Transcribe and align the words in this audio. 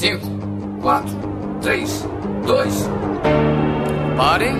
5, 0.00 0.18
4, 0.80 1.10
3, 1.60 2.06
2. 2.46 2.74
Parem! 4.16 4.56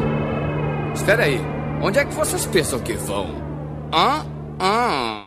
Espera 0.95 1.24
aí. 1.24 1.40
Onde 1.80 1.98
é 1.98 2.04
que 2.04 2.12
vocês 2.12 2.45
pensam 2.45 2.79
que 2.79 2.93
vão? 2.93 3.37
Hã? 3.90 4.26
Hã? 4.61 5.24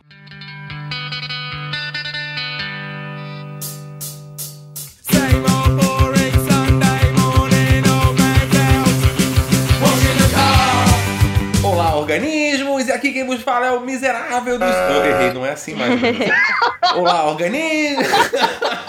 Olá, 11.64 11.96
organismos! 11.96 12.86
E 12.86 12.92
aqui 12.92 13.12
quem 13.12 13.26
vos 13.26 13.42
fala 13.42 13.66
é 13.66 13.72
o 13.72 13.80
miserável 13.80 14.60
dos. 14.60 14.68
Eu 14.68 15.06
errei, 15.06 15.32
não 15.32 15.44
é 15.44 15.50
assim 15.50 15.74
mais. 15.74 16.00
Olá, 16.94 17.24
organismos! 17.24 18.06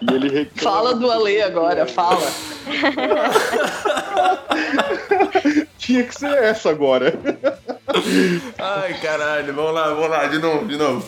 E 0.00 0.14
ele 0.14 0.28
reclama. 0.28 0.76
Fala 0.76 0.94
do 0.94 1.10
Ale 1.10 1.42
agora, 1.42 1.86
fala. 1.86 2.30
Tinha 5.78 6.04
que 6.04 6.14
ser 6.14 6.32
essa 6.42 6.70
agora. 6.70 7.12
Ai, 8.58 8.94
caralho, 9.00 9.52
vamos 9.52 9.74
lá, 9.74 9.88
vamos 9.88 10.10
lá, 10.10 10.26
de 10.26 10.38
novo, 10.38 10.66
de 10.66 10.76
novo. 10.76 11.06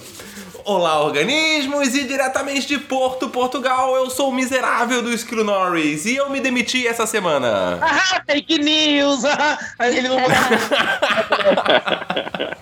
Olá, 0.65 1.03
organismos! 1.03 1.93
E 1.95 2.05
diretamente 2.05 2.69
de 2.69 2.79
Porto, 2.79 3.29
Portugal, 3.29 3.97
eu 3.97 4.09
sou 4.09 4.29
o 4.29 4.35
miserável 4.35 5.03
do 5.03 5.13
Esquilo 5.13 5.43
Norris 5.43 6.05
e 6.05 6.15
eu 6.15 6.31
me 6.31 6.39
demiti 6.39 6.87
essa 6.87 7.05
semana. 7.05 7.79
Ah, 7.81 8.23
fake 8.25 8.59
news! 8.59 9.25
Ah, 9.25 9.59
ele 9.81 10.09
não 10.09 10.19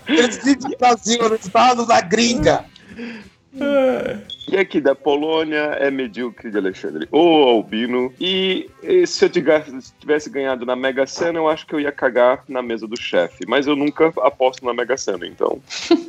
Esse 0.08 0.54
do 0.56 0.76
Brasil, 0.78 1.28
no 1.28 1.34
estado 1.34 1.84
da 1.84 2.00
gringa. 2.00 2.64
E 3.52 4.56
aqui 4.56 4.80
da 4.80 4.94
Polônia 4.94 5.76
é 5.78 5.90
medíocre 5.90 6.50
de 6.50 6.58
Alexandre. 6.58 7.08
Ou 7.10 7.48
Albino. 7.48 8.12
E, 8.20 8.70
e 8.82 9.06
se 9.06 9.24
eu 9.24 9.28
tivesse, 9.28 9.72
tivesse 9.98 10.30
ganhado 10.30 10.64
na 10.64 10.76
Mega 10.76 11.06
Sena, 11.06 11.38
eu 11.38 11.48
acho 11.48 11.66
que 11.66 11.74
eu 11.74 11.80
ia 11.80 11.92
cagar 11.92 12.44
na 12.48 12.62
mesa 12.62 12.86
do 12.86 13.00
chefe. 13.00 13.44
Mas 13.46 13.66
eu 13.66 13.76
nunca 13.76 14.12
aposto 14.22 14.64
na 14.64 14.72
Mega 14.74 14.96
Sena, 14.96 15.26
então. 15.26 15.60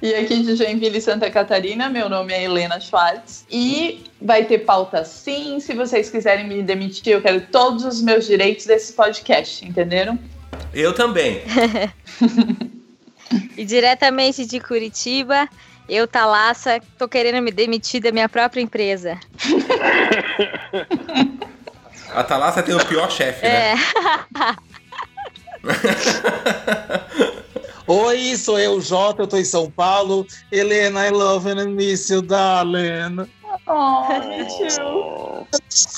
E 0.00 0.14
aqui 0.14 0.44
de 0.44 0.54
Joinville, 0.54 1.00
Santa 1.00 1.28
Catarina, 1.28 1.88
meu 1.88 2.08
nome 2.08 2.32
é 2.32 2.44
Helena 2.44 2.78
Schwartz. 2.78 3.44
E 3.50 4.04
vai 4.22 4.44
ter 4.44 4.58
pauta 4.58 5.04
sim. 5.04 5.58
Se 5.58 5.74
vocês 5.74 6.08
quiserem 6.08 6.46
me 6.46 6.62
demitir, 6.62 7.14
eu 7.14 7.20
quero 7.20 7.40
todos 7.40 7.84
os 7.84 8.00
meus 8.00 8.24
direitos 8.24 8.64
desse 8.64 8.92
podcast, 8.92 9.66
entenderam? 9.66 10.16
Eu 10.72 10.94
também. 10.94 11.42
E 13.56 13.64
diretamente 13.64 14.46
de 14.46 14.60
Curitiba, 14.60 15.48
eu, 15.88 16.06
Thalassa, 16.06 16.80
tô 16.98 17.08
querendo 17.08 17.42
me 17.42 17.50
demitir 17.50 18.02
da 18.02 18.12
minha 18.12 18.28
própria 18.28 18.60
empresa. 18.60 19.18
A 22.12 22.22
Thalassa 22.22 22.62
tem 22.62 22.74
o 22.74 22.86
pior 22.86 23.10
chefe, 23.10 23.46
né? 23.46 23.72
É. 23.72 23.74
Oi, 27.86 28.36
sou 28.36 28.58
eu, 28.58 28.80
Jota, 28.82 29.22
eu 29.22 29.26
tô 29.26 29.38
em 29.38 29.44
São 29.44 29.70
Paulo. 29.70 30.26
Helena, 30.52 31.06
I 31.06 31.10
love 31.10 31.48
and 31.48 31.70
miss 31.70 32.10
you, 32.10 32.20
darling. 32.20 33.26
Oh, 33.66 35.46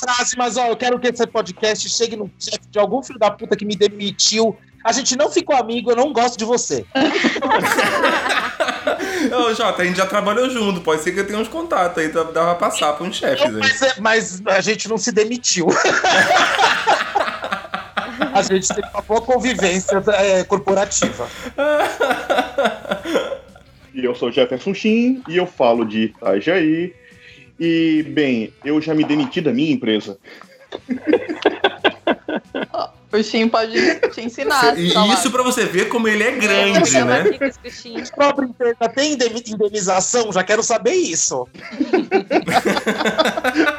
Frase, 0.00 0.36
mas 0.36 0.56
ó, 0.56 0.66
eu 0.66 0.76
quero 0.76 1.00
que 1.00 1.08
esse 1.08 1.26
podcast 1.26 1.88
chegue 1.88 2.14
no 2.16 2.30
chefe 2.38 2.68
de 2.70 2.78
algum 2.78 3.02
filho 3.02 3.18
da 3.18 3.30
puta 3.30 3.56
que 3.56 3.64
me 3.64 3.74
demitiu. 3.74 4.56
A 4.84 4.92
gente 4.92 5.16
não 5.16 5.30
ficou 5.30 5.56
amigo, 5.56 5.90
eu 5.90 5.96
não 5.96 6.12
gosto 6.12 6.38
de 6.38 6.44
você. 6.44 6.86
Ô, 9.32 9.54
Jota, 9.54 9.82
a 9.82 9.84
gente 9.84 9.96
já 9.96 10.06
trabalhou 10.06 10.48
junto, 10.50 10.80
pode 10.80 11.02
ser 11.02 11.12
que 11.12 11.20
eu 11.20 11.26
tenha 11.26 11.38
uns 11.38 11.48
contatos 11.48 11.98
aí, 12.02 12.08
dá 12.08 12.24
pra 12.24 12.54
passar 12.54 12.92
pra 12.94 13.04
uns 13.06 13.16
chefes 13.16 13.44
aí. 13.44 13.52
Mas, 13.52 13.82
é- 13.82 13.94
mas 14.00 14.42
a 14.46 14.60
gente 14.60 14.88
não 14.88 14.96
se 14.98 15.12
demitiu. 15.12 15.66
a 18.32 18.42
gente 18.42 18.68
teve 18.68 18.88
uma 18.92 19.02
boa 19.02 19.20
convivência 19.20 20.02
é, 20.14 20.44
corporativa. 20.44 21.28
E 23.92 24.04
eu 24.04 24.14
sou 24.14 24.30
Jefferson 24.30 24.72
Shin 24.72 25.22
e 25.28 25.36
eu 25.36 25.46
falo 25.46 25.84
de 25.84 26.04
Itajaí. 26.04 26.94
E, 27.58 28.02
bem, 28.04 28.52
eu 28.64 28.80
já 28.80 28.94
me 28.94 29.04
demiti 29.04 29.40
da 29.40 29.52
minha 29.52 29.72
empresa. 29.72 30.18
O 33.12 33.22
Shin 33.22 33.48
pode 33.48 33.74
te 34.10 34.20
ensinar. 34.20 34.78
E 34.78 34.88
isso 35.12 35.30
pra 35.30 35.42
você 35.42 35.64
ver 35.64 35.88
como 35.88 36.06
ele 36.06 36.22
é 36.22 36.30
grande, 36.32 36.88
Chama 36.88 37.22
né? 37.22 37.30
A 37.30 38.14
própria 38.14 38.46
empresa 38.46 38.88
tem 38.94 39.18
indenização? 39.48 40.32
Já 40.32 40.44
quero 40.44 40.62
saber 40.62 40.92
isso. 40.92 41.48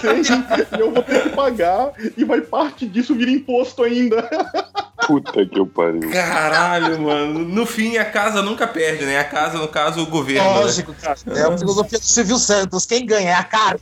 Tem, 0.02 0.22
e 0.22 0.82
eu 0.82 0.92
vou 0.92 1.04
ter 1.04 1.24
que 1.24 1.30
pagar 1.30 1.92
e 2.18 2.24
vai 2.26 2.42
parte 2.42 2.86
disso 2.88 3.16
vir 3.16 3.30
imposto 3.30 3.84
ainda. 3.84 4.28
Puta 5.08 5.46
que 5.46 5.60
eu 5.60 5.66
pariu. 5.66 6.12
Caralho, 6.12 7.00
mano. 7.02 7.40
No 7.40 7.66
fim, 7.66 7.98
a 7.98 8.06
casa 8.06 8.42
nunca 8.42 8.68
perde, 8.68 9.06
né? 9.06 9.20
A 9.20 9.24
casa, 9.24 9.58
no 9.58 9.68
caso, 9.68 10.02
o 10.02 10.06
governo. 10.06 10.44
né? 10.44 10.60
Lógico, 10.60 10.94
cara. 10.94 11.18
É 11.36 11.42
a 11.42 11.58
filosofia 11.58 12.00
do 12.00 12.06
Silvio 12.06 12.38
Santos. 12.38 12.86
Quem 12.86 13.06
ganha 13.06 13.32
é 13.32 13.34
a 13.34 13.44
cara. 13.44 13.80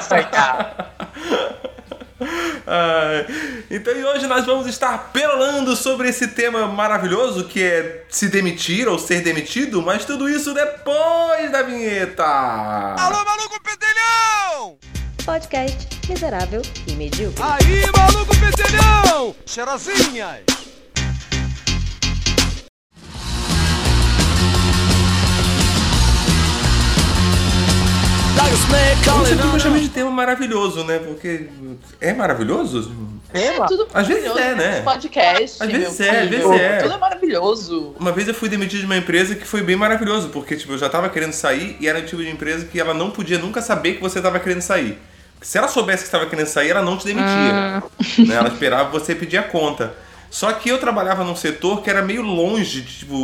Isso 0.00 0.14
aí, 0.14 0.24
cara. 0.24 0.94
Então 3.70 3.94
e 3.94 4.04
hoje 4.04 4.26
nós 4.26 4.44
vamos 4.46 4.66
estar 4.66 5.10
perolando 5.12 5.74
sobre 5.76 6.08
esse 6.08 6.28
tema 6.28 6.66
maravilhoso 6.66 7.44
que 7.44 7.62
é 7.62 8.04
se 8.08 8.28
demitir 8.28 8.88
ou 8.88 8.98
ser 8.98 9.20
demitido, 9.22 9.82
mas 9.82 10.04
tudo 10.04 10.28
isso 10.28 10.54
depois 10.54 11.50
da 11.50 11.62
vinheta. 11.62 12.24
Alô, 12.24 13.24
maluco 13.24 13.60
pedelhão! 13.62 14.78
Podcast 15.24 15.88
miserável 16.08 16.62
e 16.86 16.92
medíocre. 16.92 17.42
Aí, 17.42 17.82
maluco 17.96 18.34
pedelhão! 18.38 19.34
Cheirosinhas! 19.46 20.63
Não 29.06 29.24
sei 29.24 29.36
porque 29.36 29.56
eu 29.56 29.60
chamei 29.60 29.82
de 29.82 29.88
tema 29.88 30.10
maravilhoso, 30.10 30.84
né? 30.84 30.98
Porque 30.98 31.48
é 32.00 32.12
maravilhoso? 32.12 32.92
Tema? 33.32 33.66
Tudo 33.66 33.88
Às 33.92 34.06
vezes 34.06 34.36
é, 34.36 34.54
né? 34.54 34.80
podcast. 34.82 35.62
Às 35.62 35.70
vezes 35.70 36.00
é, 36.00 36.22
às 36.22 36.28
vezes 36.28 36.50
é. 36.50 36.78
Tudo 36.78 36.94
é 36.94 36.98
maravilhoso. 36.98 37.94
Uma 37.98 38.12
vez 38.12 38.28
eu 38.28 38.34
fui 38.34 38.48
demitido 38.48 38.80
de 38.80 38.86
uma 38.86 38.96
empresa 38.96 39.34
que 39.34 39.46
foi 39.46 39.62
bem 39.62 39.76
maravilhoso, 39.76 40.28
porque 40.28 40.56
tipo, 40.56 40.72
eu 40.72 40.78
já 40.78 40.88
tava 40.88 41.08
querendo 41.08 41.32
sair 41.32 41.76
e 41.80 41.88
era 41.88 41.98
o 41.98 42.02
tipo 42.02 42.22
de 42.22 42.30
empresa 42.30 42.64
que 42.64 42.78
ela 42.78 42.94
não 42.94 43.10
podia 43.10 43.38
nunca 43.38 43.60
saber 43.60 43.94
que 43.94 44.00
você 44.00 44.20
tava 44.20 44.38
querendo 44.38 44.62
sair. 44.62 44.98
Se 45.40 45.58
ela 45.58 45.68
soubesse 45.68 46.04
que 46.04 46.08
estava 46.08 46.26
querendo 46.26 46.46
sair, 46.46 46.70
ela 46.70 46.82
não 46.82 46.96
te 46.96 47.04
demitia. 47.06 47.82
Né? 48.26 48.34
Ela 48.34 48.48
esperava 48.48 48.88
você 48.88 49.14
pedir 49.14 49.36
a 49.36 49.42
conta. 49.42 49.94
Só 50.34 50.50
que 50.52 50.68
eu 50.68 50.78
trabalhava 50.78 51.22
num 51.22 51.36
setor 51.36 51.80
que 51.80 51.88
era 51.88 52.02
meio 52.02 52.20
longe, 52.20 52.80
de, 52.80 52.98
tipo, 52.98 53.14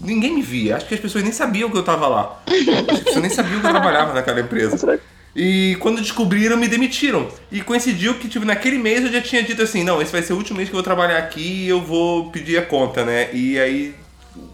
ninguém 0.00 0.32
me 0.32 0.42
via. 0.42 0.76
Acho 0.76 0.86
que 0.86 0.94
as 0.94 1.00
pessoas 1.00 1.24
nem 1.24 1.32
sabiam 1.32 1.68
que 1.68 1.76
eu 1.76 1.82
tava 1.82 2.06
lá. 2.06 2.40
As 2.88 3.00
pessoas 3.00 3.20
nem 3.20 3.30
sabiam 3.30 3.60
que 3.60 3.66
eu 3.66 3.70
trabalhava 3.70 4.12
naquela 4.14 4.38
empresa. 4.38 5.00
E 5.34 5.76
quando 5.80 6.00
descobriram, 6.00 6.56
me 6.56 6.68
demitiram. 6.68 7.26
E 7.50 7.60
coincidiu 7.62 8.14
que, 8.14 8.28
tipo, 8.28 8.44
naquele 8.46 8.78
mês 8.78 9.04
eu 9.04 9.10
já 9.10 9.20
tinha 9.20 9.42
dito 9.42 9.60
assim, 9.60 9.82
não, 9.82 10.00
esse 10.00 10.12
vai 10.12 10.22
ser 10.22 10.34
o 10.34 10.36
último 10.36 10.56
mês 10.58 10.68
que 10.68 10.74
eu 10.74 10.76
vou 10.76 10.84
trabalhar 10.84 11.18
aqui 11.18 11.64
e 11.64 11.68
eu 11.68 11.80
vou 11.80 12.30
pedir 12.30 12.56
a 12.58 12.62
conta, 12.62 13.04
né? 13.04 13.28
E 13.32 13.58
aí, 13.58 13.92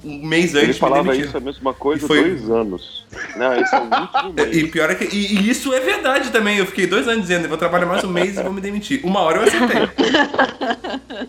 um 0.02 0.26
mês 0.26 0.54
antes 0.54 0.62
Ele 0.62 0.72
me 0.72 0.78
falava 0.78 1.02
demitiram. 1.02 1.28
isso 1.28 1.36
a 1.36 1.40
mesma 1.40 1.74
coisa 1.74 2.02
E 2.06 2.08
foi- 2.08 2.22
dois 2.24 2.48
anos. 2.50 3.06
Não, 3.36 3.54
esse 3.60 3.74
é 3.74 3.78
o 3.80 3.82
último 3.82 4.32
mês. 4.46 4.56
E 4.56 4.66
pior 4.68 4.88
é 4.90 4.94
que. 4.94 5.14
E, 5.14 5.40
e 5.40 5.50
isso 5.50 5.74
é 5.74 5.80
verdade 5.80 6.30
também. 6.30 6.56
Eu 6.56 6.64
fiquei 6.64 6.86
dois 6.86 7.06
anos 7.06 7.20
dizendo, 7.20 7.42
eu 7.44 7.48
vou 7.50 7.58
trabalhar 7.58 7.84
mais 7.84 8.02
um 8.02 8.08
mês 8.10 8.38
e 8.38 8.42
vou 8.42 8.52
me 8.52 8.62
demitir. 8.62 9.00
Uma 9.04 9.20
hora 9.20 9.40
eu 9.40 9.42
acertei. 9.42 11.28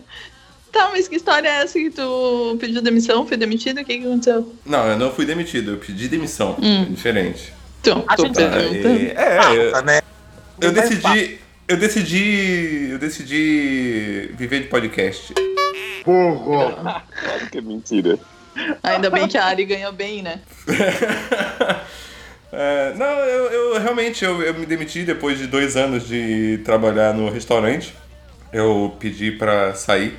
Tá, 0.72 0.90
mas 0.92 1.08
que 1.08 1.16
história 1.16 1.48
é 1.48 1.62
essa 1.62 1.78
que 1.78 1.90
tu 1.90 2.56
pediu 2.60 2.80
demissão, 2.80 3.26
foi 3.26 3.36
demitido? 3.36 3.80
O 3.80 3.84
que, 3.84 3.98
que 3.98 4.04
aconteceu? 4.06 4.54
Não, 4.64 4.86
eu 4.88 4.98
não 4.98 5.12
fui 5.12 5.26
demitido, 5.26 5.72
eu 5.72 5.76
pedi 5.78 6.08
demissão. 6.08 6.56
É 6.62 6.84
diferente. 6.84 7.52
Então, 7.80 8.04
A 8.06 8.16
tô 8.16 8.24
gente- 8.26 8.36
perguntando. 8.36 8.88
Aí, 8.88 9.10
é, 9.16 9.38
eu, 9.72 9.82
né? 9.84 10.00
eu 10.60 10.72
decidi. 10.72 11.38
Eu 11.66 11.76
decidi. 11.76 12.88
Eu 12.92 12.98
decidi 12.98 14.30
viver 14.36 14.60
de 14.62 14.68
podcast. 14.68 15.32
Claro 16.04 17.50
que 17.50 17.58
é 17.58 17.60
mentira. 17.60 18.18
Ainda 18.82 19.10
bem 19.10 19.28
que 19.28 19.38
a 19.38 19.44
Ari 19.46 19.64
ganha 19.64 19.90
bem, 19.92 20.22
né? 20.22 20.40
É, 22.52 22.94
não, 22.96 23.06
eu, 23.06 23.44
eu 23.44 23.80
realmente 23.80 24.24
eu, 24.24 24.42
eu 24.42 24.52
me 24.54 24.66
demiti 24.66 25.04
depois 25.04 25.38
de 25.38 25.46
dois 25.46 25.76
anos 25.76 26.08
de 26.08 26.58
trabalhar 26.64 27.14
no 27.14 27.30
restaurante. 27.30 27.94
Eu 28.52 28.96
pedi 28.98 29.30
pra 29.30 29.72
sair 29.74 30.18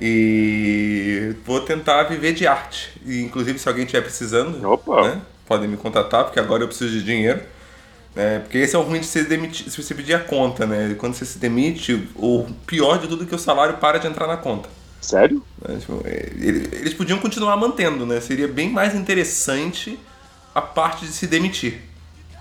e 0.00 1.34
vou 1.44 1.60
tentar 1.60 2.04
viver 2.04 2.32
de 2.34 2.46
arte. 2.46 2.90
E, 3.04 3.20
inclusive, 3.22 3.58
se 3.58 3.68
alguém 3.68 3.84
estiver 3.84 4.02
precisando, 4.02 4.58
né, 5.00 5.22
podem 5.46 5.68
me 5.68 5.76
contatar, 5.76 6.24
porque 6.24 6.40
agora 6.40 6.62
eu 6.62 6.68
preciso 6.68 6.90
de 6.92 7.02
dinheiro. 7.04 7.40
né, 8.14 8.40
porque 8.40 8.58
esse 8.58 8.74
é 8.76 8.78
o 8.78 8.82
ruim 8.82 9.00
de 9.00 9.06
se 9.06 9.24
demitir, 9.24 9.70
se 9.70 9.82
você 9.82 9.94
pedir 9.94 10.14
a 10.14 10.20
conta, 10.20 10.66
né? 10.66 10.94
Quando 10.98 11.14
você 11.14 11.24
se 11.24 11.38
demite, 11.38 12.08
o 12.16 12.46
pior 12.66 12.98
de 12.98 13.08
tudo 13.08 13.24
é 13.24 13.26
que 13.26 13.34
o 13.34 13.38
salário 13.38 13.76
para 13.78 13.98
de 13.98 14.06
entrar 14.06 14.26
na 14.26 14.36
conta. 14.36 14.68
Sério? 15.00 15.44
né? 15.66 15.76
Tipo, 15.78 16.02
é, 16.04 16.30
ele- 16.36 16.68
eles 16.72 16.94
podiam 16.94 17.18
continuar 17.18 17.56
mantendo, 17.56 18.04
né? 18.06 18.20
Seria 18.20 18.48
bem 18.48 18.70
mais 18.70 18.94
interessante 18.94 19.98
a 20.54 20.60
parte 20.60 21.06
de 21.06 21.12
se 21.12 21.26
demitir, 21.26 21.80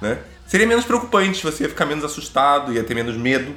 né? 0.02 0.20
Seria 0.48 0.66
menos 0.66 0.86
preocupante, 0.86 1.44
você 1.44 1.64
ia 1.64 1.70
ficar 1.70 1.86
menos 1.86 2.04
assustado, 2.06 2.74
ia 2.74 2.84
ter 2.84 2.96
menos 2.96 3.18
medo. 3.18 3.54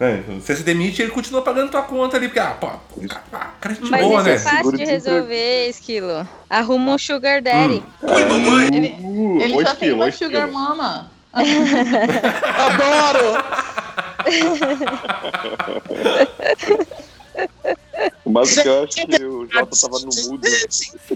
Né? 0.00 0.22
Você 0.40 0.56
se 0.56 0.62
demite 0.62 1.00
e 1.00 1.04
ele 1.04 1.12
continua 1.12 1.42
pagando 1.42 1.70
tua 1.70 1.82
conta 1.82 2.16
ali, 2.16 2.28
porque, 2.28 2.40
ah, 2.40 2.56
pô, 2.60 2.68
cara, 3.08 3.22
ah, 3.32 3.50
cara 3.60 3.74
é 3.74 3.76
gente 3.76 3.90
Mas 3.90 4.06
boa, 4.06 4.20
isso 4.20 4.28
né? 4.28 4.34
é 4.34 4.38
fácil 4.38 4.72
de 4.72 4.84
resolver, 4.84 5.68
Esquilo. 5.68 6.28
Arruma 6.48 6.92
um 6.94 6.98
sugar 6.98 7.42
daddy. 7.42 7.82
Ele, 8.72 8.96
Uh, 9.00 9.38
ele 9.40 9.54
oi, 9.56 9.64
tem 9.64 9.72
esquilo, 9.72 9.96
uma 9.96 10.04
oi, 10.06 10.12
sugar 10.12 10.48
esquilo. 10.48 10.52
mama. 10.52 11.10
Adoro! 11.32 13.36
Mas 18.28 18.56
eu 18.58 18.84
acho 18.84 19.06
que 19.06 19.24
o 19.24 19.46
Jota 19.50 19.76
tava 19.80 19.98
no 20.00 20.30
mudo. 20.30 20.46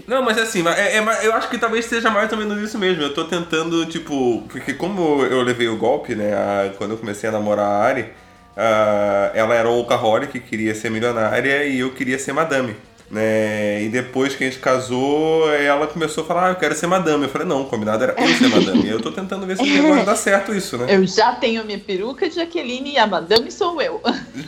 Não, 0.07 0.23
mas 0.23 0.37
assim, 0.37 0.65
é, 0.67 0.97
é 0.97 1.27
eu 1.27 1.33
acho 1.33 1.49
que 1.49 1.57
talvez 1.57 1.85
seja 1.85 2.09
mais 2.09 2.31
ou 2.31 2.37
menos 2.37 2.61
isso 2.61 2.77
mesmo. 2.77 3.03
Eu 3.03 3.13
tô 3.13 3.25
tentando, 3.25 3.85
tipo, 3.85 4.43
porque 4.49 4.73
como 4.73 5.23
eu 5.25 5.41
levei 5.41 5.67
o 5.67 5.77
golpe, 5.77 6.15
né, 6.15 6.33
a- 6.33 6.73
quando 6.77 6.91
eu 6.91 6.97
comecei 6.97 7.29
a 7.29 7.31
namorar 7.31 7.65
a 7.67 7.83
Ari, 7.83 8.13
ah, 8.55 9.31
ela 9.33 9.55
era 9.55 9.69
workaholic, 9.69 10.39
queria 10.39 10.75
ser 10.75 10.89
milionária 10.89 11.65
e 11.65 11.79
eu 11.79 11.91
queria 11.91 12.19
ser 12.19 12.33
madame. 12.33 12.75
Né? 13.11 13.83
E 13.83 13.89
depois 13.89 14.35
que 14.35 14.45
a 14.45 14.47
gente 14.47 14.59
casou, 14.59 15.51
ela 15.53 15.85
começou 15.85 16.23
a 16.23 16.27
falar, 16.27 16.47
ah, 16.47 16.51
eu 16.51 16.55
quero 16.55 16.73
ser 16.73 16.87
madame. 16.87 17.23
Eu 17.23 17.29
falei, 17.29 17.45
não, 17.45 17.63
o 17.63 17.65
combinado 17.65 18.01
era 18.01 18.15
eu 18.17 18.27
ser 18.35 18.47
madame. 18.47 18.87
Eu 18.87 19.01
tô 19.01 19.11
tentando 19.11 19.45
ver 19.45 19.57
se 19.57 19.63
vai 19.81 20.05
dar 20.05 20.15
certo 20.15 20.55
isso, 20.55 20.77
né? 20.77 20.85
Eu 20.87 21.05
já 21.05 21.33
tenho 21.33 21.65
minha 21.65 21.77
peruca 21.77 22.29
de 22.29 22.35
Jaqueline 22.35 22.93
e 22.93 22.97
a 22.97 23.05
madame 23.05 23.51
sou 23.51 23.81
eu. 23.81 24.01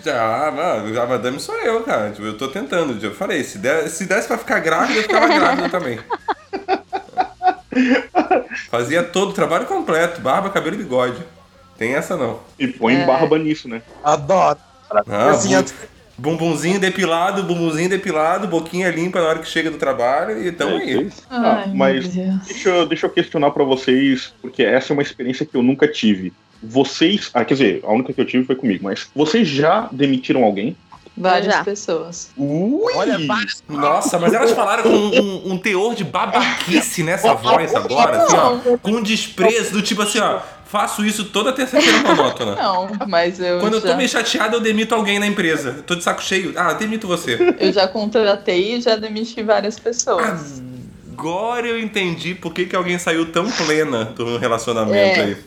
Já, 0.04 0.50
mano, 0.56 1.02
a 1.02 1.06
madame 1.06 1.42
sou 1.42 1.56
eu, 1.56 1.84
cara. 1.84 2.12
Tipo, 2.12 2.26
eu 2.26 2.38
tô 2.38 2.48
tentando. 2.48 2.98
Eu 3.06 3.14
falei, 3.14 3.44
se, 3.44 3.58
der, 3.58 3.90
se 3.90 4.06
desse 4.06 4.30
pra 4.30 4.38
ficar 4.38 4.60
grávida, 4.60 5.00
eu 5.00 5.04
ficava 5.04 5.28
grávida 5.28 5.68
também. 5.68 6.00
Fazia 8.72 9.04
todo 9.04 9.32
o 9.32 9.34
trabalho 9.34 9.66
completo, 9.66 10.22
barba, 10.22 10.50
cabelo 10.50 10.76
e 10.76 10.80
bigode. 10.80 11.22
Tem 11.78 11.94
essa 11.96 12.16
não. 12.16 12.40
E 12.60 12.68
põe 12.68 12.96
É. 12.96 13.06
barba 13.06 13.38
nisso, 13.38 13.68
né? 13.68 13.82
Adoro. 14.04 14.58
Ah, 15.10 15.32
Assim, 15.32 15.56
bu- 15.60 15.74
bumbumzinho 16.18 16.80
depilado, 16.80 17.42
bumbumzinho 17.44 17.90
depilado, 17.90 18.48
boquinha 18.48 18.90
limpa 18.92 19.20
na 19.20 19.28
hora 19.28 19.40
que 19.40 19.48
chega 19.50 19.72
do 19.72 19.78
trabalho 19.78 20.46
e 20.46 20.52
tamo 20.52 20.78
É, 20.78 20.82
aí. 20.84 21.08
isso. 21.08 21.24
Ah, 21.30 21.66
mas 21.74 22.08
deixa 22.46 22.70
eu, 22.70 22.86
deixa 22.86 23.06
eu 23.08 23.10
questionar 23.10 23.50
pra 23.52 23.64
vocês, 23.64 24.34
porque 24.42 24.62
essa 24.64 24.92
é 24.92 24.96
uma 24.96 25.02
experiência 25.02 25.46
que 25.46 25.56
eu 25.56 25.64
nunca 25.64 25.88
tive. 25.88 26.32
Vocês, 26.62 27.30
ah, 27.34 27.44
quer 27.44 27.56
dizer, 27.56 27.82
a 27.84 27.92
única 27.92 28.14
que 28.14 28.22
eu 28.22 28.26
tive 28.26 28.46
foi 28.46 28.56
comigo, 28.56 28.84
mas 28.84 29.08
vocês 29.16 29.48
já 29.48 29.90
demitiram 29.92 30.44
alguém? 30.44 30.78
Várias 31.16 31.54
Já. 31.54 31.64
pessoas. 31.64 32.32
Ui! 32.36 32.92
Olha, 32.96 33.20
várias. 33.28 33.64
Nossa, 33.70 34.18
mas 34.18 34.34
elas 34.34 34.52
falaram 34.52 34.82
com 34.84 34.90
um, 34.90 35.52
um 35.54 35.58
teor 35.60 35.94
de 35.94 36.04
babaquice 36.04 37.04
nessa 37.04 37.36
voz 37.36 37.76
agora, 37.76 38.24
assim, 38.24 38.36
ó. 38.36 38.78
Com 38.78 38.92
um 38.94 39.04
desprezo 39.04 39.74
do 39.74 39.82
tipo 39.84 40.02
assim, 40.02 40.20
ó. 40.20 40.40
Faço 40.74 41.06
isso 41.06 41.26
toda 41.26 41.54
terça-feira 41.54 42.00
monótona. 42.00 42.56
Não, 42.58 42.90
mas 43.08 43.40
eu 43.40 43.60
Quando 43.60 43.76
eu 43.76 43.80
já, 43.80 43.92
tô 43.92 43.96
meio 43.96 44.10
chateado, 44.10 44.56
eu 44.56 44.60
demito 44.60 44.96
alguém 44.96 45.20
na 45.20 45.28
empresa. 45.28 45.76
Eu 45.78 45.84
tô 45.84 45.94
de 45.94 46.04
saco 46.04 46.24
cheio. 46.24 46.52
Ah, 46.56 46.74
demito 46.74 47.08
você. 47.08 47.38
eu 47.60 47.72
já 47.72 47.88
contratei 47.88 48.78
e 48.78 48.82
já 48.82 48.96
demiti 48.96 49.44
várias 49.44 49.78
pessoas. 49.78 50.64
Agora 51.18 51.68
eu 51.68 51.80
entendi 51.80 52.34
por 52.34 52.54
que, 52.54 52.66
que 52.66 52.76
alguém 52.76 52.98
saiu 52.98 53.32
tão 53.32 53.50
plena 53.50 54.06
do 54.06 54.38
relacionamento 54.38 55.20
É. 55.20 55.24
aí. 55.24 55.38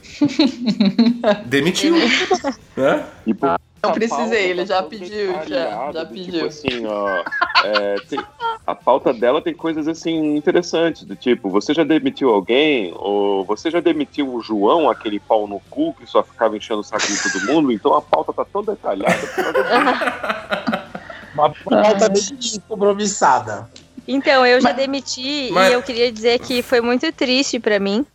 Demitiu. 1.46 1.94
né? 2.76 3.04
E 3.26 3.34
por 3.34 3.58
Não 3.82 3.90
a 3.90 3.92
precisei, 3.92 4.24
pauta 4.24 4.36
ele 4.36 4.66
já 4.66 4.76
tá 4.82 4.88
pediu, 4.88 5.32
já, 5.46 5.92
já 5.92 6.04
do 6.04 6.10
pediu. 6.10 6.32
Tipo 6.32 6.46
assim, 6.46 6.86
ó, 6.86 7.24
é, 7.64 7.96
tem- 8.08 8.24
a 8.66 8.74
pauta 8.74 9.12
dela 9.12 9.42
tem 9.42 9.54
coisas 9.54 9.86
assim 9.88 10.36
interessantes, 10.36 11.02
do 11.04 11.14
tipo, 11.16 11.50
você 11.50 11.74
já 11.74 11.84
demitiu 11.84 12.30
alguém? 12.30 12.92
Ou 12.96 13.44
você 13.44 13.70
já 13.70 13.80
demitiu 13.80 14.32
o 14.34 14.40
João, 14.40 14.88
aquele 14.88 15.20
pau 15.20 15.46
no 15.46 15.60
cu 15.70 15.94
que 15.94 16.06
só 16.06 16.22
ficava 16.22 16.56
enchendo 16.56 16.80
o 16.80 16.84
saco 16.84 17.06
de 17.06 17.22
todo 17.22 17.46
mundo? 17.46 17.70
Então 17.72 17.92
a 17.94 18.00
pauta 18.02 18.32
tá 18.32 18.44
tão 18.44 18.62
detalhada. 18.64 19.14
Uma 21.34 21.50
pauta 21.50 22.08
bem 22.08 22.22
compromissada. 22.66 23.68
Então, 24.08 24.46
eu 24.46 24.60
já 24.60 24.68
Mas- 24.68 24.76
demiti 24.76 25.48
mas- 25.52 25.70
e 25.70 25.74
eu 25.74 25.82
queria 25.82 26.10
dizer 26.12 26.38
que 26.38 26.62
foi 26.62 26.80
muito 26.80 27.10
triste 27.12 27.58
pra 27.58 27.78
mim, 27.80 28.06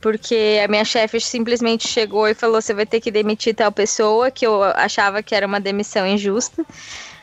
porque 0.00 0.60
a 0.64 0.68
minha 0.68 0.84
chefe 0.84 1.20
simplesmente 1.20 1.86
chegou 1.86 2.26
e 2.28 2.34
falou: 2.34 2.60
você 2.60 2.74
vai 2.74 2.86
ter 2.86 3.00
que 3.00 3.10
demitir 3.10 3.54
tal 3.54 3.70
pessoa, 3.70 4.30
que 4.30 4.46
eu 4.46 4.62
achava 4.62 5.22
que 5.22 5.34
era 5.34 5.46
uma 5.46 5.60
demissão 5.60 6.06
injusta, 6.06 6.64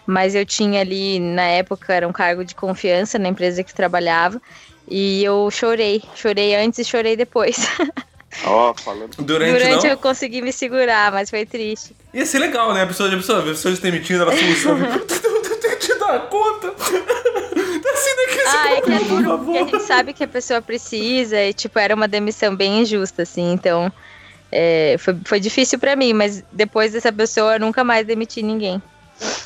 mas 0.06 0.36
eu 0.36 0.46
tinha 0.46 0.80
ali, 0.82 1.20
na 1.20 1.44
época, 1.44 1.94
era 1.94 2.08
um 2.08 2.14
cargo 2.14 2.46
de 2.46 2.56
confiança 2.56 3.20
na 3.20 3.28
empresa 3.28 3.64
que 3.64 3.74
trabalhava, 3.74 4.42
e 4.88 5.24
eu 5.24 5.50
chorei. 5.52 6.02
Chorei 6.16 6.56
antes 6.56 6.80
e 6.80 6.86
chorei 6.86 7.18
depois. 7.18 7.58
Ó, 8.46 8.74
falando. 8.80 9.16
Durante, 9.18 9.52
Durante 9.52 9.84
não. 9.84 9.92
eu 9.92 9.98
consegui 9.98 10.42
me 10.42 10.54
segurar, 10.54 11.12
mas 11.12 11.30
foi 11.30 11.46
triste. 11.46 11.94
Ia 12.14 12.26
ser 12.26 12.40
legal, 12.40 12.74
né? 12.74 12.84
A 12.84 12.88
pessoa, 12.88 13.12
a 13.12 13.18
pessoa, 13.18 13.40
a 13.40 13.44
pessoa 13.44 13.76
se 13.76 13.82
demitindo, 13.82 14.22
ela 14.24 14.34
soluciona. 14.38 14.88
Eu 15.48 15.58
tenho 15.60 15.78
que 15.78 15.88
te 15.88 16.00
dar 16.00 16.20
conta. 16.30 16.74
É 18.92 19.00
que 19.00 19.58
é 19.58 19.62
a 19.62 19.66
gente 19.66 19.80
sabe 19.84 20.14
que 20.14 20.24
a 20.24 20.28
pessoa 20.28 20.62
precisa 20.62 21.42
e, 21.42 21.54
tipo, 21.54 21.78
era 21.80 21.94
uma 21.94 22.08
demissão 22.08 22.56
bem 22.56 22.82
injusta, 22.82 23.24
assim, 23.24 23.54
então 23.54 23.92
é, 24.52 24.96
foi, 24.98 25.16
foi 25.26 25.40
difícil 25.40 25.80
pra 25.80 25.96
mim, 25.96 26.14
mas 26.14 26.44
depois 26.52 26.94
dessa 26.94 27.12
pessoa 27.12 27.56
eu 27.56 27.60
nunca 27.60 27.84
mais 27.84 28.06
demiti 28.06 28.42
ninguém. 28.42 28.82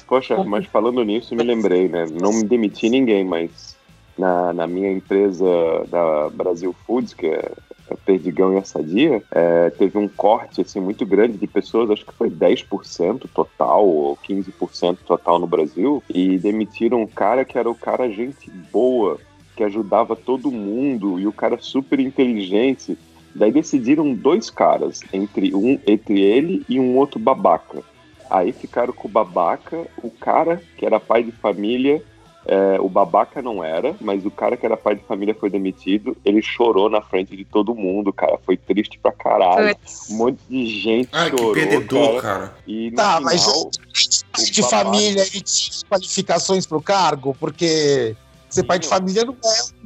Poxa, 0.06 0.44
mas 0.44 0.66
falando 0.66 1.04
nisso, 1.04 1.36
me 1.36 1.44
lembrei, 1.44 1.88
né? 1.88 2.06
Não 2.12 2.34
me 2.34 2.44
demiti 2.44 2.90
ninguém, 2.90 3.24
mas 3.24 3.76
na, 4.18 4.54
na 4.54 4.68
minha 4.68 4.92
empresa 4.92 5.46
da 5.90 6.30
Brasil 6.30 6.76
Foods, 6.86 7.14
que 7.14 7.28
é 7.28 7.52
a 7.90 7.96
Perdigão 7.96 8.54
e 8.54 8.58
a 8.58 8.64
Sadia, 8.64 9.24
é, 9.32 9.70
teve 9.72 9.98
um 9.98 10.08
corte 10.08 10.62
assim, 10.62 10.80
muito 10.80 11.06
grande 11.06 11.38
de 11.38 11.48
pessoas, 11.48 11.90
acho 11.90 12.06
que 12.06 12.14
foi 12.14 12.30
10% 12.30 13.30
total 13.34 13.86
ou 13.86 14.18
15% 14.18 15.00
total 15.06 15.40
no 15.40 15.48
Brasil, 15.48 16.04
e 16.10 16.38
demitiram 16.38 17.02
um 17.02 17.08
cara 17.08 17.44
que 17.44 17.58
era 17.58 17.70
o 17.70 17.76
cara 17.76 18.10
gente 18.10 18.50
boa, 18.72 19.20
que 19.56 19.64
ajudava 19.64 20.16
todo 20.16 20.52
mundo, 20.52 21.20
e 21.20 21.28
o 21.28 21.32
cara 21.34 21.58
super 21.60 22.00
inteligente. 22.00 22.98
Daí 23.34 23.52
decidiram 23.52 24.14
dois 24.14 24.50
caras, 24.50 25.02
entre, 25.14 25.56
um, 25.56 25.80
entre 25.88 26.20
ele 26.22 26.66
e 26.68 26.80
um 26.80 26.98
outro 26.98 27.20
babaca. 27.20 27.82
Aí 28.30 28.52
ficaram 28.52 28.94
com 28.94 29.08
o 29.08 29.12
babaca, 29.12 29.86
o 30.04 30.10
cara 30.10 30.62
que 30.78 30.86
era 30.86 31.00
pai 31.00 31.24
de 31.24 31.32
família, 31.32 32.02
é, 32.46 32.80
o 32.82 32.90
babaca 32.90 33.42
não 33.42 33.64
era, 33.64 33.96
mas 34.02 34.26
o 34.26 34.32
cara 34.32 34.58
que 34.58 34.66
era 34.66 34.76
pai 34.76 34.96
de 34.96 35.04
família 35.04 35.36
foi 35.36 35.50
demitido, 35.50 36.18
ele 36.26 36.42
chorou 36.42 36.90
na 36.90 37.00
frente 37.02 37.38
de 37.38 37.46
todo 37.46 37.76
mundo, 37.76 38.12
cara. 38.12 38.38
Foi 38.46 38.58
triste 38.58 38.98
pra 39.00 39.12
caralho. 39.12 39.76
Um 40.10 40.16
monte 40.16 40.40
de 40.50 40.66
gente 40.66 41.10
Ai, 41.12 41.30
que 41.30 41.38
chorou, 41.38 41.54
perdedor, 41.54 42.22
cara. 42.22 42.40
cara. 42.40 42.56
E 42.66 42.92
Tá, 42.92 43.18
final, 43.18 43.22
mas 43.22 43.48
o 43.48 43.70
de 43.70 44.62
babaca- 44.62 44.84
família, 44.86 45.22
ele 45.22 45.42
tinha 45.42 45.86
qualificações 45.90 46.66
pro 46.66 46.82
cargo, 46.82 47.36
porque 47.40 48.16
ser 48.52 48.64
pai 48.64 48.80
de 48.80 48.88
família 48.88 49.24
não 49.26 49.36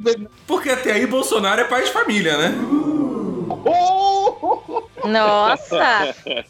é. 0.07 0.15
Porque 0.47 0.69
até 0.69 0.91
aí 0.93 1.05
Bolsonaro 1.07 1.59
é 1.61 1.65
pai 1.65 1.83
de 1.83 1.91
família, 1.91 2.37
né? 2.37 2.55
Nossa! 5.05 6.15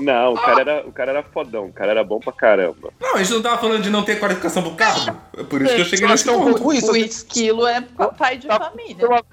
Não, 0.00 0.34
o 0.34 0.40
cara, 0.40 0.60
era, 0.60 0.86
o 0.86 0.92
cara 0.92 1.10
era 1.10 1.22
fodão, 1.24 1.66
o 1.66 1.72
cara 1.72 1.90
era 1.90 2.04
bom 2.04 2.20
pra 2.20 2.32
caramba. 2.32 2.92
Não, 3.00 3.16
a 3.16 3.18
gente 3.18 3.32
não 3.32 3.42
tava 3.42 3.58
falando 3.58 3.82
de 3.82 3.90
não 3.90 4.04
ter 4.04 4.20
qualificação 4.20 4.62
pro 4.62 4.76
cargo. 4.76 5.16
É 5.36 5.42
por 5.42 5.60
isso 5.60 5.74
que 5.74 5.80
eu 5.80 5.84
cheguei 5.84 6.06
nesse 6.06 6.24
ponto. 6.24 6.64
O 6.64 6.72
esquilo 6.96 7.66
é 7.66 7.80
pai 8.16 8.38
de 8.38 8.46
Tá- 8.46 8.60
família. 8.60 9.24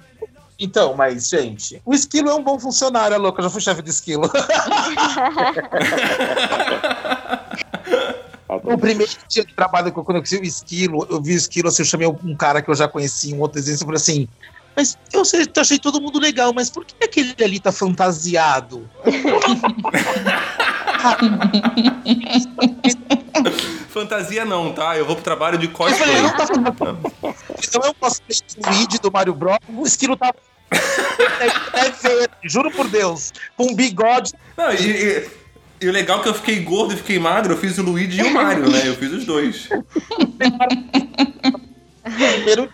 Então, 0.57 0.95
mas, 0.95 1.27
gente, 1.29 1.79
o 1.85 1.93
esquilo 1.93 2.29
é 2.29 2.33
um 2.33 2.41
bom 2.41 2.57
funcionário, 2.59 3.13
é 3.13 3.17
louco. 3.17 3.39
Eu 3.39 3.43
já 3.43 3.49
fui 3.51 3.61
chefe 3.61 3.83
de 3.83 3.91
esquilo. 3.91 4.31
O 8.47 8.77
primeiro 8.77 9.11
dia 9.27 9.43
de 9.43 9.53
trabalho 9.53 9.91
que 9.91 9.97
eu 9.99 10.03
quando 10.03 10.17
eu 10.17 10.21
conheci 10.21 10.37
o 10.37 10.43
esquilo, 10.43 11.07
eu 11.09 11.19
vi 11.21 11.33
o 11.33 11.37
esquilo, 11.37 11.67
assim, 11.69 11.81
eu 11.81 11.85
chamei 11.87 12.07
um 12.07 12.35
cara 12.35 12.61
que 12.61 12.69
eu 12.69 12.75
já 12.75 12.87
conheci, 12.87 13.33
um 13.33 13.39
outro 13.39 13.59
exemplo, 13.59 13.81
eu 13.81 13.85
falei 13.87 13.97
assim. 13.97 14.27
Mas 14.75 14.97
eu 15.13 15.23
sei- 15.25 15.43
eu 15.55 15.61
achei 15.61 15.79
todo 15.79 15.99
mundo 16.01 16.19
legal, 16.19 16.53
mas 16.53 16.69
por 16.69 16.85
que 16.85 16.93
aquele 17.03 17.33
ali 17.41 17.59
tá 17.59 17.71
fantasiado? 17.71 18.87
Fantasia 23.89 24.45
não, 24.45 24.73
tá? 24.73 24.97
Eu 24.97 25.05
vou 25.05 25.15
pro 25.15 25.23
trabalho 25.23 25.57
de 25.57 25.67
Eu 25.67 25.71
falei, 25.71 25.95
cosplay. 25.95 26.21
não 26.21 26.31
tá. 26.31 26.45
Então 27.63 27.81
é 27.83 27.89
um 27.89 27.93
cosplay 27.93 28.37
do 28.57 28.69
Luigi 28.69 28.99
do 29.01 29.11
Mario 29.11 29.33
Bros. 29.33 29.57
O 29.69 29.85
esquilo 29.85 30.15
tá. 30.17 30.33
É 31.73 31.89
verde, 31.91 32.33
juro 32.43 32.71
por 32.71 32.87
Deus. 32.89 33.31
Com 33.55 33.67
um 33.71 33.75
bigode. 33.75 34.33
Não, 34.57 34.73
e, 34.73 34.91
e- 34.91 35.29
e 35.81 35.87
o 35.87 35.91
legal 35.91 36.19
é 36.19 36.23
que 36.23 36.29
eu 36.29 36.33
fiquei 36.33 36.59
gordo 36.61 36.93
e 36.93 36.97
fiquei 36.97 37.19
magro, 37.19 37.53
eu 37.53 37.57
fiz 37.57 37.77
o 37.77 37.83
Luigi 37.83 38.19
e 38.19 38.23
o 38.23 38.33
Mario, 38.33 38.69
né? 38.69 38.81
Eu 38.87 38.95
fiz 38.95 39.11
os 39.11 39.25
dois. 39.25 39.67
Primeiro. 42.03 42.69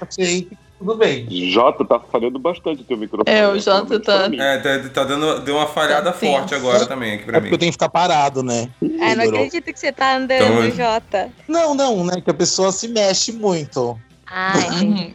Achei. 0.00 0.48
Tudo 0.78 0.94
bem. 0.94 1.26
Jota 1.50 1.86
tá 1.86 1.98
falhando 1.98 2.38
bastante 2.38 2.82
o 2.82 2.84
teu 2.84 2.98
microfone. 2.98 3.34
É, 3.34 3.48
o 3.48 3.54
né? 3.54 3.58
Jota 3.60 3.98
tá-. 3.98 4.28
É, 4.38 4.58
tá, 4.58 4.88
tá 4.90 5.04
dando, 5.04 5.40
deu 5.40 5.56
uma 5.56 5.66
falhada 5.66 6.12
Tá 6.12 6.18
forte 6.18 6.50
tenso. 6.50 6.54
agora 6.54 6.84
também 6.84 7.14
aqui 7.14 7.24
pra 7.24 7.38
É 7.38 7.40
mim. 7.40 7.44
porque 7.44 7.54
eu 7.54 7.58
tenho 7.58 7.70
que 7.72 7.76
ficar 7.76 7.88
parado, 7.88 8.42
né? 8.42 8.68
Ah, 9.00 9.14
não 9.14 9.24
acredito 9.24 9.72
que 9.72 9.78
você 9.80 9.90
tá 9.90 10.16
andando, 10.16 10.42
Então- 10.66 10.70
Jota. 10.72 11.30
Não, 11.48 11.74
não, 11.74 12.04
né? 12.04 12.20
Que 12.20 12.30
a 12.30 12.34
pessoa 12.34 12.70
se 12.72 12.88
mexe 12.88 13.32
muito. 13.32 13.98
Ah, 14.26 14.52
entendi. 14.58 14.84
Uhum. 14.86 15.12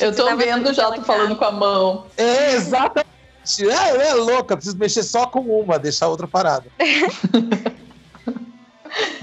Eu 0.00 0.14
tô 0.14 0.36
vendo 0.36 0.68
o 0.70 0.72
Jota 0.74 1.02
falando 1.02 1.34
com 1.34 1.44
a 1.46 1.50
mão. 1.52 2.06
É, 2.16 2.54
exatamente. 2.54 3.10
É, 3.60 4.08
é 4.08 4.14
louca, 4.14 4.56
preciso 4.56 4.78
mexer 4.78 5.02
só 5.02 5.26
com 5.26 5.40
uma, 5.40 5.78
deixar 5.78 6.06
a 6.06 6.08
outra 6.08 6.26
parada. 6.28 6.66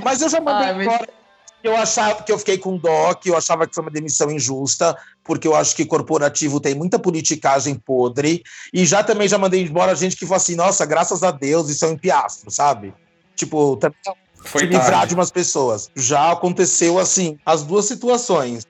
mas 0.04 0.22
eu 0.22 0.30
já 0.30 0.40
mandei 0.40 0.70
Ah, 0.70 0.74
mas- 0.74 0.86
embora. 0.86 1.20
Eu 1.62 1.76
achava 1.76 2.24
que 2.24 2.32
eu 2.32 2.40
fiquei 2.40 2.58
com 2.58 2.78
dó, 2.78 3.14
que 3.14 3.30
eu 3.30 3.36
achava 3.36 3.68
que 3.68 3.76
foi 3.76 3.84
uma 3.84 3.92
demissão 3.92 4.32
injusta, 4.32 4.96
porque 5.26 5.46
eu 5.46 5.54
acho 5.54 5.76
que 5.76 5.84
corporativo 5.86 6.58
tem 6.62 6.74
muita 6.74 6.98
politicagem 6.98 7.76
podre. 7.76 8.42
E 8.74 8.86
já 8.86 9.04
também 9.04 9.28
já 9.28 9.38
mandei 9.38 9.62
embora 9.62 9.94
gente 9.94 10.16
que 10.16 10.26
falou 10.26 10.38
assim: 10.38 10.56
nossa, 10.56 10.86
graças 10.86 11.22
a 11.22 11.32
Deus, 11.32 11.68
isso 11.70 11.84
é 11.84 11.90
um 11.90 11.96
empiastro, 11.96 12.50
sabe? 12.50 12.94
Tipo, 13.36 13.76
também 13.76 13.98
Foi 14.36 14.62
se 14.62 14.68
livrar 14.68 14.90
tarde. 14.92 15.10
de 15.10 15.16
umas 15.16 15.32
pessoas. 15.32 15.92
Já 15.98 16.32
aconteceu 16.32 16.98
assim, 16.98 17.38
as 17.46 17.62
duas 17.64 17.84
situações. 17.84 18.66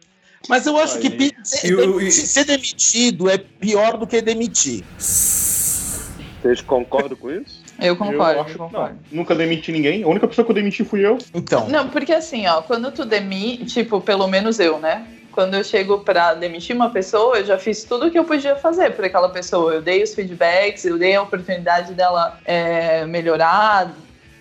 Mas 0.47 0.65
eu 0.65 0.77
acho 0.77 0.99
que 0.99 1.09
ser, 1.43 1.67
E 1.71 1.75
demiti- 1.75 2.11
ser 2.11 2.45
demitido 2.45 3.29
é 3.29 3.37
pior 3.37 3.97
do 3.97 4.07
que 4.07 4.21
demitir. 4.21 4.83
Vocês 4.97 6.61
concordam 6.61 7.17
com 7.17 7.29
isso? 7.31 7.59
Eu 7.81 7.95
concordo, 7.95 8.21
eu 8.31 8.35
eu 8.35 8.41
acho, 8.41 8.57
concordo. 8.57 8.95
não, 8.95 8.99
nunca 9.19 9.35
demiti 9.35 9.71
ninguém. 9.71 10.03
A 10.03 10.07
única 10.07 10.27
pessoa 10.27 10.45
que 10.45 10.51
eu 10.51 10.55
demiti 10.55 10.83
fui 10.83 11.05
eu. 11.05 11.17
Então, 11.33 11.67
Não, 11.69 11.89
porque 11.89 12.13
assim, 12.13 12.47
ó, 12.47 12.61
quando 12.61 12.91
tu 12.91 13.05
demite, 13.05 13.65
tipo, 13.65 13.99
pelo 14.01 14.27
menos 14.27 14.59
eu, 14.59 14.79
né? 14.79 15.05
Quando 15.31 15.53
eu 15.55 15.63
chego 15.63 15.99
pra 15.99 16.33
demitir 16.33 16.75
uma 16.75 16.89
pessoa, 16.89 17.37
eu 17.37 17.45
já 17.45 17.57
fiz 17.57 17.83
tudo 17.83 18.07
o 18.07 18.11
que 18.11 18.17
eu 18.19 18.25
podia 18.25 18.55
fazer 18.55 18.91
por 18.95 19.05
aquela 19.05 19.29
pessoa. 19.29 19.73
Eu 19.75 19.81
dei 19.81 20.01
os 20.03 20.13
feedbacks, 20.13 20.83
eu 20.85 20.97
dei 20.97 21.15
a 21.15 21.21
oportunidade 21.21 21.93
dela 21.93 22.39
é, 22.43 23.05
melhorar. 23.05 23.93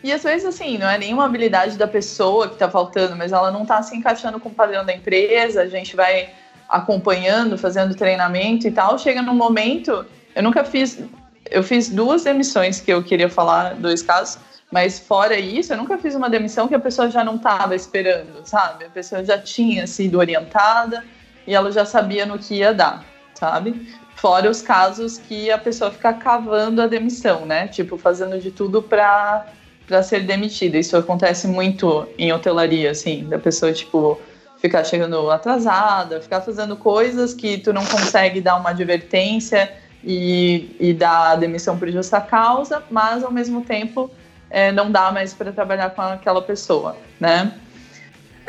E 0.03 0.13
às 0.13 0.23
vezes, 0.23 0.47
assim, 0.47 0.79
não 0.79 0.89
é 0.89 0.97
nenhuma 0.97 1.25
habilidade 1.25 1.77
da 1.77 1.87
pessoa 1.87 2.49
que 2.49 2.57
tá 2.57 2.71
faltando, 2.71 3.17
mas 3.17 3.33
ela 3.33 3.51
não 3.51 3.67
tá 3.67 3.83
se 3.83 3.97
encaixando 3.97 4.39
com 4.39 4.49
o 4.49 4.55
padrão 4.55 4.85
da 4.85 4.95
empresa, 4.95 5.63
a 5.63 5.67
gente 5.67 5.97
vai 5.97 6.31
acompanhando, 6.69 7.59
fazendo 7.59 7.95
treinamento 7.95 8.69
e 8.69 8.71
tal. 8.71 8.99
Chega 8.99 9.23
num 9.23 9.35
momento, 9.35 10.07
eu 10.35 10.43
nunca 10.43 10.63
fiz. 10.65 11.01
Eu 11.51 11.63
fiz 11.63 11.89
duas 11.89 12.25
demissões 12.25 12.81
que 12.81 12.93
eu 12.93 13.03
queria 13.03 13.29
falar, 13.29 13.75
dois 13.75 14.03
casos. 14.03 14.39
Mas 14.71 14.99
fora 14.99 15.39
isso, 15.39 15.73
eu 15.73 15.79
nunca 15.79 15.97
fiz 15.97 16.15
uma 16.15 16.29
demissão 16.29 16.69
que 16.69 16.75
a 16.75 16.79
pessoa 16.79 17.11
já 17.11 17.25
não 17.25 17.37
estava 17.37 17.75
esperando, 17.75 18.45
sabe? 18.45 18.85
A 18.85 18.91
pessoa 18.91 19.25
já 19.25 19.39
tinha 19.39 19.87
sido 19.87 20.19
orientada 20.19 21.05
e 21.47 21.55
ela 21.55 21.73
já 21.73 21.87
sabia 21.87 22.27
no 22.27 22.39
que 22.39 22.57
ia 22.57 22.75
dar, 22.75 23.03
sabe? 23.35 23.89
Fora 24.15 24.51
os 24.51 24.61
casos 24.61 25.17
que 25.17 25.51
a 25.51 25.57
pessoa 25.57 25.91
fica 25.91 26.13
cavando 26.13 26.83
a 26.83 26.87
demissão, 26.87 27.47
né? 27.47 27.67
Tipo, 27.67 27.97
fazendo 27.97 28.39
de 28.39 28.51
tudo 28.51 28.83
para 28.83 29.47
para 29.89 30.03
ser 30.03 30.21
demitida. 30.21 30.79
Isso 30.79 30.97
acontece 30.97 31.49
muito 31.49 32.07
em 32.19 32.31
hotelaria, 32.33 32.91
assim, 32.91 33.25
da 33.25 33.39
pessoa, 33.39 33.73
tipo, 33.73 34.21
ficar 34.59 34.85
chegando 34.85 35.31
atrasada, 35.31 36.21
ficar 36.21 36.43
fazendo 36.43 36.77
coisas 36.77 37.33
que 37.33 37.59
tu 37.59 37.73
não 37.73 37.85
consegue 37.87 38.41
dar 38.41 38.57
uma 38.57 38.71
advertência 38.71 39.73
e, 40.05 40.77
e 40.79 40.93
dar 40.93 41.33
a 41.33 41.37
demissão 41.37 41.79
por 41.79 41.91
justa 41.91 42.21
causa, 42.21 42.83
mas 42.91 43.25
ao 43.25 43.33
mesmo 43.33 43.63
tempo 43.65 44.11
é, 44.51 44.71
não 44.71 44.91
dá 44.91 45.11
mais 45.11 45.33
para 45.33 45.51
trabalhar 45.53 45.91
com 45.91 46.03
aquela 46.03 46.43
pessoa, 46.43 46.97
né? 47.19 47.53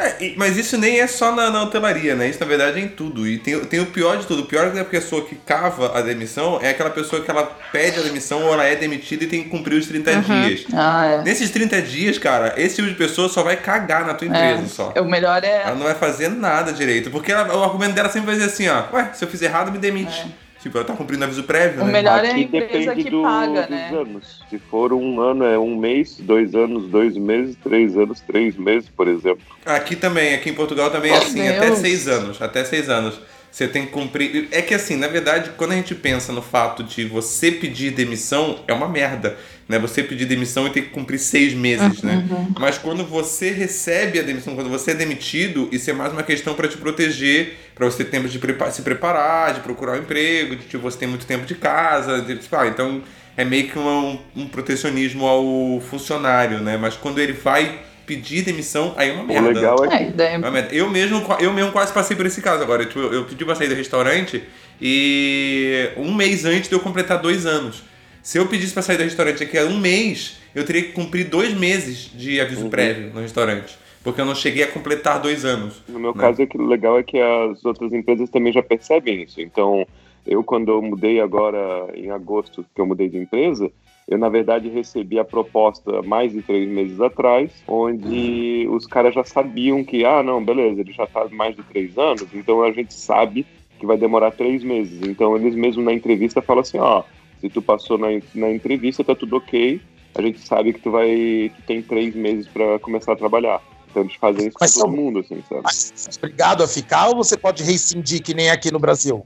É, 0.02 0.34
mas 0.38 0.56
isso 0.56 0.78
nem 0.78 1.00
é 1.02 1.08
só 1.08 1.36
na, 1.36 1.50
na 1.50 1.62
hotelaria, 1.64 2.16
né? 2.16 2.30
Isso 2.30 2.40
na 2.40 2.46
verdade 2.46 2.80
é 2.80 2.84
em 2.84 2.88
tudo. 2.88 3.28
E 3.28 3.38
tem, 3.38 3.60
tem 3.66 3.80
o 3.82 3.88
pior 3.88 4.18
de 4.18 4.26
tudo. 4.26 4.44
O 4.44 4.46
pior 4.46 4.68
é 4.68 4.72
que 4.72 4.80
a 4.80 4.86
pessoa 4.86 5.26
que 5.26 5.36
cava 5.36 5.98
a 5.98 6.02
demissão 6.02 6.58
é 6.62 6.70
aquela 6.70 6.90
pessoa 6.90 7.22
que 7.22 7.30
ela 7.30 7.44
pede 7.72 8.00
a 8.00 8.04
demissão 8.04 8.42
ou 8.44 8.54
ela 8.54 8.64
é 8.64 8.76
demitida 8.76 9.26
e 9.26 9.28
tem 9.28 9.44
que 9.44 9.50
cumprir 9.50 9.76
os 9.78 9.88
30 9.88 10.16
dias. 10.22 10.66
Ah, 10.74 11.06
é. 11.06 11.22
Nesses 11.24 11.50
30 11.52 11.82
dias, 11.82 12.18
cara, 12.18 12.54
esse 12.58 12.78
tipo 12.78 12.88
de 12.88 12.96
pessoa 12.96 13.28
só 13.28 13.44
vai 13.44 13.58
cagar 13.58 14.06
na 14.06 14.14
tua 14.14 14.28
empresa 14.28 14.64
É. 14.64 14.68
só. 14.68 14.94
O 15.02 15.06
melhor 15.06 15.44
é. 15.44 15.64
Ela 15.64 15.76
não 15.76 15.84
vai 15.84 15.96
fazer 15.96 16.30
nada 16.30 16.72
direito. 16.72 17.12
Porque 17.12 17.32
ela- 17.32 17.54
o 17.56 17.64
argumento 17.64 17.94
dela 17.94 18.08
sempre 18.10 18.28
vai 18.28 18.36
ser 18.38 18.44
assim, 18.46 18.70
ó. 18.70 18.84
Ué, 18.94 19.10
se 19.14 19.24
eu 19.26 19.28
fiz 19.28 19.42
errado, 19.42 19.72
me 19.72 19.78
demite. 19.78 20.26
Tipo, 20.62 20.78
ela 20.78 20.86
tá 20.86 20.94
cumprindo 20.94 21.24
aviso 21.24 21.44
prévio, 21.44 21.82
O 21.82 21.86
né? 21.86 21.92
melhor 21.94 22.24
é 22.26 22.32
a 22.32 22.38
empresa 22.38 22.68
depende 22.92 23.04
que 23.04 23.10
do- 23.10 23.22
paga, 23.24 23.62
dos 23.62 23.70
né? 23.70 23.90
anos. 23.94 24.42
Se 24.50 24.60
for 24.60 24.92
um 24.92 25.22
ano, 25.22 25.46
é 25.46 25.58
um 25.58 25.76
mês, 25.78 26.18
dois 26.20 26.54
anos, 26.54 26.90
dois 26.90 27.16
meses, 27.16 27.56
três 27.64 27.96
anos, 27.98 28.20
três 28.20 28.58
meses, 28.58 28.90
por 28.90 29.08
exemplo. 29.08 29.42
Aqui 29.66 29.96
também, 29.96 30.34
aqui 30.34 30.50
em 30.50 30.54
Portugal 30.54 30.92
também 30.92 31.12
é 31.14 31.18
assim, 31.18 31.42
Deus. 31.44 31.56
até 31.58 31.76
seis 31.76 32.08
anos. 32.10 32.42
Até 32.42 32.66
seis 32.66 32.90
anos. 32.90 33.20
Você 33.52 33.68
tem 33.68 33.86
que 33.86 33.92
cumprir. 33.92 34.48
É 34.52 34.62
que 34.62 34.74
assim, 34.74 34.96
na 34.96 35.08
verdade, 35.08 35.52
quando 35.58 35.72
a 35.72 35.76
gente 35.76 35.96
pensa 35.96 36.32
no 36.34 36.42
fato 36.42 36.84
de 36.84 37.06
você 37.06 37.52
pedir 37.52 37.92
demissão, 37.92 38.60
é 38.68 38.74
uma 38.74 38.88
merda. 38.88 39.38
Né? 39.70 39.78
Você 39.78 40.02
pedir 40.02 40.26
demissão 40.26 40.66
e 40.66 40.72
ter 40.72 40.82
que 40.82 40.90
cumprir 40.90 41.20
seis 41.20 41.54
meses, 41.54 42.02
né? 42.02 42.26
Mas 42.60 42.80
quando 42.80 43.06
você 43.06 43.52
recebe 43.52 44.20
a 44.20 44.24
demissão, 44.24 44.56
quando 44.56 44.68
você 44.70 44.92
é 44.92 44.94
demitido, 44.96 45.70
isso 45.72 45.88
é 45.92 45.94
mais 45.94 46.12
uma 46.12 46.24
questão 46.24 46.56
para 46.56 46.68
te 46.68 46.76
proteger, 46.76 47.56
para 47.76 47.86
você 47.86 48.04
ter 48.04 48.10
tempo 48.10 48.28
de 48.28 48.40
prepa- 48.40 48.72
se 48.72 48.82
preparar, 48.82 49.54
de 49.54 49.60
procurar 49.60 49.94
um 49.94 49.98
emprego, 50.00 50.56
de 50.56 50.64
tipo, 50.66 50.80
você 50.82 50.98
tem 50.98 51.08
muito 51.08 51.28
tempo 51.28 51.46
de 51.46 51.54
casa, 51.54 52.20
de, 52.20 52.36
tipo, 52.38 52.56
ah, 52.56 52.66
então 52.68 53.04
é 53.38 53.46
meio 53.46 53.68
que 53.70 53.78
um, 53.78 54.20
um 54.36 54.48
protecionismo 54.48 55.28
ao 55.28 55.80
funcionário, 55.82 56.60
né? 56.62 56.76
Mas 56.76 56.96
quando 56.96 57.20
ele 57.20 57.34
vai 57.34 57.80
pedir 58.08 58.42
demissão, 58.42 58.96
aí 58.98 59.10
é 59.12 59.14
uma 59.14 59.22
O 59.24 59.28
merda. 59.28 59.50
legal 59.50 59.86
é 59.86 59.96
É, 60.02 60.06
que 60.06 60.12
daí- 60.14 60.38
Uma 60.38 60.50
merda. 60.50 60.74
Eu 60.74 60.90
mesmo, 60.90 61.24
eu 61.40 61.54
mesmo 61.54 61.72
quase 61.72 61.94
passei 61.94 62.18
por 62.18 62.26
esse 62.26 62.42
caso 62.42 62.64
agora. 62.64 62.88
Tipo, 62.88 63.02
eu 63.02 63.24
pedi 63.26 63.46
pra 63.46 63.54
sair 63.54 63.68
do 63.68 63.76
restaurante 63.76 64.42
e 64.82 65.90
um 65.96 66.12
mês 66.14 66.44
antes 66.44 66.68
de 66.68 66.74
eu 66.74 66.80
completar 66.80 67.20
dois 67.20 67.46
anos. 67.46 67.84
Se 68.22 68.38
eu 68.38 68.48
pedisse 68.48 68.74
pra 68.74 68.82
sair 68.82 68.98
do 68.98 69.04
restaurante 69.04 69.44
aqui 69.44 69.58
há 69.58 69.66
um 69.66 69.78
mês, 69.80 70.40
eu 70.54 70.66
teria 70.66 70.84
que 70.84 70.92
cumprir 70.92 71.26
dois 71.26 71.54
meses 71.54 72.12
de 72.14 72.40
aviso 72.40 72.64
Uhum. 72.64 72.70
prévio 72.70 73.14
no 73.14 73.22
restaurante. 73.22 73.78
Porque 74.04 74.22
eu 74.22 74.26
não 74.26 74.36
cheguei 74.36 74.64
a 74.64 74.68
completar 74.68 75.22
dois 75.22 75.44
anos. 75.46 75.82
No 75.88 76.00
meu 76.00 76.14
né? 76.14 76.22
caso, 76.22 76.42
é 76.42 76.46
que 76.46 76.58
o 76.58 76.66
legal 76.66 76.98
é 76.98 77.04
que 77.04 77.20
as 77.20 77.64
outras 77.66 77.94
empresas 77.94 78.30
também 78.30 78.54
já 78.54 78.64
percebem 78.64 79.24
isso. 79.24 79.42
Então, 79.42 79.86
eu, 80.26 80.44
quando 80.44 80.72
eu 80.72 80.82
mudei 80.82 81.20
agora, 81.20 81.88
em 81.96 82.10
agosto, 82.10 82.66
que 82.74 82.80
eu 82.82 82.86
mudei 82.86 83.10
de 83.10 83.18
empresa, 83.18 83.70
eu, 84.08 84.18
na 84.18 84.30
verdade, 84.30 84.70
recebi 84.70 85.20
a 85.20 85.24
proposta 85.26 86.02
mais 86.02 86.32
de 86.32 86.42
três 86.42 86.68
meses 86.68 87.00
atrás, 87.00 87.52
onde 87.68 88.68
os 88.72 88.88
caras 88.88 89.14
já 89.14 89.24
sabiam 89.24 89.84
que, 89.84 90.04
ah, 90.06 90.24
não, 90.24 90.44
beleza, 90.44 90.82
ele 90.82 90.92
já 90.92 91.06
tá 91.06 91.22
há 91.24 91.30
mais 91.30 91.56
de 91.56 91.64
três 91.64 91.98
anos, 91.98 92.28
então 92.34 92.64
a 92.64 92.72
gente 92.72 92.94
sabe 92.94 93.46
que 93.80 93.86
vai 93.86 93.98
demorar 93.98 94.32
três 94.32 94.64
meses. 94.64 95.02
Então, 95.08 95.36
eles 95.36 95.56
mesmo 95.56 95.84
na 95.84 95.94
entrevista 95.94 96.42
falam 96.42 96.62
assim, 96.62 96.80
ó, 96.80 97.04
se 97.42 97.50
tu 97.50 97.62
passou 97.62 97.98
na, 97.98 98.08
na 98.36 98.50
entrevista, 98.52 99.04
tá 99.04 99.16
tudo 99.16 99.38
ok, 99.38 99.82
a 100.16 100.22
gente 100.22 100.40
sabe 100.40 100.74
que 100.74 100.80
tu 100.82 100.92
vai, 100.92 101.52
tu 101.56 101.62
tem 101.66 101.82
três 101.82 102.16
meses 102.16 102.48
para 102.48 102.80
começar 102.80 103.14
a 103.14 103.16
trabalhar. 103.16 103.62
Então, 103.90 104.04
eles 104.04 104.16
fazem 104.16 104.48
isso 104.48 104.58
Mas 104.60 104.74
com 104.74 104.82
todo 104.82 104.90
são- 104.92 104.96
mundo, 105.04 105.20
assim, 105.20 105.42
sabe? 105.50 105.62
Mas 105.64 105.92
você 105.96 106.10
é 106.10 106.14
obrigado 106.20 106.64
a 106.64 106.68
ficar 106.68 107.08
ou 107.08 107.16
você 107.16 107.36
pode 107.36 107.64
rescindir 107.64 108.22
que 108.22 108.34
nem 108.36 108.50
aqui 108.52 108.72
no 108.72 108.78
Brasil? 108.78 109.26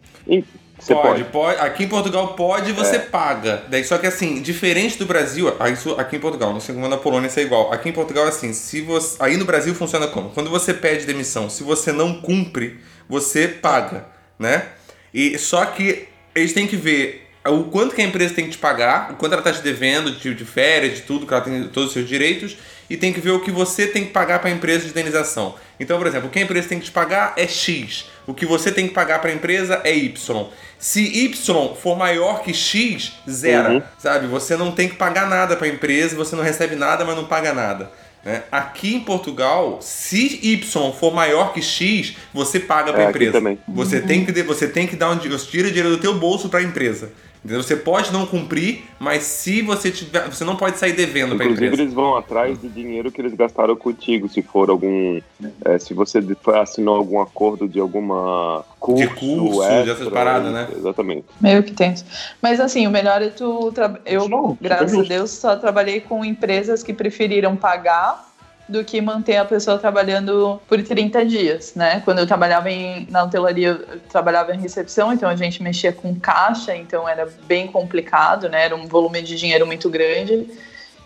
Você 0.80 0.94
pode, 0.96 1.24
pode. 1.24 1.24
pode. 1.26 1.60
Aqui 1.60 1.84
em 1.84 1.88
Portugal 1.88 2.34
pode 2.34 2.70
e 2.70 2.74
você 2.74 2.96
É. 2.96 3.00
paga. 3.00 3.64
Daí, 3.70 3.84
só 3.84 3.98
que 3.98 4.08
assim, 4.08 4.42
diferente 4.42 4.98
do 4.98 5.06
Brasil, 5.06 5.48
isso 5.72 5.92
aqui 5.96 6.16
em 6.16 6.20
Portugal, 6.20 6.54
não 6.54 6.60
sei 6.62 6.74
como 6.76 6.88
na 6.88 6.98
Polônia 6.98 7.28
isso 7.28 7.40
é 7.40 7.44
igual. 7.44 7.72
Aqui 7.74 7.90
em 7.90 7.94
Portugal, 7.94 8.26
assim, 8.26 8.54
se 8.54 8.80
você. 8.82 9.18
Aí 9.22 9.36
no 9.38 9.46
Brasil 9.46 9.74
funciona 9.76 10.08
como? 10.08 10.30
Quando 10.30 10.50
você 10.50 10.74
pede 10.74 11.06
demissão, 11.06 11.50
se 11.50 11.62
você 11.64 11.92
não 11.92 12.22
cumpre, 12.22 12.80
você 13.08 13.48
paga, 13.50 14.08
né? 14.40 14.70
E 15.14 15.38
só 15.38 15.66
que 15.66 16.08
eles 16.34 16.54
têm 16.54 16.68
que 16.68 16.76
ver 16.78 17.23
o 17.50 17.66
quanto 17.66 17.94
que 17.94 18.02
a 18.02 18.06
empresa 18.06 18.34
tem 18.34 18.46
que 18.46 18.52
te 18.52 18.58
pagar, 18.58 19.12
o 19.12 19.16
quanto 19.16 19.34
ela 19.34 19.42
está 19.42 19.52
te 19.52 19.62
devendo 19.62 20.12
de, 20.12 20.34
de 20.34 20.46
férias, 20.46 20.96
de 20.96 21.02
tudo, 21.02 21.28
que 21.28 21.34
ela 21.34 21.44
tem 21.44 21.64
todos 21.66 21.88
os 21.90 21.94
seus 21.94 22.08
direitos, 22.08 22.56
e 22.90 22.96
tem 22.98 23.12
que 23.12 23.20
ver 23.20 23.32
o 23.32 23.40
que 23.40 23.52
você 23.52 23.88
tem 23.88 24.06
que 24.06 24.12
pagar 24.12 24.40
para 24.40 24.50
a 24.50 24.54
empresa 24.54 24.84
de 24.86 24.90
indenização. 24.92 25.56
Então, 25.80 25.98
por 25.98 26.08
exemplo, 26.08 26.28
o 26.28 26.32
que 26.32 26.40
a 26.40 26.42
empresa 26.42 26.68
tem 26.70 26.80
que 26.80 26.86
te 26.86 26.92
pagar 26.92 27.34
é 27.36 27.48
X, 27.48 28.06
o 28.28 28.34
que 28.34 28.46
você 28.46 28.72
tem 28.72 28.88
que 28.88 28.94
pagar 28.94 29.20
para 29.20 29.30
a 29.30 29.34
empresa 29.34 29.82
é 29.84 29.94
Y. 29.96 30.48
Se 30.80 31.02
Y 31.02 31.76
for 31.76 31.98
maior 31.98 32.44
que 32.44 32.54
X, 32.54 33.14
zero, 33.30 33.74
Uhum. 33.76 33.82
sabe? 33.98 34.28
Você 34.28 34.56
não 34.56 34.72
tem 34.72 34.88
que 34.90 34.96
pagar 34.96 35.28
nada 35.30 35.56
para 35.56 35.66
a 35.66 35.70
empresa, 35.70 36.16
você 36.16 36.36
não 36.36 36.44
recebe 36.44 36.76
nada, 36.76 37.04
mas 37.06 37.16
não 37.16 37.26
paga 37.26 37.54
nada. 37.54 37.92
né? 38.24 38.44
Aqui 38.52 38.96
em 38.96 39.02
Portugal, 39.02 39.80
se 39.82 40.40
Y 40.42 40.94
for 40.94 41.14
maior 41.14 41.52
que 41.54 41.62
X, 41.62 42.16
você 42.34 42.58
paga 42.60 42.94
para 42.94 43.04
É, 43.04 43.06
a 43.08 43.10
aqui 43.10 43.18
empresa. 43.26 43.58
Você 43.68 44.00
tem 44.02 44.26
que 44.26 44.44
você 44.44 44.68
tem 44.68 44.88
que 44.88 44.96
dar 44.96 45.10
um 45.12 45.18
você 45.18 45.46
tira 45.52 45.68
dinheiro 45.70 45.90
do 45.90 45.98
teu 45.98 46.14
bolso 46.18 46.48
para 46.48 46.60
a 46.60 46.64
empresa. 46.64 47.12
Entendeu? 47.44 47.62
Você 47.62 47.76
pode 47.76 48.12
não 48.14 48.26
cumprir, 48.26 48.86
mas 48.98 49.24
se 49.24 49.62
você 49.62 49.92
tiver, 49.92 50.30
você 50.30 50.46
não 50.46 50.56
pode 50.56 50.78
sair 50.78 50.94
devendo 50.94 51.36
para 51.36 51.44
a 51.44 51.48
Inclusive, 51.48 51.66
empresa. 51.66 51.82
eles 51.84 51.94
vão 51.94 52.16
atrás 52.16 52.58
de 52.62 52.70
dinheiro 52.70 53.12
que 53.12 53.20
eles 53.20 53.34
gastaram 53.34 53.76
contigo, 53.76 54.30
se 54.30 54.42
for 54.42 54.70
algum. 54.70 55.20
é, 55.66 55.78
se 55.78 55.94
você 55.94 56.22
de- 56.22 56.38
assinou 56.56 56.96
algum 56.96 57.20
acordo 57.20 57.68
de 57.68 57.82
alguma 57.82 58.64
curso, 58.80 59.10
curso, 59.16 59.62
extra, 59.64 59.84
dessas 59.94 60.08
paradas, 60.08 60.54
né? 60.54 60.70
Exatamente. 60.74 61.26
Meio 61.42 61.62
que 61.64 61.74
tenso. 61.74 62.06
Mas 62.42 62.62
assim, 62.62 62.88
o 62.88 62.92
melhor 62.92 63.22
é 63.22 63.30
tu. 63.30 63.72
tra- 63.74 64.00
Eu, 64.06 64.30
Não, 64.30 64.58
graças 64.62 64.94
a 64.94 64.96
super 64.96 65.08
Deus, 65.10 65.32
só 65.32 65.56
trabalhei 65.58 66.00
com 66.00 66.24
empresas 66.24 66.82
que 66.82 66.94
preferiram 66.94 67.58
pagar 67.58 68.33
do 68.68 68.84
que 68.84 69.02
manter 69.02 69.38
a 69.38 69.46
pessoa 69.46 69.78
trabalhando 69.78 70.62
por 70.68 70.82
30 70.82 71.26
dias, 71.26 71.76
né? 71.76 72.02
Quando 72.06 72.20
eu 72.20 72.28
trabalhava 72.28 72.72
em, 72.72 73.06
na 73.10 73.24
hotelaria, 73.24 73.70
eu 73.70 74.00
trabalhava 74.10 74.56
em 74.56 74.60
recepção, 74.60 75.12
então 75.12 75.30
a 75.30 75.36
gente 75.36 75.62
mexia 75.62 75.92
com 75.92 76.18
caixa, 76.18 76.76
então 76.76 77.08
era 77.08 77.28
bem 77.46 77.68
complicado, 77.68 78.48
né? 78.48 78.66
Era 78.66 78.76
um 78.76 78.88
volume 78.88 79.22
de 79.22 79.36
dinheiro 79.36 79.68
muito 79.68 79.90
grande. 79.90 80.48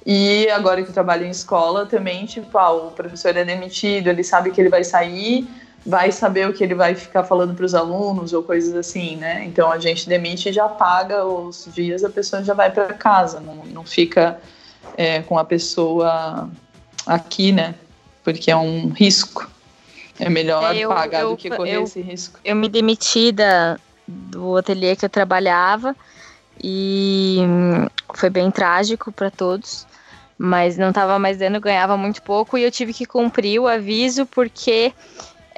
E 0.05 0.49
agora 0.51 0.81
que 0.83 0.89
eu 0.89 0.93
trabalho 0.93 1.25
em 1.25 1.29
escola 1.29 1.85
também, 1.85 2.25
tipo, 2.25 2.57
ah, 2.57 2.71
o 2.71 2.91
professor 2.91 3.35
é 3.35 3.43
demitido, 3.43 4.07
ele 4.07 4.23
sabe 4.23 4.51
que 4.51 4.61
ele 4.61 4.69
vai 4.69 4.83
sair, 4.83 5.47
vai 5.85 6.11
saber 6.11 6.47
o 6.47 6.53
que 6.53 6.63
ele 6.63 6.75
vai 6.75 6.95
ficar 6.95 7.23
falando 7.23 7.55
para 7.55 7.65
os 7.65 7.73
alunos 7.73 8.33
ou 8.33 8.43
coisas 8.43 8.75
assim, 8.75 9.15
né? 9.15 9.43
Então 9.45 9.71
a 9.71 9.79
gente 9.79 10.07
demite 10.07 10.49
e 10.49 10.53
já 10.53 10.69
paga 10.69 11.25
os 11.25 11.67
dias, 11.73 12.03
a 12.03 12.09
pessoa 12.09 12.43
já 12.43 12.53
vai 12.53 12.71
para 12.71 12.93
casa, 12.93 13.39
não, 13.39 13.65
não 13.65 13.83
fica 13.83 14.39
é, 14.95 15.21
com 15.23 15.37
a 15.37 15.43
pessoa 15.43 16.49
aqui, 17.07 17.51
né? 17.51 17.75
Porque 18.23 18.51
é 18.51 18.55
um 18.55 18.89
risco. 18.89 19.49
É 20.19 20.29
melhor 20.29 20.75
É, 20.75 20.79
eu- 20.79 20.89
pagar 20.89 21.21
eu- 21.21 21.29
do 21.31 21.37
que 21.37 21.49
correr 21.49 21.75
eu- 21.75 21.83
esse 21.83 22.01
risco. 22.01 22.39
Eu 22.43 22.55
me 22.55 22.67
demiti 22.67 23.31
da, 23.31 23.77
do 24.07 24.57
ateliê 24.57 24.95
que 24.95 25.05
eu 25.05 25.09
trabalhava 25.09 25.95
e 26.61 27.37
hum, 27.41 27.87
foi 28.15 28.29
bem 28.29 28.49
trágico 28.49 29.11
para 29.11 29.29
todos, 29.29 29.85
mas 30.37 30.77
não 30.77 30.89
estava 30.89 31.19
mais 31.19 31.37
dando, 31.37 31.59
ganhava 31.59 31.95
muito 31.95 32.21
pouco 32.21 32.57
e 32.57 32.63
eu 32.63 32.71
tive 32.71 32.93
que 32.93 33.05
cumprir 33.05 33.59
o 33.59 33.67
aviso 33.67 34.25
porque 34.25 34.93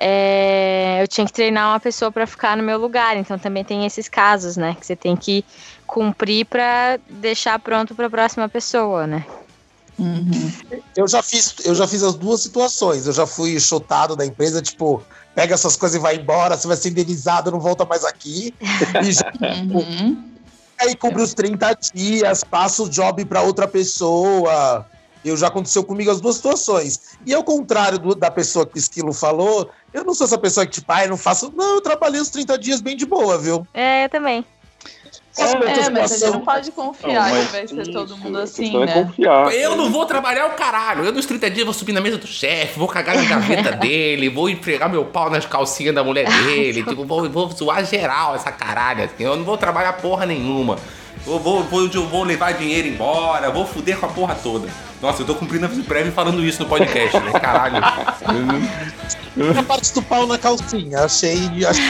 é, 0.02 1.00
eu 1.02 1.08
tinha 1.08 1.26
que 1.26 1.34
treinar 1.34 1.72
uma 1.72 1.80
pessoa 1.80 2.12
para 2.12 2.26
ficar 2.28 2.56
no 2.56 2.64
meu 2.64 2.78
lugar. 2.78 3.18
Então 3.18 3.38
também 3.40 3.64
tem 3.64 3.86
esses 3.86 4.08
casos, 4.10 4.58
né, 4.58 4.76
que 4.80 4.86
você 4.86 4.96
tem 4.96 5.16
que 5.16 5.44
cumprir 5.88 6.46
para 6.46 7.00
deixar 7.10 7.58
pronto 7.60 7.96
para 7.96 8.08
a 8.08 8.10
próxima 8.10 8.48
pessoa, 8.50 9.08
né? 9.08 9.26
Uhum. 10.00 10.52
Eu 10.96 11.08
já 11.08 11.22
fiz, 11.22 11.54
eu 11.64 11.76
já 11.76 11.88
fiz 11.88 12.02
as 12.04 12.16
duas 12.16 12.42
situações. 12.42 13.06
Eu 13.08 13.14
já 13.14 13.26
fui 13.28 13.60
chutado 13.60 14.16
da 14.16 14.26
empresa, 14.26 14.62
tipo, 14.62 15.04
pega 15.36 15.54
essas 15.54 15.76
coisas 15.76 15.98
e 15.98 16.02
vai 16.02 16.16
embora, 16.16 16.58
você 16.58 16.68
vai 16.68 16.78
ser 16.78 16.90
indenizado, 16.90 17.52
não 17.52 17.60
volta 17.60 17.86
mais 17.86 18.04
aqui. 18.06 18.54
E 19.04 19.12
já, 19.12 19.32
Uhum. 19.42 20.24
aí 20.80 20.96
cumpre 20.96 21.22
os 21.22 21.34
30 21.34 21.76
dias, 21.94 22.44
passa 22.44 22.84
o 22.84 22.90
job 22.90 23.24
para 23.26 23.42
outra 23.42 23.68
pessoa. 23.68 24.86
Eu 25.24 25.36
já 25.36 25.48
aconteceu 25.48 25.84
comigo 25.84 26.10
as 26.10 26.22
duas 26.22 26.38
situações. 26.38 27.18
E 27.26 27.34
ao 27.34 27.44
contrário 27.44 28.00
do- 28.00 28.16
da 28.16 28.32
pessoa 28.32 28.66
que 28.66 28.78
o 28.78 28.80
Esquilo 28.80 29.12
falou, 29.12 29.70
eu 29.94 30.06
não 30.06 30.14
sou 30.14 30.26
essa 30.26 30.38
pessoa 30.38 30.66
que, 30.66 30.72
tipo, 30.74 30.90
ah, 30.92 31.04
eu 31.04 31.10
não 31.10 31.18
faço. 31.18 31.52
Não, 31.56 31.76
eu 31.76 31.82
trabalhei 31.82 32.22
os 32.22 32.30
30 32.30 32.58
dias 32.58 32.80
bem 32.80 32.96
de 32.96 33.06
boa, 33.06 33.38
viu? 33.38 33.68
É, 33.74 34.06
eu 34.06 34.10
também. 34.10 34.46
Outra 35.48 35.70
É, 35.70 35.70
mas 35.70 35.78
a 35.80 35.90
gente 35.90 36.10
situação- 36.10 36.32
não 36.32 36.40
pode 36.42 36.72
confiar 36.72 37.30
Não, 37.34 37.46
que 37.46 37.52
vai 37.52 37.68
ser 37.68 37.92
todo 37.92 38.14
Isso, 38.14 38.18
mundo 38.18 38.40
a 38.40 38.44
assim, 38.44 38.76
é 38.82 38.86
né? 38.86 38.94
confiar. 39.04 39.54
Eu 39.54 39.76
não 39.76 39.92
vou 39.92 40.06
trabalhar 40.06 40.46
o 40.48 40.52
caralho. 40.52 41.04
Eu 41.06 41.12
nos 41.12 41.26
30 41.26 41.50
dias 41.50 41.66
vou 41.66 41.74
subir 41.74 41.94
na 41.94 42.02
mesa 42.02 42.18
do 42.18 42.28
chefe, 42.28 42.78
vou 42.78 42.88
cagar 42.88 43.16
na 43.16 43.24
gaveta 43.24 43.72
dele, 43.78 44.30
vou 44.30 44.50
entregar 44.50 44.90
meu 44.90 45.06
pau 45.06 45.30
nas 45.30 45.46
calcinhas 45.46 45.94
da 45.96 46.04
mulher 46.04 46.28
dele. 46.44 46.84
tipo, 46.84 47.06
vou, 47.06 47.30
vou 47.30 47.50
zoar 47.52 47.84
geral 47.86 48.36
essa 48.36 48.52
caralho. 48.52 49.04
Assim. 49.06 49.24
Eu 49.24 49.36
não 49.36 49.44
vou 49.44 49.58
trabalhar 49.58 49.94
porra 49.94 50.26
nenhuma. 50.26 50.78
Eu 51.28 51.38
vou, 51.38 51.64
vou, 51.64 51.86
eu 51.94 52.08
vou 52.08 52.24
levar 52.24 52.54
dinheiro 52.54 52.88
embora, 52.88 53.52
vou 53.52 53.66
fuder 53.66 53.98
com 53.98 54.06
a 54.06 54.10
porra 54.10 54.36
toda. 54.42 54.70
Nossa, 55.02 55.22
eu 55.22 55.26
tô 55.26 55.36
cumprindo 55.36 55.66
a 55.66 55.70
prévia 55.86 56.12
falando 56.12 56.44
isso 56.44 56.64
no 56.64 56.70
podcast, 56.70 57.18
né? 57.20 57.32
Caralho. 57.40 57.76
A 59.58 59.64
parte 59.64 59.94
do 59.94 60.02
pau 60.02 60.28
na 60.28 60.38
calcinha, 60.38 61.00
achei. 61.06 61.40
achei... 61.66 61.84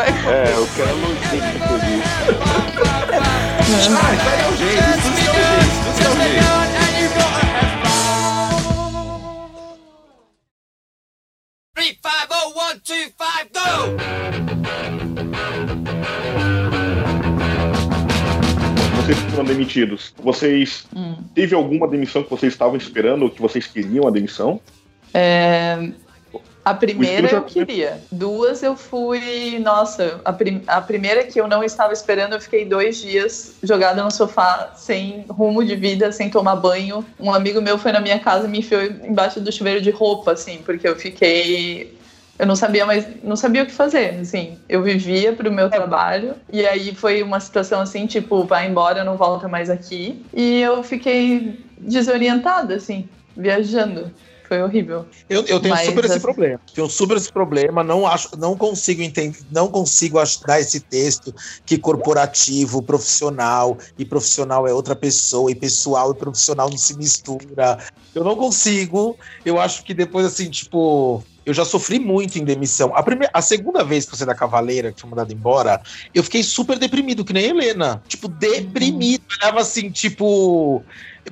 Vai 0.00 0.08
É, 0.08 0.54
eu 0.56 0.66
quero 0.74 0.96
nojento 0.96 1.58
por 1.68 1.76
isso. 1.76 2.08
Ah, 3.60 4.14
isso 4.14 4.28
aí 4.30 4.40
é 4.40 4.48
o 4.48 4.56
jeito, 4.56 4.80
isso 4.80 5.04
é 5.04 5.10
o 5.10 5.12
jeito, 5.12 5.68
isso 5.90 6.00
é 6.00 6.08
o 6.08 6.16
jeito. 6.16 7.20
Three, 11.74 11.92
five, 12.00 12.30
oh, 12.30 12.48
one, 12.58 12.80
two, 12.80 13.12
five, 13.18 13.50
go! 13.52 13.60
Vocês 18.96 19.18
foram 19.18 19.44
demitidos. 19.44 20.14
Vocês. 20.22 20.86
Hum. 20.96 21.16
Teve 21.34 21.54
alguma 21.54 21.86
demissão 21.86 22.22
que 22.22 22.30
vocês 22.30 22.54
estavam 22.54 22.78
esperando 22.78 23.24
ou 23.24 23.30
que 23.30 23.42
vocês 23.42 23.66
queriam 23.66 24.08
a 24.08 24.10
demissão? 24.10 24.62
É, 25.12 25.90
A 26.64 26.74
primeira 26.74 27.28
eu 27.30 27.42
queria. 27.42 28.02
Duas 28.12 28.62
eu 28.62 28.76
fui. 28.76 29.58
Nossa, 29.60 30.20
a, 30.24 30.32
prim- 30.32 30.62
a 30.66 30.80
primeira 30.80 31.24
que 31.24 31.40
eu 31.40 31.48
não 31.48 31.64
estava 31.64 31.92
esperando, 31.92 32.34
eu 32.34 32.40
fiquei 32.40 32.66
dois 32.66 32.98
dias 32.98 33.56
jogada 33.62 34.02
no 34.02 34.10
sofá, 34.10 34.72
sem 34.76 35.24
rumo 35.30 35.64
de 35.64 35.74
vida, 35.74 36.12
sem 36.12 36.28
tomar 36.28 36.56
banho. 36.56 37.04
Um 37.18 37.32
amigo 37.32 37.60
meu 37.62 37.78
foi 37.78 37.92
na 37.92 38.00
minha 38.00 38.18
casa 38.18 38.46
e 38.46 38.50
me 38.50 38.58
enfiou 38.58 38.82
embaixo 38.82 39.40
do 39.40 39.50
chuveiro 39.50 39.80
de 39.80 39.90
roupa, 39.90 40.32
assim, 40.32 40.58
porque 40.58 40.86
eu 40.86 40.96
fiquei. 40.96 41.98
Eu 42.38 42.46
não 42.46 42.56
sabia 42.56 42.86
mais, 42.86 43.06
não 43.22 43.36
sabia 43.36 43.62
o 43.62 43.66
que 43.66 43.72
fazer, 43.72 44.18
assim. 44.20 44.58
Eu 44.68 44.82
vivia 44.82 45.32
pro 45.32 45.50
meu 45.52 45.68
trabalho 45.68 46.34
e 46.52 46.66
aí 46.66 46.94
foi 46.94 47.22
uma 47.22 47.38
situação 47.40 47.80
assim, 47.80 48.06
tipo, 48.06 48.44
vai 48.44 48.66
embora, 48.66 49.04
não 49.04 49.16
volta 49.16 49.46
mais 49.48 49.68
aqui. 49.68 50.24
E 50.34 50.60
eu 50.60 50.82
fiquei 50.82 51.58
desorientada, 51.78 52.74
assim, 52.74 53.08
viajando. 53.36 54.10
Foi 54.50 54.60
horrível. 54.60 55.06
Eu, 55.28 55.44
eu 55.46 55.60
tenho 55.60 55.72
Mas, 55.72 55.86
super 55.86 56.04
esse 56.04 56.14
assim- 56.14 56.22
problema. 56.22 56.60
Tenho 56.74 56.88
super 56.90 57.16
esse 57.16 57.30
problema. 57.30 57.84
Não 57.84 58.04
acho, 58.04 58.36
não 58.36 58.56
consigo 58.56 59.00
entender, 59.00 59.38
não 59.48 59.68
consigo 59.68 60.18
dar 60.44 60.58
esse 60.58 60.80
texto 60.80 61.32
que 61.64 61.78
corporativo, 61.78 62.82
profissional 62.82 63.78
e 63.96 64.04
profissional 64.04 64.66
é 64.66 64.74
outra 64.74 64.96
pessoa 64.96 65.52
e 65.52 65.54
pessoal 65.54 66.10
e 66.10 66.16
profissional 66.16 66.68
não 66.68 66.76
se 66.76 66.96
mistura. 66.98 67.78
Eu 68.12 68.24
não 68.24 68.34
consigo. 68.34 69.16
Eu 69.44 69.60
acho 69.60 69.84
que 69.84 69.94
depois 69.94 70.26
assim, 70.26 70.50
tipo, 70.50 71.22
eu 71.44 71.54
já 71.54 71.64
sofri 71.64 71.98
muito 71.98 72.38
em 72.38 72.44
demissão. 72.44 72.94
A, 72.94 73.02
primeira, 73.02 73.30
a 73.34 73.40
segunda 73.42 73.82
vez 73.82 74.04
que 74.04 74.12
eu 74.12 74.18
saí 74.18 74.26
da 74.26 74.34
Cavaleira, 74.34 74.92
que 74.92 75.00
fui 75.00 75.10
mandado 75.10 75.32
embora, 75.32 75.80
eu 76.14 76.22
fiquei 76.22 76.42
super 76.42 76.78
deprimido, 76.78 77.24
que 77.24 77.32
nem 77.32 77.46
a 77.46 77.48
Helena. 77.48 78.02
Tipo, 78.06 78.28
deprimido. 78.28 79.24
Olhava 79.42 79.60
assim, 79.60 79.90
tipo. 79.90 80.84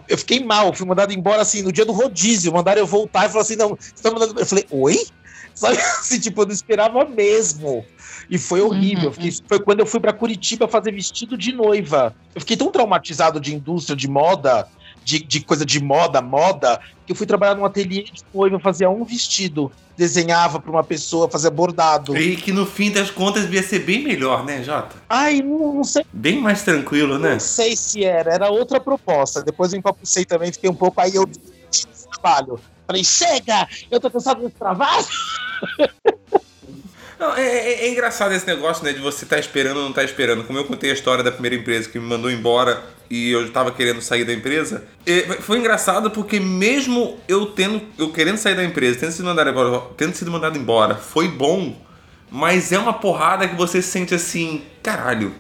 Eu 0.09 0.18
fiquei 0.18 0.42
mal, 0.42 0.73
fui 0.73 0.87
mandado 0.87 1.12
embora 1.12 1.42
assim 1.42 1.62
no 1.62 1.73
dia 1.73 1.85
do 1.85 1.92
rodízio. 1.92 2.53
Mandaram 2.53 2.81
eu 2.81 2.87
voltar 2.87 3.21
e 3.21 3.29
falaram 3.29 3.40
assim: 3.40 3.57
não, 3.57 3.71
você 3.71 4.03
tá 4.03 4.11
mandando. 4.11 4.38
Eu 4.38 4.47
falei, 4.47 4.64
oi? 4.71 4.99
Sabe 5.55 5.77
assim, 5.77 6.21
tipo, 6.21 6.42
eu 6.42 6.47
não 6.47 6.53
esperava 6.53 7.05
mesmo. 7.05 7.85
E 8.31 8.38
foi 8.38 8.61
horrível. 8.61 9.05
Eu 9.07 9.12
fiquei- 9.12 9.33
foi 9.49 9.59
quando 9.59 9.81
eu 9.81 9.87
fui 9.87 9.99
pra 9.99 10.12
Curitiba 10.12 10.68
fazer 10.68 10.92
vestido 10.92 11.37
de 11.37 11.53
noiva. 11.53 12.14
Eu 12.33 12.40
fiquei 12.40 12.57
tão 12.57 12.71
traumatizado 12.71 13.40
de 13.40 13.55
indústria, 13.55 13.97
de 13.97 14.07
moda, 14.09 14.68
de, 15.09 15.21
de 15.21 15.40
coisa 15.40 15.64
de 15.64 15.83
moda, 15.83 16.21
moda, 16.21 16.79
que 17.07 17.12
eu 17.12 17.16
fui 17.16 17.27
trabalhar 17.27 17.55
num 17.55 17.64
ateliê 17.64 18.03
de 18.03 18.23
noiva, 18.35 18.61
fazia 18.61 18.90
um 18.90 19.05
vestido, 19.05 19.73
desenhava 19.97 20.61
pra 20.61 20.71
uma 20.71 20.85
pessoa, 20.85 21.31
fazia 21.31 21.51
bordado. 21.51 22.14
E 22.14 22.37
que 22.37 22.53
no 22.53 22.66
fim 22.66 22.90
das 22.90 23.11
contas 23.11 23.51
ia 23.51 23.62
ser 23.62 23.79
bem 23.79 24.05
melhor, 24.05 24.44
né, 24.44 24.62
Jota? 24.62 24.97
Ai, 25.09 25.40
não, 25.40 25.77
não 25.77 25.85
sei, 25.85 26.05
Bem 26.12 26.38
mais 26.38 26.62
tranquilo, 26.62 27.18
né? 27.18 27.33
não 27.33 27.40
sei 27.40 27.75
se 27.75 28.05
era, 28.05 28.35
era 28.35 28.51
outra 28.51 28.79
proposta. 28.79 29.42
Depois 29.42 29.73
eu 29.73 29.79
empapucei 29.79 30.27
também, 30.27 30.53
fiquei 30.53 30.68
um 30.68 30.75
pouco 30.75 31.01
aí 31.01 31.14
eu 31.14 31.27
trabalho. 32.11 32.61
Falei, 32.87 33.03
chega! 33.03 33.66
Eu 33.90 33.99
tô 33.99 34.11
cansado 34.11 34.42
desse 34.42 34.57
trabalho. 34.57 35.07
Não, 37.18 37.35
é, 37.35 37.42
é- 37.42 37.87
é 37.87 37.90
engraçado 37.90 38.33
esse 38.33 38.46
negócio, 38.46 38.85
né? 38.85 38.92
De 38.92 39.00
você 39.00 39.24
estar 39.24 39.38
esperando 39.38 39.76
ou 39.78 39.83
não 39.83 39.90
estar 39.90 40.04
esperando. 40.04 40.44
Como 40.44 40.59
eu 40.59 40.64
contei 40.64 40.90
a 40.90 40.92
história 40.94 41.24
da 41.24 41.33
primeira 41.33 41.57
empresa 41.57 41.88
que 41.88 41.98
me 41.98 42.07
mandou 42.07 42.31
embora 42.31 42.83
e 43.11 43.31
eu 43.31 43.50
tava 43.50 43.72
querendo 43.72 44.00
sair 44.00 44.24
da 44.24 44.33
empresa. 44.33 44.85
é, 45.07 45.22
foi 45.40 45.59
engraçado 45.59 46.11
porque 46.11 46.38
mesmo 46.38 47.18
eu 47.26 47.46
tendo. 47.46 47.83
Eu 47.98 48.11
querendo 48.12 48.37
sair 48.37 48.54
da 48.54 48.62
empresa, 48.64 49.00
tendo 49.00 49.12
sido 49.12 49.24
mandado 49.24 49.50
embora, 49.50 49.81
tendo 49.96 50.14
sido 50.14 50.31
mandado 50.31 50.57
embora, 50.59 50.94
foi 50.94 51.26
bom. 51.28 51.76
Mas 52.31 52.72
é 52.72 52.78
uma 52.78 52.92
porrada 52.92 53.48
que 53.48 53.54
você 53.57 53.81
sente 53.81 54.14
assim, 54.14 54.62
caralho, 54.83 55.35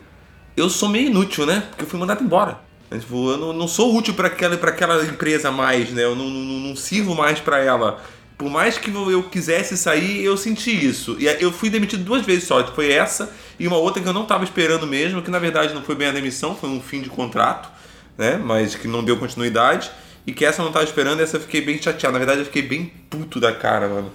eu 0.56 0.70
sou 0.70 0.88
meio 0.88 1.08
inútil, 1.08 1.44
né? 1.44 1.64
Porque 1.68 1.84
eu 1.84 1.86
fui 1.88 2.00
mandado 2.00 2.24
embora. 2.24 2.58
É, 2.90 2.96
Tipo, 2.96 3.32
eu 3.32 3.36
não, 3.36 3.52
não 3.52 3.68
sou 3.68 3.94
útil 3.94 4.14
para 4.14 4.28
aquela, 4.28 4.54
aquela 4.54 5.04
empresa 5.04 5.50
mais, 5.50 5.90
né? 5.90 6.02
Eu 6.04 6.16
não, 6.16 6.24
não, 6.30 6.68
não 6.70 6.74
sirvo 6.76 7.14
mais 7.14 7.38
para 7.38 7.58
ela. 7.58 8.02
Por 8.38 8.48
mais 8.48 8.78
que 8.78 8.88
eu 8.90 9.22
quisesse 9.24 9.76
sair, 9.76 10.22
eu 10.24 10.36
senti 10.36 10.70
isso. 10.70 11.16
E 11.18 11.26
eu 11.26 11.50
fui 11.50 11.68
demitido 11.68 12.04
duas 12.04 12.24
vezes 12.24 12.44
só. 12.44 12.64
Foi 12.68 12.90
essa 12.92 13.34
e 13.58 13.66
uma 13.66 13.76
outra 13.76 14.00
que 14.00 14.08
eu 14.08 14.12
não 14.12 14.22
estava 14.22 14.44
esperando 14.44 14.86
mesmo, 14.86 15.20
que 15.20 15.30
na 15.30 15.40
verdade 15.40 15.74
não 15.74 15.82
foi 15.82 15.96
bem 15.96 16.06
a 16.06 16.12
demissão, 16.12 16.54
foi 16.54 16.70
um 16.70 16.80
fim 16.80 17.02
de 17.02 17.08
contrato, 17.10 17.68
né? 18.16 18.36
Mas 18.36 18.76
que 18.76 18.86
não 18.86 19.02
deu 19.04 19.16
continuidade. 19.16 19.90
E 20.24 20.32
que 20.32 20.44
essa 20.44 20.60
eu 20.60 20.64
não 20.64 20.70
estava 20.70 20.84
esperando, 20.84 21.20
essa 21.20 21.36
eu 21.36 21.40
fiquei 21.40 21.60
bem 21.62 21.82
chateado. 21.82 22.12
Na 22.12 22.18
verdade, 22.18 22.40
eu 22.40 22.44
fiquei 22.44 22.62
bem 22.62 22.92
puto 23.10 23.40
da 23.40 23.52
cara, 23.52 23.88
mano. 23.88 24.12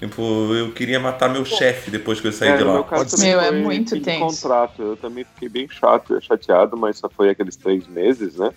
Tipo, 0.00 0.52
eu 0.54 0.72
queria 0.72 0.98
matar 0.98 1.28
meu 1.28 1.44
chefe 1.44 1.88
depois 1.88 2.20
que 2.20 2.26
eu 2.26 2.32
saí 2.32 2.48
É, 2.48 2.56
de 2.56 2.64
lá. 2.64 2.72
meu 2.72 2.82
caso. 2.84 3.16
Meu, 3.20 3.38
é 3.38 3.52
muito 3.52 4.00
tenso. 4.00 4.18
contrato. 4.42 4.82
Eu 4.82 4.96
também 4.96 5.24
fiquei 5.34 5.48
bem 5.48 5.68
chato, 5.68 6.18
chateado, 6.20 6.76
mas 6.76 6.96
só 6.98 7.08
foi 7.08 7.28
aqueles 7.30 7.54
três 7.54 7.86
meses, 7.86 8.34
né? 8.36 8.50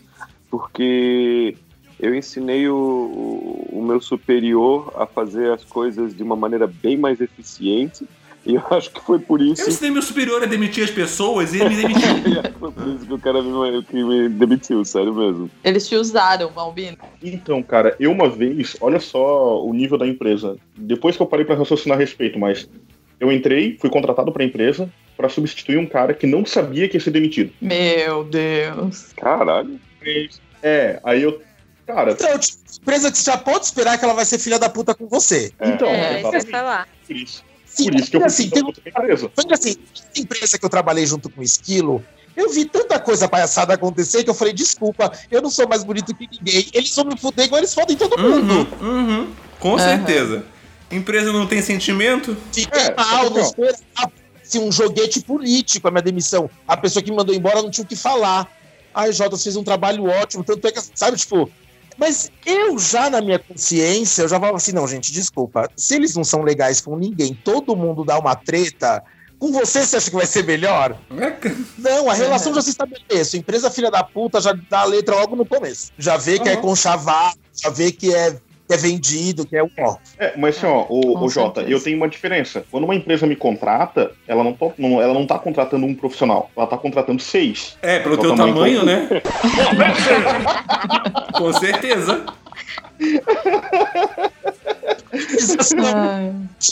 Porque 0.49 1.55
eu 1.99 2.13
ensinei 2.13 2.67
o, 2.67 2.75
o, 2.75 3.79
o 3.79 3.83
meu 3.83 4.01
superior 4.01 4.93
a 4.95 5.05
fazer 5.05 5.51
as 5.51 5.63
coisas 5.63 6.15
de 6.15 6.23
uma 6.23 6.35
maneira 6.35 6.67
bem 6.67 6.97
mais 6.97 7.21
eficiente. 7.21 8.05
E 8.45 8.53
eu 8.53 8.63
acho 8.69 8.91
que 8.91 9.01
foi 9.01 9.17
por 9.17 9.41
isso, 9.41 9.63
Eu 9.63 9.69
ensinei 9.69 9.89
meu 9.89 10.03
superior 10.03 10.43
a 10.43 10.45
demitir 10.45 10.83
as 10.83 10.91
pessoas 10.91 11.53
e 11.53 11.59
ele 11.59 11.69
me 11.69 11.75
demitiu. 11.75 12.07
foi 12.59 12.71
por 12.71 12.87
isso 12.87 13.05
que 13.07 13.13
o 13.13 13.17
cara 13.17 13.41
me, 13.41 13.83
que 13.83 14.03
me 14.03 14.29
demitiu, 14.29 14.85
sério 14.85 15.15
mesmo. 15.15 15.49
Eles 15.63 15.87
te 15.87 15.95
usaram, 15.95 16.51
Malbino. 16.55 16.97
Então, 17.23 17.63
cara, 17.63 17.95
eu 17.99 18.11
uma 18.11 18.29
vez, 18.29 18.77
olha 18.79 18.99
só 18.99 19.63
o 19.65 19.73
nível 19.73 19.97
da 19.97 20.05
empresa. 20.05 20.57
Depois 20.77 21.17
que 21.17 21.23
eu 21.23 21.27
parei 21.27 21.43
pra 21.43 21.55
raciocinar 21.55 21.97
a 21.97 21.99
respeito, 21.99 22.37
mas 22.37 22.69
eu 23.19 23.31
entrei, 23.31 23.77
fui 23.79 23.89
contratado 23.89 24.31
pra 24.31 24.43
empresa 24.43 24.87
pra 25.17 25.27
substituir 25.27 25.77
um 25.77 25.87
cara 25.87 26.13
que 26.13 26.27
não 26.27 26.45
sabia 26.45 26.87
que 26.87 26.97
ia 26.97 27.01
ser 27.01 27.11
demitido. 27.11 27.51
Meu 27.59 28.23
Deus. 28.25 29.11
Caralho. 29.13 29.79
É, 30.61 30.99
aí 31.03 31.23
eu 31.23 31.41
Cara, 31.85 32.11
Então, 32.11 32.37
tipo, 32.39 32.57
empresa 32.81 33.11
que 33.11 33.17
você 33.17 33.31
já 33.31 33.37
pode 33.37 33.65
esperar 33.65 33.97
que 33.97 34.05
ela 34.05 34.13
vai 34.13 34.25
ser 34.25 34.39
filha 34.39 34.57
da 34.57 34.69
puta 34.69 34.93
com 34.95 35.07
você. 35.07 35.53
então, 35.61 35.87
É, 35.87 35.93
isso 35.93 36.07
que 36.07 36.07
eu 36.07 36.13
ia 36.15 36.19
exatamente. 36.19 36.51
falar. 36.51 36.87
Por 37.07 37.15
isso. 37.15 37.43
Sim, 37.65 37.83
Por 37.85 37.95
isso 37.95 38.09
que 38.11 38.17
eu 38.17 38.25
assim, 38.25 38.49
tem 38.49 38.63
empresa. 38.63 39.31
Assim, 39.51 39.75
essa 39.93 40.21
empresa 40.21 40.57
que 40.57 40.65
eu 40.65 40.69
trabalhei 40.69 41.05
junto 41.05 41.29
com 41.29 41.41
o 41.41 41.43
Esquilo, 41.43 42.03
eu 42.35 42.49
vi 42.49 42.65
tanta 42.65 42.97
coisa 42.99 43.27
palhaçada 43.27 43.73
acontecer 43.73 44.23
que 44.23 44.29
eu 44.29 44.33
falei, 44.33 44.53
desculpa, 44.53 45.11
eu 45.29 45.41
não 45.41 45.49
sou 45.49 45.67
mais 45.67 45.83
bonito 45.83 46.15
que 46.15 46.27
ninguém. 46.31 46.67
Eles 46.73 46.95
vão 46.95 47.05
me 47.05 47.17
fuder 47.19 47.45
igual 47.45 47.59
eles 47.59 47.73
fodem 47.73 47.97
todo 47.97 48.17
mundo. 48.17 48.67
Uhum, 48.81 48.87
uhum. 48.87 49.33
Com 49.59 49.75
Aham. 49.77 49.79
certeza. 49.79 50.45
Empresa 50.91 51.33
não 51.33 51.45
tem 51.47 51.61
sentimento? 51.61 52.37
Fiquei 52.53 52.81
É, 52.81 52.95
mal, 52.95 53.29
não 53.29 53.41
esperava. 53.41 53.77
Assim, 54.41 54.59
um 54.59 54.71
joguete 54.71 55.21
político 55.21 55.87
a 55.87 55.91
minha 55.91 56.03
demissão. 56.03 56.49
A 56.67 56.77
pessoa 56.77 57.01
que 57.03 57.09
me 57.09 57.17
mandou 57.17 57.33
embora 57.35 57.61
não 57.61 57.71
tinha 57.71 57.83
o 57.83 57.87
que 57.87 57.95
falar. 57.95 58.47
Ai, 58.93 59.11
Jota, 59.11 59.35
você 59.35 59.43
fez 59.43 59.55
um 59.57 59.63
trabalho 59.63 60.05
ótimo, 60.05 60.43
tanto 60.43 60.65
é 60.67 60.71
que, 60.71 60.79
sabe, 60.93 61.17
tipo. 61.17 61.51
Mas 61.97 62.31
eu 62.45 62.77
já, 62.77 63.09
na 63.09 63.21
minha 63.21 63.39
consciência, 63.39 64.23
eu 64.23 64.27
já 64.27 64.39
falava 64.39 64.57
assim, 64.57 64.71
não, 64.73 64.87
gente, 64.87 65.11
desculpa. 65.11 65.69
Se 65.77 65.95
eles 65.95 66.15
não 66.15 66.23
são 66.23 66.41
legais 66.41 66.81
com 66.81 66.97
ninguém, 66.97 67.33
todo 67.33 67.75
mundo 67.75 68.03
dá 68.03 68.19
uma 68.19 68.35
treta, 68.35 69.03
com 69.39 69.51
você 69.51 69.85
você 69.85 69.97
acha 69.97 70.09
que 70.09 70.15
vai 70.15 70.25
ser 70.25 70.43
melhor? 70.43 70.97
É, 71.11 71.51
Não, 71.77 72.09
a 72.09 72.13
relação 72.13 72.53
já 72.53 72.61
se 72.61 72.69
estabelece. 72.71 73.37
Empresa 73.37 73.69
filha 73.69 73.91
da 73.91 74.03
puta 74.03 74.41
já 74.41 74.53
dá 74.69 74.81
a 74.81 74.85
letra 74.85 75.15
logo 75.15 75.35
no 75.35 75.45
começo. 75.45 75.91
Já 75.97 76.17
vê 76.17 76.39
que 76.39 76.49
é 76.49 76.53
Aham. 76.53 76.61
conchavado, 76.61 77.37
já 77.53 77.69
vê 77.69 77.91
que 77.91 78.13
é, 78.13 78.37
que 78.67 78.73
é 78.73 78.77
vendido, 78.77 79.45
que 79.45 79.55
é 79.55 79.63
um 79.63 79.69
ó. 79.79 79.95
É, 80.17 80.33
mas 80.37 80.57
assim, 80.57 80.65
ó, 80.65 80.85
o, 80.89 81.23
o 81.23 81.29
Jota, 81.29 81.61
eu 81.61 81.79
tenho 81.81 81.97
uma 81.97 82.07
diferença. 82.09 82.65
Quando 82.71 82.85
uma 82.85 82.95
empresa 82.95 83.27
me 83.27 83.35
contrata, 83.35 84.11
ela 84.27 84.43
não, 84.43 84.53
to- 84.53 84.73
não- 84.77 84.99
ela 85.01 85.13
não 85.13 85.25
tá 85.27 85.37
contratando 85.37 85.85
um 85.85 85.93
profissional, 85.93 86.49
ela 86.57 86.65
tá 86.67 86.77
contratando 86.77 87.21
seis. 87.21 87.77
É, 87.81 87.99
pelo 87.99 88.15
É 88.15 88.17
o 88.17 88.21
teu 88.21 88.35
tamanho 88.35 88.55
tamanho, 88.55 88.85
né? 88.85 89.21
Com 91.37 91.53
certeza. 91.53 92.25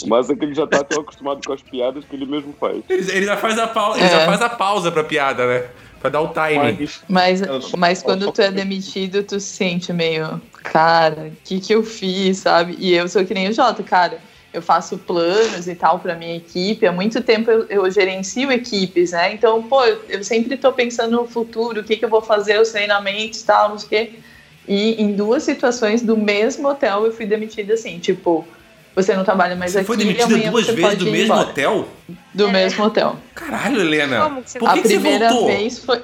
Mas 0.06 0.30
é 0.30 0.34
que 0.34 0.44
ele 0.44 0.54
já 0.54 0.66
tá 0.66 0.82
tão 0.84 1.02
acostumado 1.02 1.40
com 1.46 1.52
as 1.52 1.62
piadas 1.62 2.04
que 2.04 2.14
ele 2.16 2.26
mesmo 2.26 2.54
faz. 2.58 2.82
Ele, 2.88 3.10
ele 3.12 3.26
já 3.26 3.36
faz 3.36 3.58
a 3.58 3.66
pausa, 3.66 3.98
ele 3.98 4.06
É. 4.06 4.10
já 4.10 4.26
faz 4.26 4.42
a 4.42 4.48
pausa 4.48 4.92
pra 4.92 5.04
piada, 5.04 5.46
né? 5.46 5.64
Pra 6.04 6.10
dar 6.10 6.20
o 6.20 6.28
timing. 6.28 6.86
Mas, 7.08 7.40
Mas, 7.78 8.02
quando 8.02 8.30
tu 8.30 8.42
é 8.42 8.50
demitido, 8.50 9.22
tu 9.22 9.40
se 9.40 9.56
sente 9.56 9.90
meio, 9.90 10.38
cara, 10.62 11.32
o 11.32 11.36
que 11.42 11.58
que 11.58 11.74
eu 11.74 11.82
fiz, 11.82 12.40
sabe? 12.40 12.76
E 12.78 12.92
eu 12.92 13.08
sou 13.08 13.24
que 13.24 13.32
nem 13.32 13.48
o 13.48 13.52
Jota, 13.54 13.82
cara. 13.82 14.18
Eu 14.52 14.60
faço 14.60 14.98
planos 14.98 15.66
e 15.66 15.74
tal 15.74 15.98
pra 15.98 16.14
minha 16.14 16.36
equipe. 16.36 16.86
Há 16.86 16.92
muito 16.92 17.22
tempo 17.22 17.50
eu, 17.50 17.64
eu 17.70 17.90
gerencio 17.90 18.52
equipes, 18.52 19.12
né? 19.12 19.32
Então, 19.32 19.62
pô, 19.62 19.82
eu, 19.82 20.04
eu 20.10 20.22
sempre 20.22 20.58
tô 20.58 20.74
pensando 20.74 21.12
no 21.16 21.26
futuro, 21.26 21.80
o 21.80 21.84
que 21.84 21.96
que 21.96 22.04
eu 22.04 22.10
vou 22.10 22.20
fazer, 22.20 22.60
os 22.60 22.70
treinamentos 22.70 23.40
e 23.40 23.46
tal, 23.46 23.70
não 23.70 23.78
sei 23.78 23.86
o 23.86 23.88
quê. 23.88 24.18
E 24.68 25.02
em 25.02 25.14
duas 25.14 25.42
situações 25.42 26.02
do 26.02 26.18
mesmo 26.18 26.68
hotel 26.68 27.06
eu 27.06 27.12
fui 27.12 27.24
demitida 27.24 27.72
assim, 27.72 27.98
tipo, 27.98 28.46
você 28.94 29.14
não 29.14 29.24
trabalha 29.24 29.56
mais 29.56 29.72
Você 29.72 29.78
aqui. 29.78 29.86
foi 29.86 29.96
demitida 29.96 30.26
duas 30.50 30.66
você 30.66 30.72
vezes 30.72 30.98
do 30.98 31.04
mesmo 31.06 31.24
embora. 31.34 31.40
hotel? 31.48 31.88
Do 32.32 32.46
É. 32.48 32.52
mesmo 32.52 32.84
hotel. 32.84 33.16
Caralho, 33.34 33.80
Helena. 33.80 34.20
Como 34.24 34.42
que 34.42 34.50
você 34.50 34.58
Por 34.58 34.72
que, 34.72 34.78
a 34.78 34.82
que 34.82 34.88
você 34.88 34.94
primeira 34.94 35.28
voltou? 35.28 35.46
vez 35.48 35.78
foi. 35.84 36.02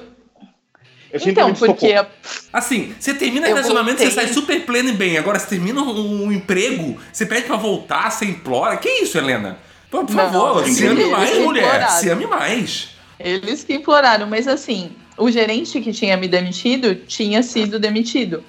eu 1.13 1.19
Então, 1.25 1.53
porque 1.53 1.93
a- 1.93 2.07
Assim, 2.53 2.93
você 2.99 3.13
termina 3.13 3.47
Eu 3.47 3.55
relacionamento, 3.55 3.97
você 3.99 4.05
voltei. 4.05 4.23
sai 4.25 4.33
super 4.33 4.65
pleno 4.65 4.89
e 4.89 4.93
bem. 4.93 5.17
Agora, 5.17 5.37
você 5.39 5.47
termina 5.47 5.81
um, 5.81 6.25
um 6.25 6.31
emprego, 6.31 6.97
você 7.11 7.25
pede 7.25 7.47
pra 7.47 7.55
voltar, 7.57 8.09
você 8.11 8.25
implora. 8.25 8.77
Que 8.77 8.89
isso, 8.89 9.17
Helena? 9.17 9.57
Por, 9.89 10.05
por 10.05 10.15
Não, 10.15 10.23
favor, 10.31 10.63
eles- 10.63 10.77
se 10.77 10.85
ame 10.87 11.03
mais, 11.05 11.37
mulher. 11.39 11.63
imploraram. 11.65 11.89
Se 11.99 12.09
ame 12.09 12.25
mais. 12.27 12.89
Eles 13.19 13.63
que 13.63 13.73
imploraram, 13.73 14.25
mas 14.27 14.47
assim, 14.47 14.91
o 15.17 15.29
gerente 15.29 15.79
que 15.81 15.91
tinha 15.91 16.15
me 16.17 16.27
demitido 16.29 16.95
tinha 16.95 17.43
sido 17.43 17.77
demitido. 17.77 18.41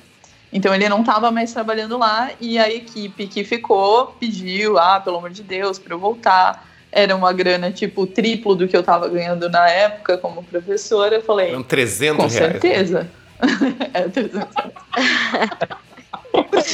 Então 0.52 0.74
ele 0.74 0.88
não 0.88 1.00
estava 1.00 1.30
mais 1.30 1.52
trabalhando 1.52 1.96
lá 1.96 2.30
e 2.38 2.58
a 2.58 2.70
equipe 2.70 3.26
que 3.26 3.42
ficou 3.42 4.08
pediu, 4.20 4.78
ah, 4.78 5.00
pelo 5.00 5.16
amor 5.16 5.30
de 5.30 5.42
Deus, 5.42 5.78
para 5.78 5.94
eu 5.94 5.98
voltar. 5.98 6.68
Era 6.94 7.16
uma 7.16 7.32
grana 7.32 7.72
tipo 7.72 8.06
triplo 8.06 8.54
do 8.54 8.68
que 8.68 8.76
eu 8.76 8.80
estava 8.80 9.08
ganhando 9.08 9.48
na 9.48 9.66
época 9.66 10.18
como 10.18 10.42
professora. 10.42 11.14
Eu 11.14 11.22
falei, 11.22 11.52
São 11.52 11.62
300 11.62 12.16
com 12.16 12.30
reais. 12.30 12.52
certeza. 12.52 13.10
é 13.94 14.02
300 14.08 14.48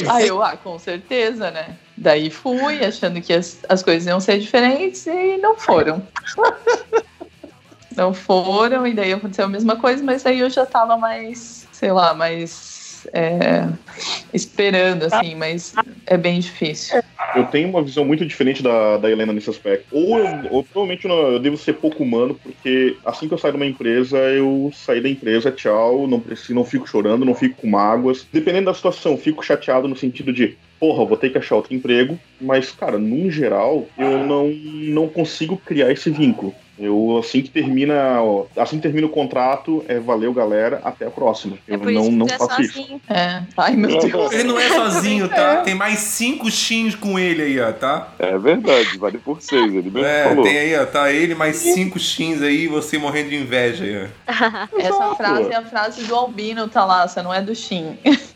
Aí 0.09 0.27
eu, 0.27 0.41
ah, 0.43 0.57
com 0.57 0.77
certeza, 0.77 1.49
né? 1.51 1.75
Daí 1.95 2.29
fui, 2.29 2.83
achando 2.83 3.21
que 3.21 3.33
as, 3.33 3.59
as 3.67 3.81
coisas 3.81 4.05
iam 4.07 4.19
ser 4.19 4.39
diferentes 4.39 5.05
e 5.07 5.37
não 5.37 5.55
foram. 5.55 6.01
não 7.95 8.13
foram, 8.13 8.87
e 8.87 8.93
daí 8.93 9.13
aconteceu 9.13 9.45
a 9.45 9.49
mesma 9.49 9.75
coisa, 9.75 10.03
mas 10.03 10.25
aí 10.25 10.39
eu 10.39 10.49
já 10.49 10.65
tava 10.65 10.95
mais, 10.97 11.67
sei 11.71 11.91
lá, 11.91 12.13
mais 12.13 12.78
é, 13.13 13.67
esperando, 14.33 15.03
assim, 15.03 15.35
mas 15.35 15.73
é 16.05 16.17
bem 16.17 16.39
difícil. 16.39 17.01
Eu 17.35 17.45
tenho 17.45 17.69
uma 17.69 17.83
visão 17.83 18.03
muito 18.03 18.25
diferente 18.25 18.63
da, 18.63 18.97
da 18.97 19.09
Helena 19.11 19.31
nesse 19.33 19.49
aspecto. 19.49 19.85
Ou, 19.91 20.17
eu, 20.17 20.25
ou 20.51 20.63
provavelmente 20.63 21.05
eu, 21.05 21.09
não- 21.09 21.31
eu 21.33 21.39
devo 21.39 21.57
ser 21.57 21.73
pouco 21.73 22.03
humano, 22.03 22.39
porque 22.41 22.97
assim 23.05 23.27
que 23.27 23.33
eu 23.33 23.37
saio 23.37 23.53
de 23.53 23.57
uma 23.59 23.65
empresa, 23.65 24.17
eu 24.17 24.71
saí 24.73 25.01
da 25.01 25.09
empresa, 25.09 25.51
tchau, 25.51 26.07
não 26.07 26.19
preciso, 26.19 26.55
não 26.55 26.65
fico 26.65 26.87
chorando, 26.87 27.25
não 27.25 27.35
fico 27.35 27.61
com 27.61 27.67
mágoas. 27.69 28.27
Dependendo 28.31 28.65
da 28.65 28.73
situação, 28.73 29.17
fico 29.17 29.43
chateado 29.43 29.87
no 29.87 29.95
sentido 29.95 30.33
de, 30.33 30.57
porra, 30.79 31.05
vou 31.05 31.17
ter 31.17 31.29
que 31.29 31.37
achar 31.37 31.55
outro 31.55 31.73
emprego, 31.73 32.17
mas, 32.39 32.71
cara, 32.71 32.97
num 32.97 33.29
geral, 33.29 33.85
eu 33.97 34.25
não, 34.25 34.47
não 34.47 35.07
consigo 35.07 35.57
criar 35.57 35.91
esse 35.91 36.09
vínculo. 36.09 36.53
Eu, 36.81 37.17
assim 37.19 37.41
que 37.41 37.49
termina, 37.49 38.21
ó, 38.23 38.45
assim 38.55 38.77
que 38.77 38.83
termina 38.83 39.05
o 39.05 39.09
contrato, 39.09 39.83
é 39.89 39.99
valeu, 39.99 40.33
galera, 40.33 40.79
até 40.85 41.05
a 41.05 41.09
próxima. 41.11 41.57
É 41.67 41.75
Eu 41.75 41.89
isso 41.89 41.91
não, 41.91 42.03
que 42.05 42.11
não 42.11 42.25
é 42.27 42.37
faço 42.37 42.61
isso. 42.61 43.01
É. 43.09 43.41
Ai, 43.57 43.75
meu 43.75 43.99
Deus. 43.99 44.31
Ele 44.31 44.43
não 44.45 44.57
é 44.57 44.69
sozinho, 44.69 45.27
tá? 45.27 45.57
Tem 45.57 45.75
mais 45.75 45.99
cinco 45.99 46.49
Xins 46.49 46.95
com 46.95 47.19
ele 47.19 47.41
aí, 47.41 47.59
ó, 47.59 47.73
tá? 47.73 48.13
É 48.17 48.37
verdade, 48.37 48.97
vale 48.97 49.17
por 49.17 49.41
seis, 49.41 49.73
ele 49.73 49.89
mesmo 49.91 50.05
É, 50.05 50.23
falou. 50.29 50.43
tem 50.45 50.57
aí, 50.57 50.75
ó, 50.79 50.85
tá 50.85 51.11
ele 51.11 51.35
mais 51.35 51.57
cinco 51.57 51.99
Xins 51.99 52.41
aí 52.41 52.67
você 52.69 52.97
morrendo 52.97 53.31
de 53.31 53.35
inveja 53.35 53.83
aí, 53.83 54.05
ó. 54.05 54.79
Essa 54.79 55.15
frase 55.15 55.51
é 55.51 55.55
a 55.57 55.65
frase 55.65 56.03
do 56.05 56.15
Albino, 56.15 56.69
Thalassa, 56.69 57.21
não 57.21 57.33
é 57.33 57.41
do 57.41 57.53
Shin. 57.53 57.97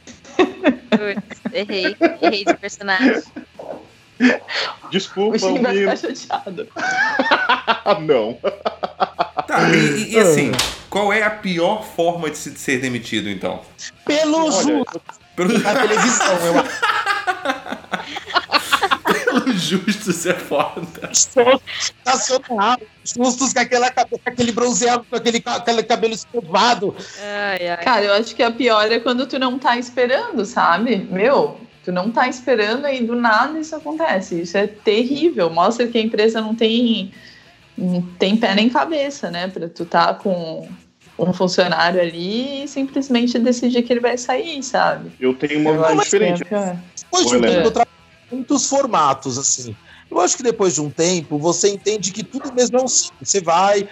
Putz, 0.98 1.42
errei. 1.54 1.96
Errei 2.22 2.46
de 2.46 2.54
personagem. 2.56 3.24
O 4.84 4.90
Desculpa, 4.90 5.38
Shin 5.40 5.62
vai 5.62 5.76
ficar 5.76 5.98
chateado. 5.98 6.68
Ah, 6.76 7.98
não. 8.00 8.38
Tá, 9.48 9.70
e, 9.70 10.14
e- 10.14 10.20
assim, 10.20 10.52
qual 10.90 11.12
é 11.12 11.24
a 11.24 11.30
pior 11.30 11.84
forma 11.84 12.30
de 12.30 12.38
se- 12.38 12.52
de 12.52 12.60
ser 12.60 12.80
demitido, 12.80 13.30
então? 13.30 13.62
Pelo 14.06 14.46
Olha, 14.54 14.84
Pelo 15.36 15.58
na 15.60 15.74
televisão, 15.76 16.38
eu 16.46 16.60
acho. 16.60 16.82
pelo 19.54 19.60
justo, 19.60 20.10
isso 20.10 20.30
é 20.30 20.34
foda. 20.34 20.82
Nacional. 22.06 22.80
Justos 23.04 23.54
com, 23.54 23.60
aquela, 23.60 23.92
com 23.92 24.20
aquele 24.26 24.52
bronzeado, 24.52 25.06
com 25.10 25.16
aquele, 25.16 25.42
aquele 25.46 25.84
cabelo 25.84 26.14
escovado. 26.14 26.96
Ai, 27.22 27.68
ai. 27.68 27.84
Cara, 27.84 28.06
eu 28.06 28.14
acho 28.14 28.36
que 28.36 28.42
a 28.42 28.52
pior 28.52 28.92
é 28.92 29.00
quando 29.00 29.28
tu 29.28 29.38
não 29.38 29.60
tá 29.60 29.78
esperando, 29.78 30.46
sabe? 30.46 30.98
Meu, 31.12 31.60
tu 31.84 31.92
não 31.92 32.12
tá 32.12 32.28
esperando 32.28 32.88
e 32.88 33.04
do 33.04 33.16
nada 33.16 33.60
isso 33.60 33.76
acontece. 33.76 34.42
Isso 34.42 34.58
é 34.58 34.68
terrível. 34.68 35.50
Mostra 35.50 35.88
que 35.88 35.98
a 35.98 36.02
empresa 36.02 36.42
não 36.42 36.56
tem, 36.56 37.12
não 37.78 38.02
tem 38.02 38.38
pé 38.38 38.56
nem 38.56 38.70
cabeça, 38.70 39.30
né? 39.30 39.48
Pra 39.48 39.68
tu 39.68 39.86
tá 39.86 40.14
com 40.14 40.68
um 41.20 41.32
funcionário 41.32 42.02
ali 42.02 42.64
e 42.64 42.68
simplesmente 42.68 43.38
decidir 43.38 43.84
que 43.84 43.94
ele 43.94 44.00
vai 44.00 44.18
sair, 44.18 44.64
sabe? 44.64 45.12
Eu 45.20 45.34
tenho 45.34 45.60
uma 45.60 45.74
visão 45.74 46.00
acho 46.00 47.40
que 47.40 47.46
é 47.46 47.64
muitos 48.34 48.68
formatos, 48.68 49.38
assim. 49.38 49.76
Eu 50.10 50.20
acho 50.20 50.38
que 50.38 50.44
depois 50.44 50.74
de 50.74 50.82
um 50.82 50.90
tempo, 50.90 51.40
você 51.40 51.70
entende 51.70 52.12
que 52.12 52.24
tudo 52.24 52.54
mesmo 52.54 52.78
é 52.78 52.84
um 52.84 52.88
ciclo. 52.88 53.18
Você 53.24 53.42
vai, 53.42 53.90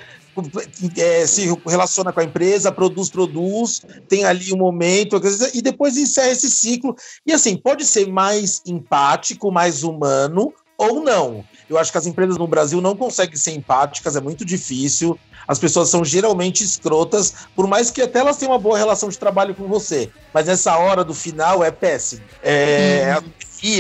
é, 0.98 1.26
se 1.26 1.48
relaciona 1.66 2.14
com 2.14 2.20
a 2.20 2.24
empresa, 2.24 2.72
produz, 2.72 3.10
produz, 3.10 3.82
tem 4.08 4.24
ali 4.24 4.54
um 4.54 4.58
momento, 4.58 5.20
e 5.54 5.62
depois 5.62 5.98
encerra 5.98 6.32
esse 6.32 6.50
ciclo. 6.50 6.96
E 7.26 7.34
assim, 7.34 7.58
pode 7.58 7.86
ser 7.86 8.08
mais 8.08 8.62
empático, 8.66 9.52
mais 9.52 9.84
humano, 9.84 10.54
ou 10.78 11.02
não. 11.04 11.44
Eu 11.70 11.78
acho 11.78 11.92
que 11.92 11.98
as 11.98 12.06
empresas 12.06 12.38
no 12.38 12.48
Brasil 12.48 12.82
não 12.82 12.96
conseguem 12.96 13.36
ser 13.36 13.52
empáticas, 13.52 14.16
é 14.16 14.22
muito 14.22 14.44
difícil. 14.44 15.18
As 15.48 15.60
pessoas 15.60 15.90
são 15.90 16.04
geralmente 16.06 16.64
escrotas, 16.64 17.34
por 17.56 17.68
mais 17.68 17.90
que 17.90 18.02
até 18.02 18.20
elas 18.20 18.38
tenham 18.38 18.52
uma 18.52 18.60
boa 18.60 18.78
relação 18.78 19.10
de 19.10 19.18
trabalho 19.18 19.56
com 19.56 19.68
você. 19.68 20.10
Mas 20.34 20.46
nessa 20.46 20.78
hora 20.78 21.04
do 21.04 21.14
final 21.14 21.64
é 21.64 21.72
péssimo. 21.72 22.22
É, 22.44 23.22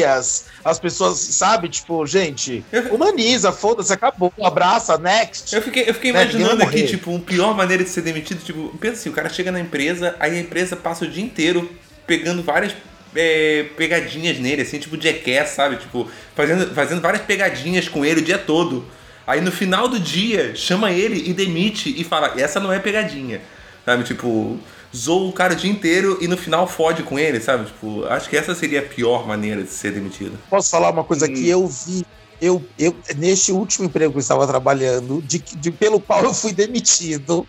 as, 0.03 0.45
as 0.63 0.79
pessoas, 0.79 1.17
sabe? 1.17 1.67
Tipo, 1.69 2.05
gente, 2.05 2.63
humaniza, 2.91 3.51
foda-se, 3.51 3.91
acabou, 3.91 4.31
abraça, 4.41 4.97
next. 4.97 5.55
Eu 5.55 5.61
fiquei, 5.61 5.83
eu 5.87 5.93
fiquei 5.93 6.11
Né, 6.11 6.23
imaginando 6.23 6.63
aqui, 6.63 6.85
tipo, 6.85 7.11
uma 7.11 7.19
pior 7.19 7.55
maneira 7.55 7.83
de 7.83 7.89
ser 7.89 8.01
demitido, 8.01 8.43
tipo, 8.43 8.69
pensa 8.77 8.93
assim, 8.93 9.09
o 9.09 9.13
cara 9.13 9.29
chega 9.29 9.51
na 9.51 9.59
empresa, 9.59 10.15
aí 10.19 10.37
a 10.37 10.39
empresa 10.39 10.75
passa 10.75 11.05
o 11.05 11.07
dia 11.07 11.23
inteiro 11.23 11.69
pegando 12.05 12.43
várias 12.43 12.73
é, 13.15 13.65
pegadinhas 13.75 14.37
nele, 14.39 14.61
assim, 14.61 14.79
tipo 14.79 15.01
Jackass, 15.01 15.49
sabe? 15.49 15.77
Tipo, 15.77 16.09
fazendo, 16.35 16.73
fazendo 16.73 17.01
várias 17.01 17.23
pegadinhas 17.23 17.87
com 17.87 18.05
ele 18.05 18.21
o 18.21 18.23
dia 18.23 18.37
todo. 18.37 18.85
Aí 19.25 19.41
no 19.41 19.51
final 19.51 19.87
do 19.87 19.99
dia, 19.99 20.55
chama 20.55 20.91
ele 20.91 21.29
e 21.29 21.33
demite 21.33 21.93
e 21.95 22.03
fala, 22.03 22.33
essa 22.37 22.59
não 22.59 22.71
é 22.71 22.79
pegadinha. 22.79 23.41
Sabe, 23.85 24.03
tipo, 24.03 24.59
zoa 24.95 25.29
o 25.29 25.33
cara 25.33 25.53
o 25.53 25.55
dia 25.55 25.71
inteiro 25.71 26.17
e 26.21 26.27
no 26.27 26.37
final 26.37 26.67
fode 26.67 27.03
com 27.03 27.17
ele, 27.17 27.39
sabe? 27.39 27.65
Tipo, 27.65 28.05
acho 28.05 28.29
que 28.29 28.37
essa 28.37 28.53
seria 28.53 28.79
a 28.79 28.83
pior 28.83 29.27
maneira 29.27 29.63
de 29.63 29.69
ser 29.69 29.91
demitido. 29.91 30.37
Posso 30.49 30.69
falar 30.69 30.89
uma 30.91 31.03
coisa 31.03 31.27
que 31.27 31.47
eu 31.47 31.67
vi? 31.67 32.05
Eu, 32.41 32.63
eu, 32.77 32.95
neste 33.17 33.51
último 33.51 33.85
emprego 33.85 34.13
que 34.13 34.17
eu 34.17 34.21
estava 34.21 34.47
trabalhando, 34.47 35.21
de, 35.21 35.37
de- 35.37 35.71
pelo 35.71 35.99
qual 36.01 36.23
eu 36.23 36.33
fui 36.33 36.51
demitido 36.51 37.45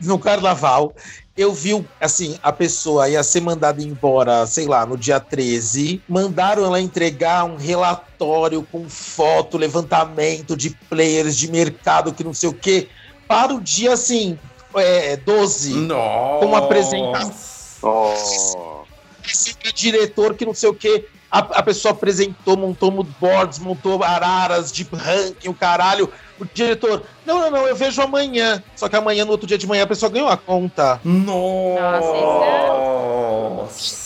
no 0.00 0.20
carnaval, 0.20 0.94
eu 1.36 1.52
vi, 1.52 1.84
assim, 2.00 2.38
a 2.40 2.52
pessoa 2.52 3.08
ia 3.08 3.24
ser 3.24 3.40
mandada 3.40 3.82
embora, 3.82 4.46
sei 4.46 4.66
lá, 4.66 4.86
no 4.86 4.96
dia 4.96 5.18
13. 5.18 6.00
Mandaram 6.08 6.64
ela 6.64 6.80
entregar 6.80 7.44
um 7.44 7.56
relatório 7.56 8.62
com 8.70 8.88
foto, 8.88 9.58
levantamento 9.58 10.56
de 10.56 10.70
players 10.88 11.36
de 11.36 11.50
mercado, 11.50 12.14
que 12.14 12.22
não 12.22 12.32
sei 12.32 12.48
o 12.48 12.54
quê, 12.54 12.88
para 13.26 13.52
o 13.52 13.60
dia, 13.60 13.94
assim, 13.94 14.38
é, 14.78 15.16
12. 15.16 15.74
Nossa. 15.74 16.46
Com 16.46 16.56
apresentação. 16.56 17.34
Oh. 17.82 18.84
Sempre 19.24 19.72
diretor 19.72 20.34
que 20.34 20.46
não 20.46 20.54
sei 20.54 20.68
o 20.68 20.74
que. 20.74 21.06
A, 21.30 21.38
a 21.38 21.62
pessoa 21.62 21.92
apresentou, 21.92 22.56
montou 22.56 22.90
mood 22.90 23.10
boards, 23.20 23.58
montou 23.58 24.02
araras 24.02 24.70
de 24.72 24.86
ranking, 24.92 25.48
o 25.48 25.54
caralho. 25.54 26.10
O 26.38 26.44
diretor, 26.44 27.02
não, 27.24 27.40
não, 27.40 27.50
não, 27.50 27.66
eu 27.66 27.74
vejo 27.74 28.00
amanhã. 28.00 28.62
Só 28.74 28.88
que 28.88 28.96
amanhã, 28.96 29.24
no 29.24 29.32
outro 29.32 29.46
dia 29.46 29.58
de 29.58 29.66
manhã, 29.66 29.84
a 29.84 29.86
pessoa 29.86 30.10
ganhou 30.10 30.28
a 30.28 30.36
conta. 30.36 31.00
Nossa. 31.04 32.02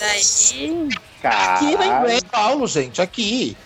Daí. 0.01 0.89
Aqui 1.23 1.77
na 1.77 2.15
em 2.15 2.23
Paulo, 2.23 2.67
gente, 2.67 3.03
aqui. 3.03 3.57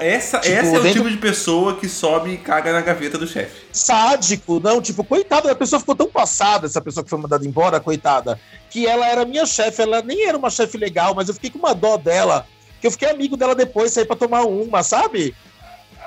Essa, 0.00 0.40
Tipo, 0.40 0.54
essa 0.54 0.66
é 0.66 0.78
o 0.78 0.82
dentro- 0.82 0.92
tipo 1.02 1.10
de 1.10 1.16
pessoa 1.18 1.76
que 1.76 1.88
sobe 1.88 2.30
e 2.32 2.36
caga 2.36 2.72
na 2.72 2.80
gaveta 2.80 3.16
do 3.16 3.26
chefe. 3.26 3.66
Sádico, 3.72 4.58
não, 4.58 4.82
tipo, 4.82 5.04
coitada, 5.04 5.52
a 5.52 5.54
pessoa 5.54 5.78
ficou 5.78 5.94
tão 5.94 6.08
passada, 6.08 6.66
essa 6.66 6.80
pessoa 6.80 7.04
que 7.04 7.10
foi 7.10 7.18
mandada 7.18 7.46
embora, 7.46 7.78
coitada, 7.78 8.40
que 8.70 8.86
ela 8.86 9.06
era 9.06 9.24
minha 9.24 9.46
chefe, 9.46 9.80
ela 9.82 10.02
nem 10.02 10.26
era 10.26 10.36
uma 10.36 10.50
chefe 10.50 10.76
legal, 10.76 11.14
mas 11.14 11.28
eu 11.28 11.34
fiquei 11.34 11.50
com 11.50 11.58
uma 11.58 11.74
dó 11.74 11.96
dela, 11.96 12.44
que 12.80 12.86
eu 12.86 12.90
fiquei 12.90 13.08
amigo 13.08 13.36
dela 13.36 13.54
depois, 13.54 13.92
saí 13.92 14.04
pra 14.04 14.16
tomar 14.16 14.42
uma, 14.42 14.82
sabe? 14.82 15.34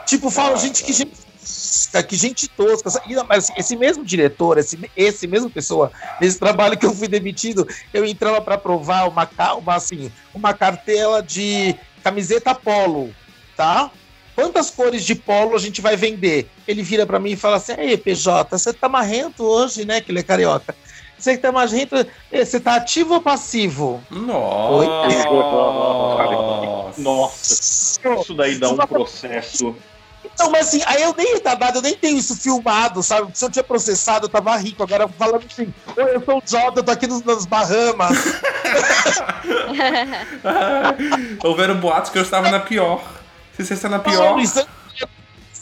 Tipo, 0.06 0.30
falo, 0.30 0.58
gente, 0.58 0.84
que 0.84 0.92
gente 0.92 1.12
tosca, 1.40 2.04
que 2.04 2.16
gente 2.18 2.48
tosca. 2.50 2.90
Mas 3.30 3.50
esse 3.58 3.76
mesmo 3.78 4.04
diretor, 4.04 4.58
esse, 4.58 4.78
esse 4.98 5.28
mesmo 5.28 5.50
pessoa, 5.50 5.92
nesse 6.20 6.38
trabalho 6.38 6.78
que 6.78 6.86
eu 6.86 6.94
fui 6.94 7.08
demitido, 7.08 7.68
eu 7.94 8.04
entrava 8.06 8.42
pra 8.42 8.58
provar 8.58 9.08
uma, 9.08 9.30
uma, 9.58 9.76
assim, 9.76 10.12
uma 10.34 10.54
cartela 10.54 11.22
de 11.24 11.76
camiseta 12.04 12.54
polo, 12.56 13.14
tá? 13.62 13.92
Quantas 14.34 14.72
cores 14.72 15.06
de 15.06 15.14
polo 15.14 15.56
a 15.56 15.60
gente 15.60 15.82
vai 15.82 15.96
vender? 15.96 16.50
Ele 16.68 16.82
vira 16.82 17.06
pra 17.06 17.20
mim 17.20 17.32
e 17.32 17.36
fala 17.36 17.58
assim: 17.58 17.74
Ei, 17.78 17.96
PJ, 17.96 18.58
você 18.58 18.74
tá 18.74 18.90
marrento 18.90 19.44
hoje, 19.44 19.86
né? 19.86 20.02
Que 20.02 20.12
ele 20.12 20.20
é 20.20 20.24
carioca. 20.24 20.74
Você 21.16 21.36
que 21.36 21.44
tá 21.44 21.52
marrento, 21.52 21.96
eh, 22.32 22.44
você 22.44 22.60
tá 22.60 22.76
ativo 22.76 23.14
ou 23.14 23.22
passivo? 23.22 24.02
Nossa. 26.98 26.98
Nossa, 26.98 28.22
isso 28.24 28.34
daí 28.34 28.58
dá 28.58 28.70
um 28.70 28.78
processo. 28.78 29.76
Não, 30.40 30.50
mas 30.50 30.68
assim, 30.68 30.82
aí 30.88 31.04
eu 31.04 31.14
nem 31.16 31.34
retardado, 31.34 31.78
eu 31.78 31.82
nem 31.84 31.94
tenho 31.94 32.18
isso 32.18 32.36
filmado, 32.36 33.04
sabe? 33.04 33.38
Se 33.38 33.46
eu 33.46 33.52
tinha 33.52 33.64
processado, 33.64 34.26
eu 34.26 34.30
tava 34.30 34.56
rico. 34.58 34.82
Agora 34.82 35.08
falando 35.08 35.44
assim, 35.48 35.72
"Oi, 35.96 36.16
eu 36.16 36.24
sou 36.24 36.38
o 36.38 36.44
Jota, 36.44 36.80
eu 36.80 36.84
tô 36.84 36.92
aqui 36.92 37.06
nos, 37.06 37.24
nas 37.24 37.46
Bahamas. 37.46 38.18
Houveram 41.44 41.76
boatos 41.76 42.10
que 42.10 42.18
eu 42.18 42.24
estava 42.24 42.50
na 42.50 42.60
pior. 42.60 43.21
Se 43.64 43.68
você 43.68 43.74
está 43.76 43.90
na 43.90 44.00
pior. 44.00 44.38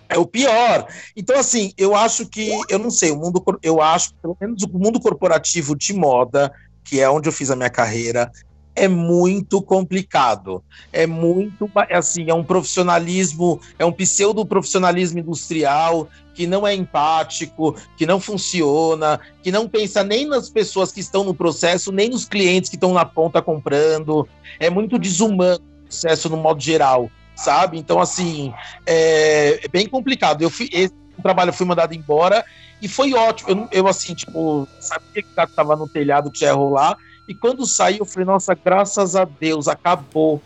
É 0.07 0.17
o 0.17 0.25
pior. 0.25 0.87
Então, 1.15 1.37
assim, 1.37 1.71
eu 1.77 1.95
acho 1.95 2.25
que, 2.27 2.49
eu 2.67 2.79
não 2.79 2.89
sei, 2.89 3.11
o 3.11 3.15
mundo, 3.15 3.43
eu 3.61 3.79
acho, 3.79 4.13
pelo 4.15 4.35
menos 4.41 4.63
o 4.63 4.69
mundo 4.69 4.99
corporativo 4.99 5.75
de 5.75 5.93
moda, 5.93 6.51
que 6.83 6.99
é 6.99 7.07
onde 7.07 7.29
eu 7.29 7.33
fiz 7.33 7.51
a 7.51 7.55
minha 7.55 7.69
carreira, 7.69 8.31
é 8.75 8.87
muito 8.87 9.61
complicado. 9.61 10.63
É 10.91 11.05
muito, 11.05 11.69
é 11.89 11.97
assim, 11.97 12.29
é 12.29 12.33
um 12.33 12.43
profissionalismo, 12.43 13.59
é 13.77 13.85
um 13.85 13.91
pseudo 13.91 14.45
profissionalismo 14.45 15.19
industrial 15.19 16.07
que 16.33 16.47
não 16.47 16.65
é 16.65 16.73
empático, 16.73 17.75
que 17.97 18.05
não 18.05 18.19
funciona, 18.19 19.19
que 19.43 19.51
não 19.51 19.67
pensa 19.67 20.03
nem 20.03 20.25
nas 20.25 20.49
pessoas 20.49 20.91
que 20.91 21.01
estão 21.01 21.23
no 21.23 21.33
processo, 21.33 21.91
nem 21.91 22.09
nos 22.09 22.23
clientes 22.23 22.69
que 22.69 22.77
estão 22.77 22.93
na 22.93 23.03
ponta 23.03 23.41
comprando. 23.41 24.25
É 24.57 24.69
muito 24.69 24.97
desumano 24.97 25.59
o 25.59 25.83
processo 25.83 26.29
no 26.29 26.37
modo 26.37 26.61
geral, 26.61 27.11
sabe? 27.39 27.77
Então, 27.77 27.99
assim, 27.99 28.53
é, 28.85 29.59
é 29.63 29.67
bem 29.67 29.87
complicado. 29.87 30.41
Eu 30.41 30.49
fui, 30.49 30.69
esse 30.71 30.93
trabalho 31.21 31.49
eu 31.49 31.53
fui 31.53 31.65
mandado 31.65 31.93
embora 31.93 32.43
e 32.81 32.87
foi 32.87 33.13
ótimo. 33.13 33.49
Eu, 33.49 33.67
eu, 33.71 33.87
assim, 33.87 34.13
tipo, 34.13 34.67
sabia 34.79 35.23
que 35.23 35.31
o 35.31 35.35
cara 35.35 35.49
tava 35.55 35.75
no 35.75 35.87
telhado 35.87 36.31
que 36.31 36.45
ia 36.45 36.53
rolar. 36.53 36.97
E 37.27 37.35
quando 37.35 37.65
saí, 37.65 37.99
eu 37.99 38.05
falei, 38.05 38.25
nossa, 38.25 38.55
graças 38.55 39.15
a 39.15 39.25
Deus, 39.25 39.67
acabou. 39.67 40.41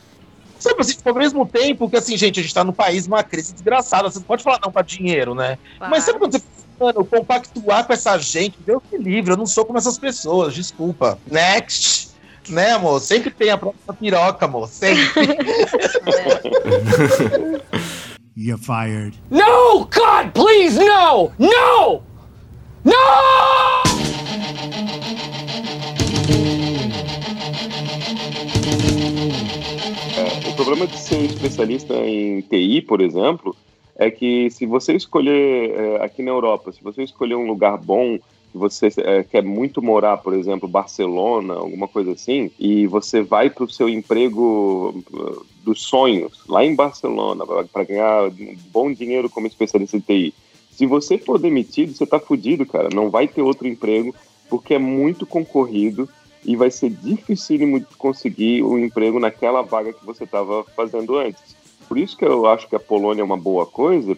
Sabe 0.59 0.79
assim, 0.79 0.93
tipo, 0.95 1.09
ao 1.09 1.15
mesmo 1.15 1.45
tempo 1.45 1.89
que, 1.89 1.97
assim, 1.97 2.17
gente, 2.17 2.39
a 2.39 2.43
gente 2.43 2.53
tá 2.53 2.63
num 2.63 2.73
país, 2.73 3.07
uma 3.07 3.23
crise 3.23 3.53
desgraçada. 3.53 4.09
Você 4.09 4.19
não 4.19 4.25
pode 4.25 4.43
falar 4.43 4.59
não 4.63 4.71
pra 4.71 4.81
dinheiro, 4.81 5.35
né? 5.35 5.57
Mas 5.79 6.03
sabe 6.03 6.19
quando 6.19 6.33
você 6.33 6.43
mano, 6.79 7.05
compactuar 7.05 7.85
com 7.85 7.93
essa 7.93 8.17
gente, 8.17 8.57
Deus 8.61 8.81
me 8.91 8.97
livre, 8.97 9.33
eu 9.33 9.37
não 9.37 9.45
sou 9.45 9.65
como 9.65 9.77
essas 9.77 9.97
pessoas, 9.97 10.53
desculpa. 10.53 11.17
Next! 11.29 12.12
Né, 12.49 12.71
amor? 12.71 12.99
Sempre 12.99 13.31
tem 13.31 13.49
a 13.49 13.57
próxima 13.57 13.93
piroca, 13.93 14.45
amor. 14.45 14.67
Sempre. 14.67 15.03
You're 18.35 18.57
fired. 18.57 19.15
No! 19.29 19.85
God, 19.85 20.33
please, 20.33 20.79
no! 20.79 21.31
No! 21.37 22.01
No! 22.83 22.93
É, 30.17 30.49
o 30.49 30.55
problema 30.55 30.87
de 30.87 30.97
ser 30.97 31.25
especialista 31.25 31.93
em 31.93 32.41
TI, 32.41 32.81
por 32.81 33.01
exemplo, 33.01 33.55
é 33.95 34.09
que 34.09 34.49
se 34.49 34.65
você 34.65 34.93
escolher 34.93 35.69
é, 35.69 36.03
aqui 36.03 36.23
na 36.23 36.31
Europa, 36.31 36.71
se 36.71 36.83
você 36.83 37.03
escolher 37.03 37.35
um 37.35 37.45
lugar 37.45 37.77
bom, 37.77 38.17
que 38.53 38.57
você 38.59 38.89
é, 38.97 39.23
quer 39.23 39.43
muito 39.43 39.81
morar, 39.81 40.17
por 40.17 40.33
exemplo, 40.33 40.69
Barcelona, 40.69 41.55
alguma 41.55 41.87
coisa 41.87 42.11
assim, 42.11 42.51
e 42.59 42.85
você 42.85 43.23
vai 43.23 43.49
para 43.49 43.63
o 43.63 43.69
seu 43.69 43.89
emprego 43.89 45.03
uh, 45.11 45.45
dos 45.63 45.81
sonhos 45.81 46.43
lá 46.47 46.63
em 46.63 46.75
Barcelona 46.75 47.45
para 47.45 47.83
ganhar 47.83 48.25
um 48.25 48.55
bom 48.71 48.93
dinheiro 48.93 49.27
como 49.27 49.47
especialista 49.47 49.97
em 49.97 50.01
TI. 50.01 50.33
Se 50.69 50.85
você 50.85 51.17
for 51.17 51.39
demitido, 51.39 51.93
você 51.93 52.05
tá 52.05 52.19
fudido, 52.19 52.63
cara. 52.65 52.89
Não 52.93 53.09
vai 53.09 53.27
ter 53.27 53.41
outro 53.41 53.67
emprego 53.67 54.13
porque 54.49 54.75
é 54.75 54.79
muito 54.79 55.25
concorrido 55.25 56.07
e 56.45 56.55
vai 56.55 56.69
ser 56.69 56.91
dificílimo 56.91 57.83
conseguir 57.97 58.61
o 58.61 58.77
emprego 58.77 59.19
naquela 59.19 59.63
vaga 59.63 59.93
que 59.93 60.05
você 60.05 60.25
estava 60.25 60.63
fazendo 60.75 61.17
antes. 61.17 61.55
Por 61.87 61.97
isso 61.97 62.15
que 62.15 62.25
eu 62.25 62.45
acho 62.45 62.67
que 62.67 62.75
a 62.75 62.79
Polônia 62.79 63.21
é 63.21 63.25
uma 63.25 63.37
boa 63.37 63.65
coisa, 63.65 64.15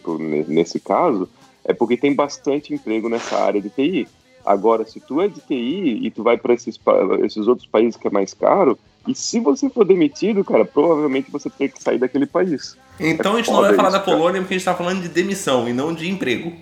nesse 0.47 0.79
caso, 0.79 1.29
é 1.63 1.73
porque 1.73 1.97
tem 1.97 2.13
bastante 2.13 2.73
emprego 2.73 3.07
nessa 3.09 3.37
área 3.37 3.61
de 3.61 3.69
TI. 3.69 4.07
Agora, 4.45 4.85
se 4.85 4.99
tu 4.99 5.21
é 5.21 5.27
de 5.27 5.39
TI 5.41 5.99
e 6.05 6.11
tu 6.11 6.21
vai 6.23 6.37
para 6.37 6.53
esses, 6.53 6.79
esses 7.23 7.47
outros 7.47 7.67
países 7.67 7.95
que 7.99 8.07
é 8.07 8.11
mais 8.11 8.33
caro, 8.33 8.77
e 9.07 9.15
se 9.15 9.39
você 9.39 9.69
for 9.69 9.83
demitido, 9.85 10.43
cara, 10.43 10.63
provavelmente 10.65 11.31
você 11.31 11.49
tem 11.49 11.67
que 11.69 11.81
sair 11.81 11.97
daquele 11.97 12.25
país. 12.25 12.77
Então 12.99 13.33
a 13.33 13.37
gente 13.37 13.51
não 13.51 13.61
vai 13.61 13.73
falar 13.75 13.89
isso, 13.89 13.97
da 13.97 14.03
cara. 14.03 14.17
Polônia 14.17 14.41
porque 14.41 14.53
a 14.53 14.57
gente 14.57 14.65
tá 14.65 14.73
falando 14.75 15.01
de 15.01 15.09
demissão 15.09 15.67
e 15.67 15.73
não 15.73 15.93
de 15.93 16.09
emprego. 16.09 16.53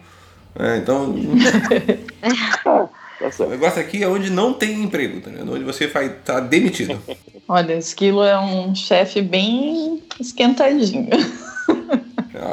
É, 0.55 0.77
então, 0.77 1.13
Tá 2.63 2.89
o 3.27 3.31
certo. 3.31 3.49
negócio 3.51 3.79
aqui 3.81 4.03
é 4.03 4.07
onde 4.07 4.29
não 4.29 4.53
tem 4.53 4.83
emprego, 4.83 5.21
tá 5.21 5.29
vendo? 5.29 5.53
Onde 5.53 5.63
você 5.63 5.87
vai 5.87 6.07
estar 6.07 6.39
demitido. 6.41 6.99
Olha, 7.47 7.73
Esquilo 7.77 8.23
é 8.23 8.37
um 8.39 8.73
chefe 8.75 9.21
bem 9.21 10.01
esquentadinho. 10.19 11.09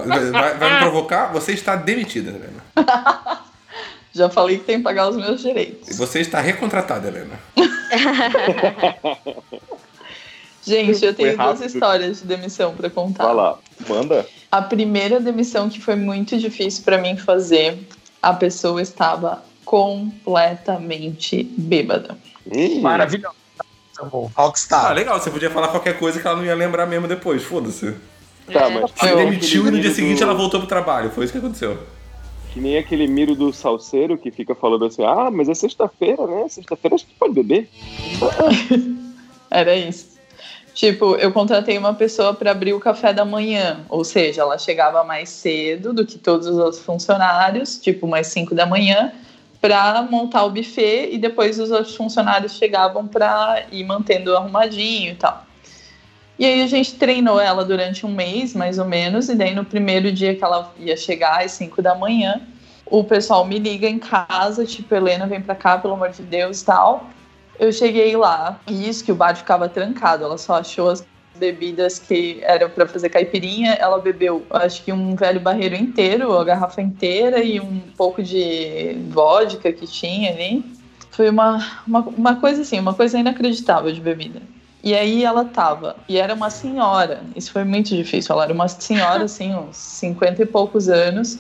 Vai, 0.07 0.55
vai- 0.59 0.73
me 0.75 0.79
provocar? 0.81 1.33
Você 1.33 1.53
está 1.53 1.75
demitida, 1.77 2.31
Helena. 2.31 2.63
Já 4.13 4.29
falei 4.29 4.59
que 4.59 4.65
tem 4.65 4.79
que 4.79 4.83
pagar 4.83 5.09
os 5.09 5.17
meus 5.17 5.41
direitos. 5.41 5.89
E 5.89 5.95
você 5.95 6.21
está 6.21 6.41
recontratada, 6.41 7.07
Helena. 7.09 7.39
Gente, 10.63 11.05
eu 11.05 11.15
tenho 11.15 11.37
duas 11.37 11.61
histórias 11.61 12.21
de 12.21 12.27
demissão 12.27 12.75
para 12.75 12.91
contar. 12.91 13.25
Vai 13.25 13.35
lá. 13.35 13.59
Manda. 13.89 14.27
A 14.53 14.61
primeira 14.61 15.19
demissão 15.19 15.69
que 15.71 15.81
foi 15.81 15.95
muito 15.97 16.37
difícil 16.39 16.85
para 16.85 16.99
mim 16.99 17.17
fazer, 17.17 17.79
a 18.21 18.33
pessoa 18.35 18.83
estava 18.83 19.43
completamente 19.65 21.45
bêbada. 21.57 22.17
Hum, 22.53 22.81
Maravilhoso. 22.81 23.35
Amor. 23.99 24.31
Ah, 24.35 24.43
Rockstar. 24.43 24.93
legal, 24.95 25.21
você 25.21 25.31
podia 25.31 25.51
falar 25.51 25.69
qualquer 25.69 25.99
coisa 25.99 26.21
que 26.21 26.27
ela 26.27 26.37
não 26.37 26.45
ia 26.45 26.55
lembrar 26.55 26.87
mesmo 26.87 27.07
depois, 27.07 27.43
foda-se. 27.43 27.95
Tá, 28.53 28.67
É. 28.67 28.69
mas 28.81 28.91
Você 28.91 29.11
Eu- 29.13 29.17
demitiu 29.17 29.67
e 29.67 29.71
no 29.71 29.79
dia 29.81 29.93
seguinte 29.95 30.23
ela 30.23 30.35
voltou 30.35 30.59
pro 30.61 30.69
trabalho, 30.69 31.11
foi 31.11 31.25
isso 31.25 31.33
que 31.33 31.39
aconteceu. 31.39 31.79
Que 32.53 32.61
nem 32.61 32.77
aquele 32.77 33.07
miro 33.07 33.35
do 33.35 33.53
salseiro 33.53 34.19
que 34.19 34.31
fica 34.31 34.55
falando 34.55 34.85
assim: 34.85 35.05
ah, 35.05 35.31
mas 35.31 35.49
é 35.49 35.55
sexta-feira, 35.55 36.27
né? 36.27 36.49
Sexta-feira 36.49 36.97
a 36.97 36.99
gente 36.99 37.15
pode 37.19 37.35
beber. 37.35 37.69
Era 39.51 39.75
isso. 39.77 40.19
Tipo, 40.75 41.17
eu 41.17 41.33
contratei 41.33 41.77
uma 41.77 41.95
pessoa 41.95 42.33
para 42.33 42.53
abrir 42.53 42.73
o 42.73 42.81
café 42.81 43.13
da 43.13 43.25
manhã, 43.25 43.85
ou 43.89 44.05
seja, 44.05 44.43
ela 44.43 44.57
chegava 44.57 45.03
mais 45.05 45.29
cedo 45.29 45.93
do 45.93 46.07
que 46.07 46.17
todos 46.17 46.47
os 46.47 46.57
outros 46.57 46.83
funcionários, 46.83 47.79
tipo 47.79 48.07
mais 48.07 48.29
5 48.29 48.55
da 48.55 48.65
manhã, 48.65 49.13
para 49.61 50.01
montar 50.03 50.45
o 50.45 50.51
buffet 50.51 51.11
e 51.13 51.19
depois 51.19 51.59
os 51.59 51.71
outros 51.71 51.95
funcionários 51.95 52.53
chegavam 52.53 53.07
para 53.07 53.65
ir 53.71 53.85
mantendo 53.85 54.35
arrumadinho 54.35 55.13
e 55.13 55.17
tal. 55.17 55.45
E 56.41 56.47
aí 56.47 56.63
a 56.63 56.67
gente 56.67 56.95
treinou 56.95 57.39
ela 57.39 57.67
durante 57.67 58.07
um 58.07 58.15
mês, 58.15 58.55
mais 58.55 58.79
ou 58.79 58.87
menos, 58.87 59.29
e 59.29 59.35
daí 59.35 59.55
no 59.55 59.63
primeiro 59.63 60.11
dia 60.11 60.35
que 60.35 60.43
ela 60.43 60.73
ia 60.79 60.97
chegar 60.97 61.45
às 61.45 61.53
5 61.53 61.83
da 61.83 61.95
manhã, 61.95 62.41
o 62.87 63.05
pessoal 63.05 63.45
me 63.45 63.59
liga 63.59 63.87
em 63.87 63.99
casa, 63.99 64.65
tipo, 64.65 64.95
Helena, 64.95 65.27
vem 65.27 65.43
pra 65.43 65.55
cá, 65.55 65.77
pelo 65.77 65.93
amor 65.93 66.09
de 66.09 66.23
Deus, 66.23 66.63
tal. 66.63 67.11
Eu 67.59 67.71
cheguei 67.71 68.17
lá, 68.17 68.59
e 68.67 68.89
isso 68.89 69.05
que 69.05 69.13
o 69.13 69.15
bar 69.15 69.37
ficava 69.37 69.69
trancado, 69.69 70.25
ela 70.25 70.39
só 70.39 70.55
achou 70.55 70.89
as 70.89 71.07
bebidas 71.37 71.99
que 71.99 72.39
eram 72.41 72.71
para 72.71 72.89
fazer 72.89 73.11
caipirinha, 73.11 73.75
ela 73.75 73.99
bebeu, 73.99 74.43
acho 74.49 74.83
que 74.83 74.91
um 74.91 75.15
velho 75.15 75.41
barreiro 75.41 75.77
inteiro, 75.77 76.39
a 76.39 76.43
garrafa 76.43 76.81
inteira 76.81 77.45
e 77.45 77.61
um 77.61 77.81
pouco 77.99 78.23
de 78.23 78.97
vodka 79.11 79.71
que 79.75 79.87
tinha 79.87 80.31
ali. 80.31 80.65
Foi 81.11 81.29
uma, 81.29 81.83
uma, 81.87 82.01
uma 82.01 82.37
coisa 82.37 82.63
assim, 82.63 82.81
uma 82.81 82.95
coisa 82.95 83.19
inacreditável 83.19 83.93
de 83.93 84.01
bebida. 84.01 84.41
E 84.83 84.95
aí 84.95 85.25
ela 85.25 85.45
tava, 85.45 85.97
e 86.09 86.17
era 86.17 86.35
uma 86.35 86.49
senhora, 86.49 87.23
isso 87.37 87.53
foi 87.53 87.65
muito 87.65 87.95
difícil, 87.95 88.33
ela 88.33 88.45
era 88.45 88.53
uma 88.53 88.67
senhora, 88.67 89.25
assim, 89.25 89.55
uns 89.55 89.77
50 89.77 90.43
e 90.43 90.47
poucos 90.47 90.89
anos. 90.89 91.39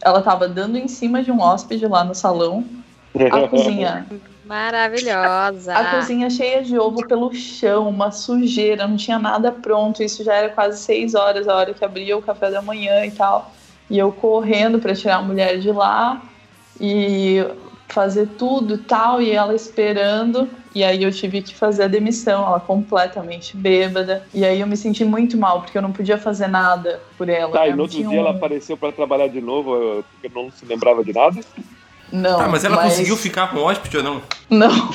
Ela 0.00 0.22
tava 0.22 0.48
dando 0.48 0.78
em 0.78 0.86
cima 0.86 1.22
de 1.22 1.32
um 1.32 1.40
hóspede 1.40 1.86
lá 1.86 2.04
no 2.04 2.14
salão. 2.14 2.64
A 3.32 3.46
cozinha 3.48 4.06
Maravilhosa. 4.48 5.74
a 5.74 5.96
cozinha 5.96 6.30
cheia 6.30 6.62
de 6.62 6.78
ovo 6.78 7.06
pelo 7.06 7.34
chão, 7.34 7.86
uma 7.86 8.10
sujeira, 8.10 8.88
não 8.88 8.96
tinha 8.96 9.18
nada 9.18 9.52
pronto. 9.52 10.02
Isso 10.02 10.24
já 10.24 10.34
era 10.36 10.48
quase 10.48 10.80
seis 10.80 11.14
horas, 11.14 11.46
a 11.46 11.54
hora 11.54 11.74
que 11.74 11.84
abria 11.84 12.16
o 12.16 12.22
café 12.22 12.50
da 12.50 12.62
manhã 12.62 13.04
e 13.04 13.10
tal. 13.10 13.52
E 13.90 13.98
eu 13.98 14.10
correndo 14.10 14.78
para 14.78 14.94
tirar 14.94 15.16
a 15.16 15.22
mulher 15.22 15.58
de 15.58 15.70
lá 15.70 16.22
e 16.80 17.44
fazer 17.88 18.26
tudo 18.38 18.74
e 18.74 18.78
tal, 18.78 19.20
e 19.20 19.30
ela 19.32 19.54
esperando. 19.54 20.48
E 20.74 20.84
aí 20.84 21.02
eu 21.02 21.10
tive 21.10 21.42
que 21.42 21.54
fazer 21.54 21.84
a 21.84 21.88
demissão, 21.88 22.46
ela 22.46 22.60
completamente 22.60 23.56
bêbada. 23.56 24.24
E 24.32 24.44
aí 24.44 24.60
eu 24.60 24.66
me 24.66 24.76
senti 24.76 25.04
muito 25.04 25.36
mal, 25.36 25.62
porque 25.62 25.76
eu 25.76 25.82
não 25.82 25.90
podia 25.92 26.18
fazer 26.18 26.46
nada 26.48 27.00
por 27.16 27.28
ela. 27.28 27.52
Tá, 27.52 27.60
né? 27.60 27.68
e 27.68 27.70
no 27.70 27.76
Não 27.76 27.82
outro 27.84 27.98
dia 27.98 28.08
um- 28.10 28.14
ela 28.20 28.30
apareceu 28.30 28.76
pra 28.76 28.92
trabalhar 28.92 29.28
de 29.28 29.40
novo, 29.40 29.74
eu- 29.74 30.04
porque 30.12 30.30
não 30.34 30.50
se 30.50 30.64
lembrava 30.66 31.02
de 31.02 31.12
nada. 31.12 31.40
Não, 32.12 32.38
Tá, 32.38 32.48
mas 32.48 32.64
ela 32.64 32.82
conseguiu 32.82 33.16
ficar 33.16 33.50
com 33.50 33.58
o 33.58 33.64
hóspede 33.64 33.96
ou 33.98 34.02
não? 34.02 34.22
Não, 34.48 34.90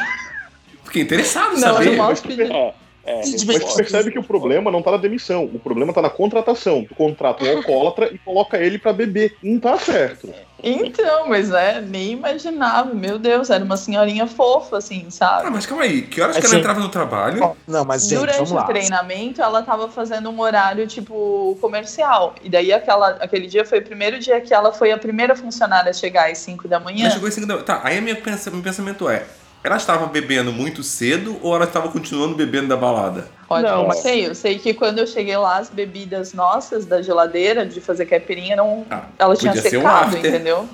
Fiquei 0.86 1.02
interessado 1.02 1.58
em 1.58 1.60
não, 1.60 1.74
saber. 1.74 2.00
um 2.00 2.02
hóspede. 2.04 2.42
É, 2.44 2.74
é. 3.06 3.22
Mas 3.48 3.64
tu 3.64 3.76
percebe 3.76 4.12
que 4.12 4.20
o 4.20 4.24
problema 4.24 4.70
não 4.72 4.82
tá 4.82 4.92
na 4.92 4.98
demissão, 4.98 5.44
o 5.46 5.58
problema 5.60 5.92
tá 5.94 6.02
na 6.04 6.10
contratação. 6.10 6.86
Tu 6.88 6.94
contrata 6.94 7.44
um 7.44 7.58
alcoólatra 7.58 8.10
e 8.14 8.18
coloca 8.20 8.58
ele 8.58 8.78
pra 8.78 8.94
beber. 8.94 9.36
Não 9.42 9.60
tá 9.60 9.78
certo. 9.78 10.32
Então, 10.64 11.28
mas 11.28 11.52
é, 11.52 11.82
nem 11.82 12.12
imaginava. 12.12 12.94
Meu 12.94 13.20
Deus, 13.20 13.50
era 13.50 13.64
uma 13.64 13.76
senhorinha 13.76 14.26
fofa, 14.26 14.78
assim, 14.78 15.04
Ah, 15.08 15.12
sabe? 15.12 15.50
mas 15.50 15.66
calma 15.66 15.84
aí, 15.84 16.04
que 16.04 16.22
horas 16.22 16.36
que 16.38 16.42
ela 16.42 16.48
Assim, 16.50 16.60
entrava 16.60 16.80
no 16.80 16.88
trabalho? 16.90 17.56
Não, 17.68 17.84
mas 17.84 18.04
gente, 18.04 18.20
Durante 18.20 18.36
vamos 18.38 18.52
o 18.52 18.56
lá. 18.56 18.64
treinamento, 18.64 19.42
ela 19.42 19.62
tava 19.62 19.90
fazendo 19.90 20.30
um 20.30 20.40
horário, 20.40 20.88
tipo, 20.88 21.58
comercial. 21.60 22.34
E 22.42 22.50
daí, 22.50 22.72
aquela, 22.72 23.10
aquele 23.20 23.48
dia 23.48 23.66
foi 23.66 23.80
o 23.80 23.84
primeiro 23.84 24.18
dia 24.20 24.40
que 24.40 24.54
ela 24.54 24.72
foi 24.72 24.92
a 24.92 24.98
primeira 24.98 25.36
funcionária 25.36 25.90
a 25.90 25.94
chegar 25.94 26.32
às 26.32 26.38
5 26.38 26.68
da 26.68 26.80
manhã. 26.80 27.02
Ela 27.06 27.12
chegou 27.14 27.28
às 27.28 27.34
cinco 27.34 27.46
da... 27.48 27.58
Tá, 27.62 27.82
aí 27.84 27.98
a 27.98 28.02
minha 28.02 28.16
pensa- 28.16 28.50
meu 28.50 28.62
pensamento 28.64 29.10
é, 29.10 29.24
ela 29.64 29.78
estava 29.78 30.06
bebendo 30.08 30.52
muito 30.52 30.84
cedo 30.84 31.38
ou 31.42 31.56
ela 31.56 31.66
estava 31.66 31.88
continuando 31.90 32.36
bebendo 32.36 32.68
da 32.68 32.76
balada? 32.78 33.28
Olha, 33.50 33.72
Não, 33.72 33.78
não 33.80 33.88
mas- 33.88 34.00
sei. 34.00 34.28
Eu 34.28 34.36
sei 34.36 34.58
que 34.60 34.74
quando 34.74 35.00
eu 35.00 35.08
cheguei 35.08 35.38
lá, 35.38 35.58
as 35.58 35.70
bebidas 35.70 36.34
nossas 36.34 36.86
da 36.86 37.02
geladeira 37.02 37.66
de 37.66 37.80
fazer 37.80 38.06
caipirinha, 38.06 38.56
não, 38.56 38.86
Ah, 38.90 39.04
ela 39.18 39.36
tinha 39.36 39.54
podia 39.54 39.70
ser 39.70 39.78
um 39.78 39.82
secado, 39.82 40.16
after. 40.16 40.30
entendeu? 40.34 40.70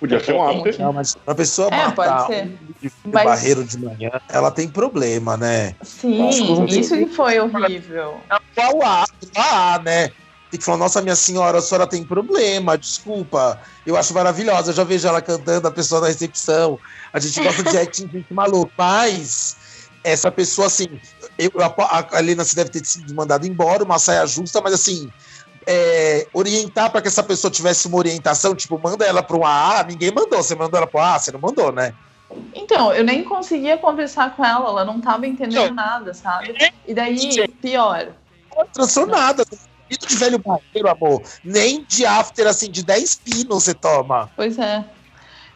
Podia 0.00 0.20
ser 0.24 0.32
um 0.34 0.42
after. 0.48 0.78
Não, 0.80 0.92
mas 0.92 1.14
pra 1.14 1.34
pessoa 1.34 1.68
É, 1.68 1.90
pode 1.90 2.10
matar 2.10 2.26
ser. 2.26 2.44
um 2.44 2.48
de 2.80 2.92
Mas- 3.04 3.24
barreiro 3.24 3.64
de 3.64 3.78
manhã, 3.78 4.10
ela 4.28 4.50
tem 4.50 4.68
problema, 4.68 5.36
né? 5.36 5.74
Sim, 5.82 6.28
isso 6.66 6.96
que 6.96 7.06
foi 7.06 7.38
horrível. 7.40 8.20
Qual 8.54 8.82
a, 8.82 9.04
a, 9.36 9.78
né? 9.80 10.10
Tem 10.50 10.58
que 10.58 10.64
falar, 10.64 10.78
nossa, 10.78 11.02
minha 11.02 11.16
senhora, 11.16 11.58
a 11.58 11.62
senhora 11.62 11.86
tem 11.86 12.02
problema, 12.02 12.78
desculpa. 12.78 13.60
Eu 13.84 13.96
acho 13.96 14.14
maravilhosa, 14.14 14.70
eu 14.70 14.74
já 14.74 14.84
vejo 14.84 15.06
ela 15.06 15.20
cantando, 15.20 15.68
a 15.68 15.70
pessoa 15.70 16.00
na 16.00 16.06
recepção. 16.06 16.78
A 17.12 17.20
gente 17.20 17.42
gosta 17.42 17.62
de 17.62 17.76
acting 17.76 18.08
gente 18.12 18.32
maluco, 18.32 18.72
mas 18.76 19.56
essa 20.02 20.30
pessoa, 20.30 20.66
assim, 20.66 20.86
eu, 21.38 21.50
a, 21.60 22.16
a 22.16 22.18
Helena 22.20 22.44
se 22.44 22.56
deve 22.56 22.70
ter 22.70 22.84
sido 22.84 23.14
mandada 23.14 23.46
embora, 23.46 23.84
uma 23.84 23.98
saia 23.98 24.26
justa, 24.26 24.62
mas 24.62 24.72
assim, 24.72 25.10
é, 25.66 26.26
orientar 26.32 26.90
para 26.90 27.02
que 27.02 27.08
essa 27.08 27.22
pessoa 27.22 27.50
tivesse 27.50 27.86
uma 27.86 27.98
orientação, 27.98 28.54
tipo, 28.54 28.80
manda 28.82 29.04
ela 29.04 29.22
para 29.22 29.36
um 29.36 29.44
AA, 29.44 29.84
ninguém 29.84 30.10
mandou, 30.10 30.42
você 30.42 30.54
mandou 30.54 30.78
ela 30.78 30.86
para 30.86 31.00
um 31.00 31.04
AA, 31.04 31.18
você 31.18 31.30
não 31.30 31.40
mandou, 31.40 31.70
né? 31.70 31.92
Então, 32.54 32.92
eu 32.92 33.04
nem 33.04 33.22
conseguia 33.22 33.76
conversar 33.76 34.34
com 34.34 34.44
ela, 34.44 34.66
ela 34.68 34.84
não 34.84 34.98
tava 34.98 35.26
entendendo 35.26 35.74
nada, 35.74 36.14
sabe? 36.14 36.54
E 36.86 36.94
daí, 36.94 37.48
pior, 37.60 38.08
Transtornada. 38.72 39.44
Filho 39.88 40.06
de 40.06 40.16
velho 40.16 40.38
barreiro, 40.38 40.88
amor. 40.88 41.22
Nem 41.42 41.84
de 41.88 42.04
after, 42.04 42.46
assim, 42.46 42.70
de 42.70 42.84
10 42.84 43.14
pinos 43.16 43.64
você 43.64 43.74
toma. 43.74 44.30
Pois 44.36 44.58
é. 44.58 44.84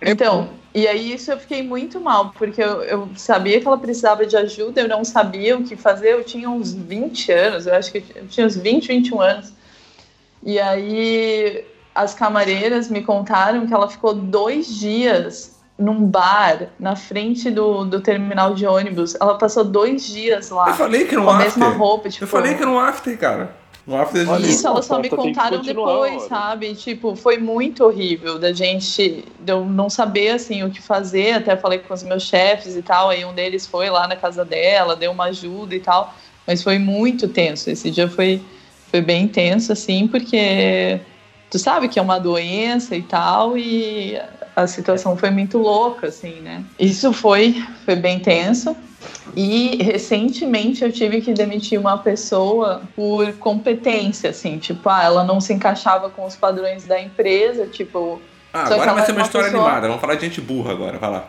Então, 0.01 0.51
e 0.75 0.89
aí 0.89 1.13
isso 1.13 1.31
eu 1.31 1.39
fiquei 1.39 1.63
muito 1.63 2.01
mal, 2.01 2.33
porque 2.37 2.61
eu, 2.61 2.83
eu 2.83 3.09
sabia 3.15 3.61
que 3.61 3.67
ela 3.67 3.79
precisava 3.79 4.27
de 4.27 4.37
ajuda, 4.37 4.81
eu 4.81 4.89
não 4.89 5.05
sabia 5.05 5.57
o 5.57 5.63
que 5.63 5.77
fazer, 5.77 6.13
eu 6.13 6.25
tinha 6.25 6.51
uns 6.51 6.73
20 6.73 7.31
anos, 7.31 7.67
eu 7.67 7.75
acho 7.75 7.93
que 7.93 8.05
eu 8.17 8.27
tinha 8.27 8.47
uns 8.47 8.57
20, 8.57 8.89
21 8.89 9.21
anos. 9.21 9.53
E 10.43 10.59
aí 10.59 11.65
as 11.95 12.15
camareiras 12.15 12.89
me 12.89 13.03
contaram 13.03 13.67
que 13.67 13.73
ela 13.73 13.89
ficou 13.89 14.15
dois 14.15 14.67
dias 14.67 15.61
num 15.79 16.05
bar 16.05 16.69
na 16.79 16.97
frente 16.97 17.51
do, 17.51 17.85
do 17.85 18.01
terminal 18.01 18.55
de 18.55 18.67
ônibus. 18.67 19.15
Ela 19.21 19.37
passou 19.37 19.65
dois 19.65 20.07
dias 20.07 20.51
lá 20.51 20.69
Eu 20.71 20.75
falei 20.75 21.05
que 21.07 21.15
era 21.15 21.23
um 21.23 21.27
com 21.27 21.31
a 21.31 21.39
mesma 21.39 21.67
after. 21.67 21.79
roupa. 21.79 22.09
Tipo, 22.09 22.25
Eu 22.25 22.29
falei 22.29 22.55
que 22.55 22.63
era 22.63 22.71
um 22.71 22.79
after, 22.79 23.17
cara. 23.19 23.62
Um 23.87 23.97
after 23.97 24.29
Olha 24.29 24.47
isso 24.47 24.67
elas 24.67 24.85
só 24.85 24.99
me 24.99 25.09
contaram 25.09 25.61
depois, 25.61 26.23
sabe? 26.23 26.75
Tipo, 26.75 27.17
foi 27.17 27.39
muito 27.39 27.85
horrível 27.85 28.39
da 28.39 28.53
gente, 28.53 29.25
de 29.41 29.53
eu 29.53 29.65
não 29.65 29.91
saber, 29.91 30.31
assim, 30.31 30.63
o 30.63 30.71
que 30.71 30.81
fazer. 30.81 31.33
Até 31.33 31.57
falei 31.57 31.81
com 31.81 31.93
os 31.93 32.03
meus 32.05 32.23
chefes 32.23 32.77
e 32.77 32.83
tal. 32.83 33.11
Aí 33.11 33.25
um 33.25 33.35
deles 33.35 33.67
foi 33.67 33.91
lá 33.91 34.07
na 34.07 34.15
casa 34.15 34.45
dela, 34.45 34.95
deu 34.95 35.11
uma 35.11 35.25
ajuda 35.25 35.75
e 35.75 35.81
tal. 35.81 36.15
Mas 36.47 36.63
foi 36.63 36.79
muito 36.79 37.27
tenso. 37.27 37.71
Esse 37.71 37.91
dia 37.91 38.09
foi, 38.09 38.41
foi 38.89 39.01
bem 39.01 39.27
tenso, 39.27 39.73
assim, 39.73 40.07
porque 40.07 41.01
tu 41.51 41.59
sabe 41.59 41.89
que 41.89 41.99
é 41.99 42.03
uma 42.03 42.21
doença 42.21 42.95
e 42.95 43.03
tal. 43.03 43.59
E 43.59 44.17
a 44.55 44.67
situação 44.67 45.17
foi 45.17 45.31
muito 45.31 45.59
louca, 45.59 46.09
assim, 46.09 46.41
né? 46.41 46.63
Isso 46.79 47.13
foi, 47.13 47.63
foi 47.85 47.97
bem 47.97 48.19
tenso. 48.21 48.77
E 49.37 49.83
recentemente 49.83 50.85
eu 50.85 50.93
tive 50.93 51.21
que 51.21 51.33
demitir 51.33 51.79
uma 51.81 51.99
pessoa 51.99 52.83
por 52.95 53.33
competência, 53.35 54.31
assim, 54.31 54.59
tipo, 54.59 54.89
ah, 54.89 55.03
ela 55.03 55.25
não 55.25 55.41
se 55.41 55.53
encaixava 55.53 56.09
com 56.11 56.25
os 56.25 56.37
padrões 56.37 56.85
da 56.85 57.01
empresa, 57.01 57.67
tipo, 57.67 58.21
Ah, 58.53 58.63
agora 58.65 58.93
vai 58.95 59.05
ser 59.07 59.13
uma 59.13 59.19
uma 59.21 59.25
história 59.27 59.49
pessoa- 59.49 59.65
animada. 59.65 59.87
Vamos 59.89 60.01
falar 60.01 60.15
de 60.17 60.27
gente 60.27 60.41
burra 60.41 60.73
agora, 60.73 60.99
vai 60.99 61.11
lá. 61.11 61.29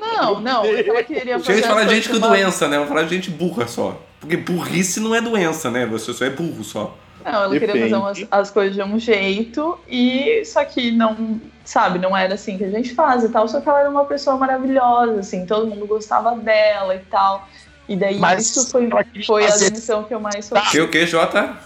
não, 0.00 0.40
não, 0.40 0.64
ela 0.64 1.02
queria 1.02 1.38
fazer. 1.38 1.60
As 1.60 1.66
falar 1.66 1.84
de 1.84 1.94
gente 1.96 2.08
com 2.08 2.16
uma- 2.16 2.28
doença, 2.28 2.68
né? 2.68 2.76
Vamos 2.76 2.88
falar 2.88 3.02
de 3.04 3.14
gente 3.14 3.30
burra 3.30 3.66
só. 3.66 4.00
Porque 4.20 4.36
burrice 4.36 5.00
não 5.00 5.14
é 5.14 5.20
doença, 5.20 5.70
né? 5.70 5.84
Você 5.86 6.12
só 6.12 6.24
é 6.24 6.30
burro 6.30 6.62
só. 6.62 6.96
Não, 7.24 7.44
ela 7.44 7.58
queria 7.58 7.80
fazer 7.82 7.94
umas, 7.94 8.24
as 8.30 8.50
coisas 8.50 8.74
de 8.74 8.82
um 8.82 8.98
jeito 8.98 9.78
e 9.88 10.44
só 10.44 10.64
que 10.64 10.90
não, 10.90 11.40
sabe, 11.64 11.98
não 11.98 12.16
era 12.16 12.34
assim 12.34 12.58
que 12.58 12.64
a 12.64 12.70
gente 12.70 12.94
faz 12.94 13.22
e 13.24 13.28
tal, 13.28 13.46
só 13.48 13.60
que 13.60 13.68
ela 13.68 13.80
era 13.80 13.90
uma 13.90 14.04
pessoa 14.04 14.36
maravilhosa, 14.36 15.20
assim, 15.20 15.46
todo 15.46 15.66
mundo 15.66 15.86
gostava 15.86 16.34
dela 16.36 16.94
e 16.94 17.00
tal. 17.00 17.48
E 17.88 17.96
daí 17.96 18.18
Mas 18.18 18.46
isso 18.46 18.70
foi, 18.70 18.88
foi 19.26 19.44
a 19.44 19.48
fazer- 19.48 19.70
demissão 19.70 20.04
que 20.04 20.14
eu 20.14 20.20
mais 20.20 20.48
Que 20.48 20.54
sofri. 20.56 20.80
o 20.80 20.88
que, 20.90 21.06
Jota? 21.06 21.56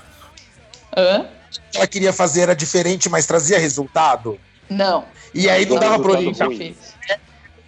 Hã? 0.97 1.27
Que 1.71 1.79
ela 1.79 1.87
queria 1.87 2.13
fazer 2.13 2.43
era 2.43 2.57
diferente, 2.57 3.09
mas 3.09 3.27
trazia 3.27 3.59
resultado. 3.59 4.39
Não. 4.69 5.05
E 5.35 5.49
aí 5.49 5.65
não 5.67 5.75
Não, 5.77 5.81
dava 5.83 6.03
pra 6.03 6.13
orientar. 6.13 6.49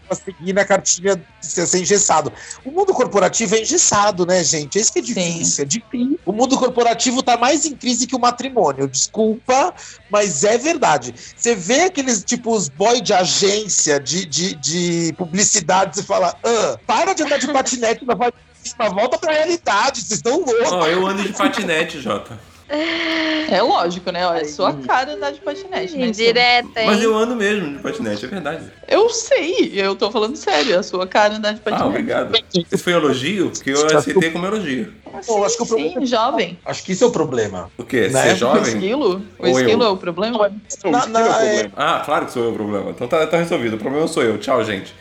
Pra 0.08 0.16
seguir 0.16 0.52
na 0.52 0.64
cartinha 0.64 1.16
de 1.16 1.46
ser 1.46 1.66
ser 1.66 1.80
engessado. 1.80 2.32
O 2.64 2.70
mundo 2.70 2.92
corporativo 2.94 3.54
é 3.54 3.60
engessado, 3.60 4.24
né, 4.26 4.42
gente? 4.42 4.78
Esse 4.78 4.92
que 4.92 4.98
é 4.98 5.02
difícil, 5.02 5.62
é 5.62 5.66
difícil. 5.66 6.18
O 6.24 6.32
mundo 6.32 6.56
corporativo 6.58 7.22
tá 7.22 7.36
mais 7.36 7.66
em 7.66 7.74
crise 7.74 8.06
que 8.06 8.16
o 8.16 8.18
matrimônio. 8.18 8.88
Desculpa, 8.88 9.74
mas 10.10 10.44
é 10.44 10.56
verdade. 10.56 11.14
Você 11.36 11.54
vê 11.54 11.82
aqueles, 11.82 12.24
tipo, 12.24 12.54
os 12.54 12.68
boy 12.68 13.00
de 13.00 13.12
agência, 13.12 14.00
de, 14.00 14.24
de, 14.24 14.54
de 14.54 15.14
publicidade, 15.16 15.96
você 15.96 16.02
fala, 16.02 16.34
ah, 16.42 16.78
para 16.86 17.12
de 17.12 17.22
andar 17.22 17.38
de 17.38 17.46
patinete 17.52 18.04
na 18.04 18.88
volta 18.88 19.18
pra 19.18 19.32
realidade, 19.32 20.00
vocês 20.00 20.18
estão 20.18 20.40
loucos. 20.40 20.72
Ó, 20.72 20.86
eu 20.86 21.06
ando 21.06 21.22
de 21.22 21.32
patinete, 21.32 22.00
Jota. 22.00 22.38
É 22.70 23.62
lógico, 23.62 24.12
né? 24.12 24.26
Olha, 24.26 24.40
é 24.42 24.44
sua 24.44 24.74
cara 24.74 25.14
andar 25.14 25.30
de 25.32 25.40
patinete, 25.40 25.96
né? 25.96 26.08
Indireta, 26.08 26.80
hein? 26.80 26.86
Mas 26.86 27.02
eu 27.02 27.16
ando 27.16 27.34
mesmo 27.34 27.76
de 27.76 27.82
patinete, 27.82 28.26
é 28.26 28.28
verdade. 28.28 28.70
Eu 28.86 29.08
sei, 29.08 29.72
eu 29.74 29.96
tô 29.96 30.10
falando 30.10 30.36
sério, 30.36 30.74
é 30.74 30.76
a 30.76 30.82
sua 30.82 31.06
cara 31.06 31.36
andar 31.36 31.52
de 31.52 31.60
Ah, 31.60 31.62
patinete. 31.64 31.88
obrigado. 31.88 32.38
Isso 32.70 32.84
foi 32.84 32.92
um 32.92 32.96
elogio? 32.98 33.50
Porque 33.50 33.70
eu 33.70 33.86
aceitei 33.96 34.30
como 34.30 34.44
elogio. 34.44 34.92
Pô, 35.26 35.44
acho 35.44 35.56
que 35.56 35.62
o 35.62 35.66
sim, 35.66 35.74
problema- 35.74 36.06
jovem. 36.06 36.58
Acho 36.64 36.82
que 36.84 36.92
isso 36.92 37.04
é 37.04 37.06
o 37.06 37.10
problema. 37.10 37.70
O 37.78 37.84
quê? 37.84 38.08
Né? 38.08 38.22
Ser 38.22 38.32
O 38.32 38.36
jovem? 38.36 38.62
esquilo? 38.62 39.22
O 39.38 39.46
Ou 39.46 39.48
esquilo 39.60 39.82
eu? 39.82 39.86
é 39.88 39.90
o 39.90 39.96
problema? 39.96 40.38
Não, 40.84 40.90
Na- 40.90 40.98
isso 40.98 41.08
na- 41.08 41.20
é 41.20 41.22
o 41.22 41.26
é- 41.32 41.38
problema. 41.38 41.72
Ah, 41.76 42.02
claro 42.04 42.26
que 42.26 42.32
sou 42.32 42.44
eu 42.44 42.50
o 42.50 42.54
problema. 42.54 42.90
Então 42.90 43.08
tá, 43.08 43.26
tá 43.26 43.38
resolvido. 43.38 43.76
O 43.76 43.78
problema 43.78 44.06
sou 44.06 44.22
eu. 44.22 44.36
Tchau, 44.38 44.62
gente. 44.62 44.94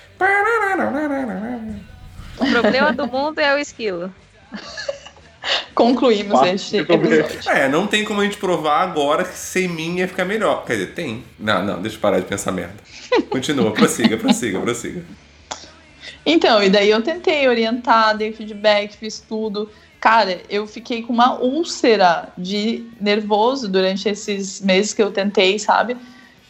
O 2.39 2.45
problema 2.49 2.93
do 2.93 3.07
mundo 3.07 3.39
é 3.39 3.53
o 3.53 3.57
esquilo. 3.57 4.13
Concluímos 5.73 6.39
Fácil 6.39 6.55
este 6.55 6.77
episódio. 6.77 7.49
É, 7.49 7.69
não 7.69 7.85
tem 7.85 8.03
como 8.03 8.21
a 8.21 8.23
gente 8.23 8.37
provar 8.37 8.81
agora 8.81 9.23
que 9.23 9.37
sem 9.37 9.67
mim 9.67 9.97
ia 9.97 10.07
ficar 10.07 10.25
melhor. 10.25 10.65
Quer 10.65 10.73
dizer, 10.73 10.93
tem. 10.93 11.23
Não, 11.39 11.63
não, 11.63 11.81
deixa 11.81 11.97
eu 11.97 12.01
parar 12.01 12.19
de 12.19 12.25
pensar 12.25 12.51
merda. 12.51 12.75
Continua, 13.29 13.71
prossiga, 13.71 14.17
prossiga, 14.17 14.59
prossiga. 14.59 15.03
Então, 16.25 16.61
e 16.63 16.69
daí 16.69 16.89
eu 16.89 17.01
tentei 17.01 17.47
orientar, 17.47 18.17
dei 18.17 18.33
feedback, 18.33 18.97
fiz 18.97 19.19
tudo. 19.19 19.69
Cara, 19.99 20.41
eu 20.49 20.67
fiquei 20.67 21.03
com 21.03 21.13
uma 21.13 21.39
úlcera 21.39 22.29
de 22.37 22.85
nervoso 22.99 23.67
durante 23.67 24.09
esses 24.09 24.61
meses 24.61 24.93
que 24.93 25.01
eu 25.01 25.11
tentei, 25.11 25.57
sabe? 25.57 25.95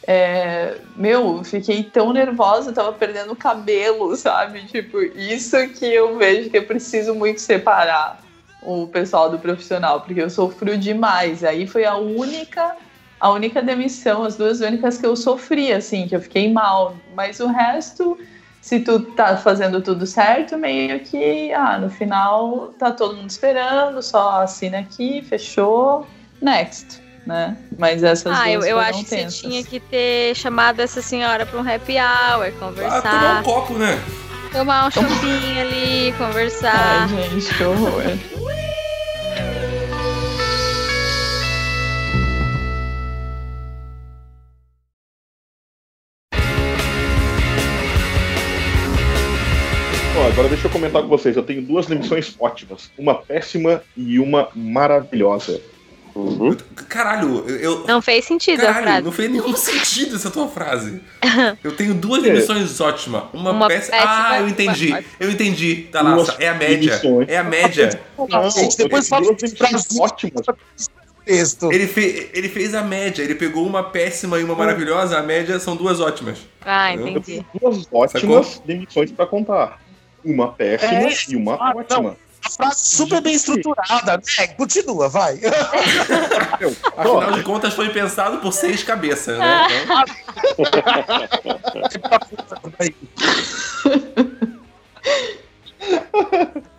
É, 0.06 0.76
meu, 0.96 1.36
eu 1.38 1.44
fiquei 1.44 1.82
tão 1.82 2.14
nervosa, 2.14 2.70
eu 2.70 2.74
tava 2.74 2.92
perdendo 2.92 3.32
o 3.32 3.36
cabelo, 3.36 4.16
sabe? 4.16 4.64
Tipo, 4.66 5.02
isso 5.02 5.56
que 5.68 5.84
eu 5.84 6.16
vejo 6.16 6.48
que 6.48 6.56
eu 6.56 6.64
preciso 6.64 7.14
muito 7.14 7.40
separar 7.40 8.26
o 8.62 8.86
pessoal 8.86 9.30
do 9.30 9.38
profissional, 9.38 10.00
porque 10.00 10.20
eu 10.20 10.30
sofro 10.30 10.76
demais. 10.76 11.44
Aí 11.44 11.66
foi 11.66 11.84
a 11.84 11.96
única, 11.96 12.76
a 13.20 13.30
única 13.30 13.62
demissão, 13.62 14.24
as 14.24 14.36
duas 14.36 14.60
únicas 14.60 14.98
que 14.98 15.06
eu 15.06 15.14
sofri, 15.16 15.72
assim, 15.72 16.06
que 16.08 16.16
eu 16.16 16.20
fiquei 16.20 16.52
mal. 16.52 16.96
Mas 17.14 17.38
o 17.40 17.46
resto, 17.46 18.18
se 18.60 18.80
tu 18.80 19.00
tá 19.00 19.36
fazendo 19.36 19.80
tudo 19.80 20.06
certo, 20.06 20.56
meio 20.58 21.00
que, 21.00 21.52
ah, 21.52 21.78
no 21.78 21.88
final 21.88 22.74
tá 22.78 22.90
todo 22.90 23.16
mundo 23.16 23.30
esperando, 23.30 24.02
só 24.02 24.42
assina 24.42 24.80
aqui, 24.80 25.22
fechou, 25.22 26.06
next, 26.42 27.00
né? 27.26 27.56
Mas 27.78 28.02
essas 28.02 28.36
Ah, 28.36 28.50
eu, 28.50 28.60
duas 28.60 28.70
eu 28.70 28.78
acho 28.78 29.04
que 29.04 29.10
tensas. 29.10 29.34
você 29.40 29.48
tinha 29.48 29.64
que 29.64 29.78
ter 29.80 30.34
chamado 30.34 30.80
essa 30.80 31.00
senhora 31.00 31.46
pra 31.46 31.60
um 31.60 31.62
happy 31.68 31.92
hour, 31.94 32.02
Ah, 32.02 32.50
tomar 32.50 32.58
conversar, 32.60 33.40
um 33.40 33.42
copo, 33.44 33.74
né? 33.74 33.98
Tomar 34.48 34.88
um 34.88 34.90
choppinho 34.90 35.60
ali, 35.60 36.12
conversar. 36.18 37.08
Ai, 37.10 37.30
gente, 37.30 37.54
que 37.54 37.64
horror. 37.64 38.02
Agora 50.38 50.50
deixa 50.50 50.68
eu 50.68 50.70
comentar 50.70 51.02
com 51.02 51.08
vocês. 51.08 51.36
Eu 51.36 51.42
tenho 51.42 51.60
duas 51.60 51.86
demissões 51.86 52.36
ótimas. 52.38 52.92
Uma 52.96 53.14
péssima 53.14 53.82
e 53.96 54.20
uma 54.20 54.48
maravilhosa. 54.54 55.60
Uhum. 56.18 56.56
Caralho, 56.88 57.48
eu. 57.48 57.84
Não 57.86 58.02
fez 58.02 58.24
sentido 58.24 58.60
a 58.62 58.66
Caralho, 58.66 58.82
frase. 58.84 59.02
não 59.04 59.12
fez 59.12 59.30
nenhum 59.30 59.54
sentido 59.56 60.16
essa 60.16 60.30
tua 60.30 60.48
frase. 60.48 61.00
Eu 61.62 61.72
tenho 61.76 61.94
duas 61.94 62.24
É. 62.24 62.30
demissões 62.30 62.80
ótimas. 62.80 63.24
Uma, 63.32 63.50
Uma 63.52 63.68
péssima. 63.68 63.96
péssima 63.96 64.28
Ah, 64.30 64.40
eu 64.40 64.48
entendi. 64.48 64.92
ótima. 64.92 65.04
Eu 65.20 65.30
entendi. 65.30 65.76
Tá 65.92 66.02
lá, 66.02 66.16
é 66.40 66.48
a 66.48 66.54
média. 66.54 67.00
É 67.28 67.36
a 67.38 67.44
média. 67.44 68.00
Não, 68.18 68.50
gente, 68.50 68.76
depois 68.76 69.08
fala 69.08 69.32
duas 69.32 69.52
Brasil. 69.52 70.00
ótimas. 70.02 70.46
Texto. 71.24 71.70
Ele, 71.70 71.86
fe- 71.86 72.30
ele 72.32 72.48
fez 72.48 72.74
a 72.74 72.82
média. 72.82 73.22
Ele 73.22 73.34
pegou 73.34 73.66
uma 73.66 73.82
péssima 73.82 74.38
e 74.40 74.44
uma 74.44 74.54
maravilhosa. 74.54 75.18
A 75.18 75.22
média 75.22 75.58
são 75.60 75.76
duas 75.76 76.00
ótimas. 76.00 76.38
Ah, 76.64 76.94
Eu 76.94 77.06
entendi. 77.06 77.20
tenho 77.20 77.46
duas 77.60 77.86
ótimas 77.92 78.62
demissões 78.64 79.10
pra 79.12 79.26
contar. 79.26 79.78
Uma 80.24 80.48
péssima 80.52 80.92
É. 80.92 81.12
e 81.28 81.36
uma 81.36 81.54
Ah, 81.54 81.72
ótima. 81.76 82.16
A 82.48 82.50
frase 82.50 82.96
super 82.96 83.20
bem 83.20 83.34
estruturada, 83.34 84.16
né? 84.16 84.46
Continua, 84.56 85.08
vai. 85.08 85.38
Afinal 86.96 87.32
de 87.32 87.42
contas, 87.42 87.74
foi 87.74 87.90
pensado 87.90 88.38
por 88.38 88.52
seis 88.52 88.82
cabeças, 88.82 89.38
né? 89.38 89.66
Então, 90.58 90.82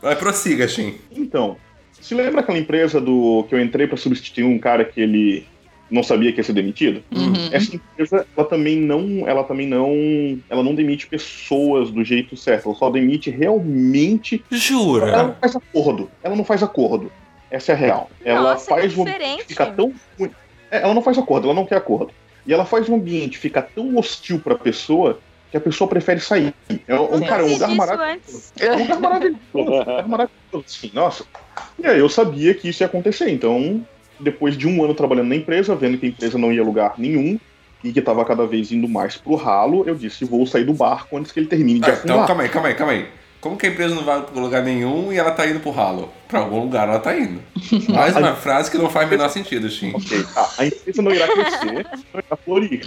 vai, 0.02 0.16
prossiga, 0.16 0.68
Shin. 0.68 1.00
Então, 1.12 1.56
se 2.02 2.16
lembra 2.16 2.42
aquela 2.42 2.58
empresa 2.58 3.00
do 3.00 3.46
que 3.48 3.54
eu 3.54 3.62
entrei 3.62 3.86
pra 3.88 3.98
substituir 3.98 4.44
um 4.44 4.58
cara 4.58 4.84
que 4.84 5.00
ele 5.00 5.48
não 5.90 6.04
sabia 6.04 6.32
que 6.32 6.40
ia 6.40 6.44
ser 6.44 6.54
demitido? 6.54 7.04
Uhum. 7.12 7.34
Essa 7.52 7.76
empresa, 7.76 8.26
ela 8.36 8.48
também 8.48 8.78
não, 8.78 9.28
ela 9.28 9.44
também 9.44 9.68
não, 9.68 10.40
ela 10.50 10.64
não 10.64 10.76
demite 10.76 11.08
pessoas 11.08 11.92
do 11.92 12.04
jeito 12.04 12.38
certo. 12.38 12.70
Ela 12.70 12.78
só 12.78 12.90
demite 12.90 13.30
realmente. 13.30 14.44
Ela 14.52 14.60
Jura? 14.60 15.24
não 15.24 15.36
faz 15.40 15.56
acordo. 15.56 16.12
Ela 16.24 16.36
não 16.36 16.44
faz 16.46 16.64
acordo. 16.64 17.12
Essa 17.52 17.72
é 17.72 17.76
a 17.76 17.78
real. 17.78 18.12
Ela 18.24 18.54
Nossa, 18.54 18.70
faz 18.70 18.98
um 18.98 19.04
diferente. 19.06 19.46
fica 19.46 19.66
tão 19.68 19.94
ruim. 20.18 20.32
É, 20.70 20.84
ela 20.84 20.94
não 20.94 21.02
faz 21.02 21.18
acordo, 21.18 21.48
ela 21.48 21.56
não 21.56 21.66
quer 21.66 21.78
acordo. 21.78 22.12
E 22.46 22.54
ela 22.54 22.66
faz 22.66 22.88
um 22.88 22.96
ambiente 22.96 23.38
ficar 23.38 23.64
tão 23.64 23.98
hostil 23.98 24.40
pra 24.40 24.56
pessoa 24.56 25.20
que 25.52 25.58
a 25.58 25.60
pessoa 25.60 25.88
prefere 25.88 26.20
sair. 26.20 26.54
É 26.88 27.00
um, 27.00 27.18
Sim. 27.18 27.26
cara, 27.26 27.42
é 27.42 27.46
um 27.46 27.48
Eu 27.48 27.54
lugar 27.54 27.70
maravilhoso. 27.76 28.12
antes. 28.14 28.54
É 28.60 28.72
um 28.72 28.80
lugar 28.80 29.00
maravilhoso. 29.00 29.40
um 29.56 29.62
lugar 29.64 30.08
maravilhoso. 30.08 30.66
Assim, 30.66 30.92
nossa. 30.94 31.26
E 31.80 31.88
aí 31.88 32.00
eu 32.00 32.10
sabia 32.10 32.54
que 32.54 32.70
isso 32.70 32.84
ia 32.84 32.88
acontecer. 32.88 33.30
Então, 33.32 33.84
depois 34.20 34.58
de 34.58 34.68
um 34.68 34.84
ano 34.84 34.94
trabalhando 34.94 35.28
na 35.30 35.36
empresa, 35.36 35.76
vendo 35.76 35.98
que 35.98 36.06
a 36.06 36.10
empresa 36.10 36.38
não 36.38 36.52
ia 36.52 36.62
a 36.62 36.66
lugar 36.66 36.94
nenhum 36.98 37.40
e 37.84 37.92
que 37.94 38.00
estava 38.00 38.24
cada 38.26 38.46
vez 38.46 38.72
indo 38.72 38.88
mais 38.90 39.16
pro 39.18 39.36
ralo, 39.36 39.84
eu 39.88 39.96
disse: 39.96 40.26
vou 40.26 40.46
sair 40.46 40.64
do 40.66 40.74
barco 40.74 41.18
antes 41.18 41.32
que 41.32 41.40
ele 41.40 41.48
termine 41.48 41.80
de 41.80 41.86
Ah, 41.90 41.94
então, 42.04 42.16
afundar. 42.22 42.28
calma 42.28 42.44
aí, 42.44 42.50
calma 42.50 42.68
aí, 42.70 42.76
calma 42.76 42.94
aí. 42.94 43.08
Como 43.42 43.56
que 43.56 43.66
a 43.68 43.70
empresa 43.70 43.96
não 43.96 44.04
vai 44.04 44.22
pra 44.22 44.42
lugar 44.42 44.62
nenhum 44.64 45.14
e 45.14 45.18
ela 45.18 45.32
tá 45.32 45.48
indo 45.48 45.62
pro 45.62 45.72
ralo? 45.72 46.12
Pra 46.28 46.40
algum 46.40 46.60
lugar 46.60 46.90
ela 46.90 47.00
tá 47.00 47.18
indo. 47.18 47.40
Mais 47.88 48.14
uma 48.18 48.36
frase 48.36 48.70
que 48.70 48.78
não 48.78 48.90
faz 48.90 49.08
o 49.08 49.10
menor 49.10 49.30
sentido, 49.30 49.70
Shin. 49.70 49.94
Ok, 49.96 50.24
tá. 50.34 50.50
A 50.58 50.66
empresa 50.66 51.02
não 51.02 51.12
irá 51.12 51.26
crescer, 51.28 51.66
não 51.66 51.80
irá 51.80 52.38
florir. 52.44 52.82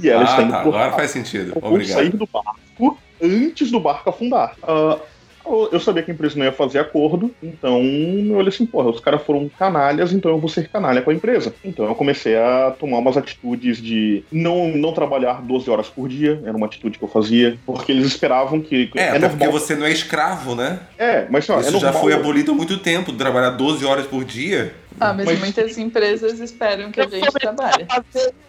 E 0.00 0.08
ela 0.08 0.20
Ah, 0.22 0.24
está 0.24 0.42
indo 0.42 0.50
tá, 0.52 0.60
pro 0.60 0.68
agora 0.68 0.84
ralo. 0.84 0.96
faz 0.96 1.10
sentido. 1.10 1.52
Eu 1.56 1.60
vou 1.60 1.70
Obrigado. 1.72 1.96
sair 1.96 2.10
do 2.10 2.26
barco 2.32 2.98
antes 3.20 3.70
do 3.72 3.80
barco 3.80 4.08
afundar. 4.08 4.54
Ah, 4.62 4.98
eu 5.44 5.68
eu 5.72 5.80
sabia 5.80 6.02
que 6.02 6.10
a 6.10 6.14
empresa 6.14 6.38
não 6.38 6.44
ia 6.44 6.52
fazer 6.52 6.78
acordo, 6.78 7.34
então 7.42 7.80
eu 7.82 8.36
olhei 8.36 8.48
assim, 8.48 8.66
porra, 8.66 8.90
os 8.90 9.00
caras 9.00 9.22
foram 9.22 9.48
canalhas, 9.58 10.12
então 10.12 10.30
eu 10.30 10.38
vou 10.38 10.48
ser 10.48 10.68
canalha 10.68 11.02
com 11.02 11.10
a 11.10 11.14
empresa. 11.14 11.54
Então 11.64 11.86
eu 11.86 11.94
comecei 11.94 12.36
a 12.36 12.74
tomar 12.78 12.98
umas 12.98 13.16
atitudes 13.16 13.78
de 13.78 14.24
não, 14.30 14.68
não 14.68 14.92
trabalhar 14.92 15.40
12 15.42 15.70
horas 15.70 15.88
por 15.88 16.08
dia, 16.08 16.40
era 16.44 16.56
uma 16.56 16.66
atitude 16.66 16.98
que 16.98 17.04
eu 17.04 17.08
fazia, 17.08 17.58
porque 17.66 17.92
eles 17.92 18.06
esperavam 18.06 18.60
que. 18.60 18.90
É, 18.94 19.10
até 19.10 19.28
porque 19.28 19.44
normal. 19.44 19.60
você 19.60 19.76
não 19.76 19.86
é 19.86 19.92
escravo, 19.92 20.54
né? 20.54 20.80
É, 20.98 21.26
mas 21.30 21.48
ó, 21.48 21.56
é 21.56 21.60
Isso 21.60 21.72
já 21.72 21.86
normal. 21.86 22.02
foi 22.02 22.12
abolido 22.14 22.52
há 22.52 22.54
muito 22.54 22.78
tempo, 22.78 23.12
trabalhar 23.12 23.50
12 23.50 23.84
horas 23.84 24.06
por 24.06 24.24
dia. 24.24 24.74
Ah, 25.00 25.12
mas, 25.12 25.26
Mas- 25.26 25.38
muitas 25.40 25.78
empresas 25.78 26.38
esperam 26.38 26.92
que 26.92 27.00
a 27.00 27.08
gente 27.08 27.32
trabalhe. 27.32 27.86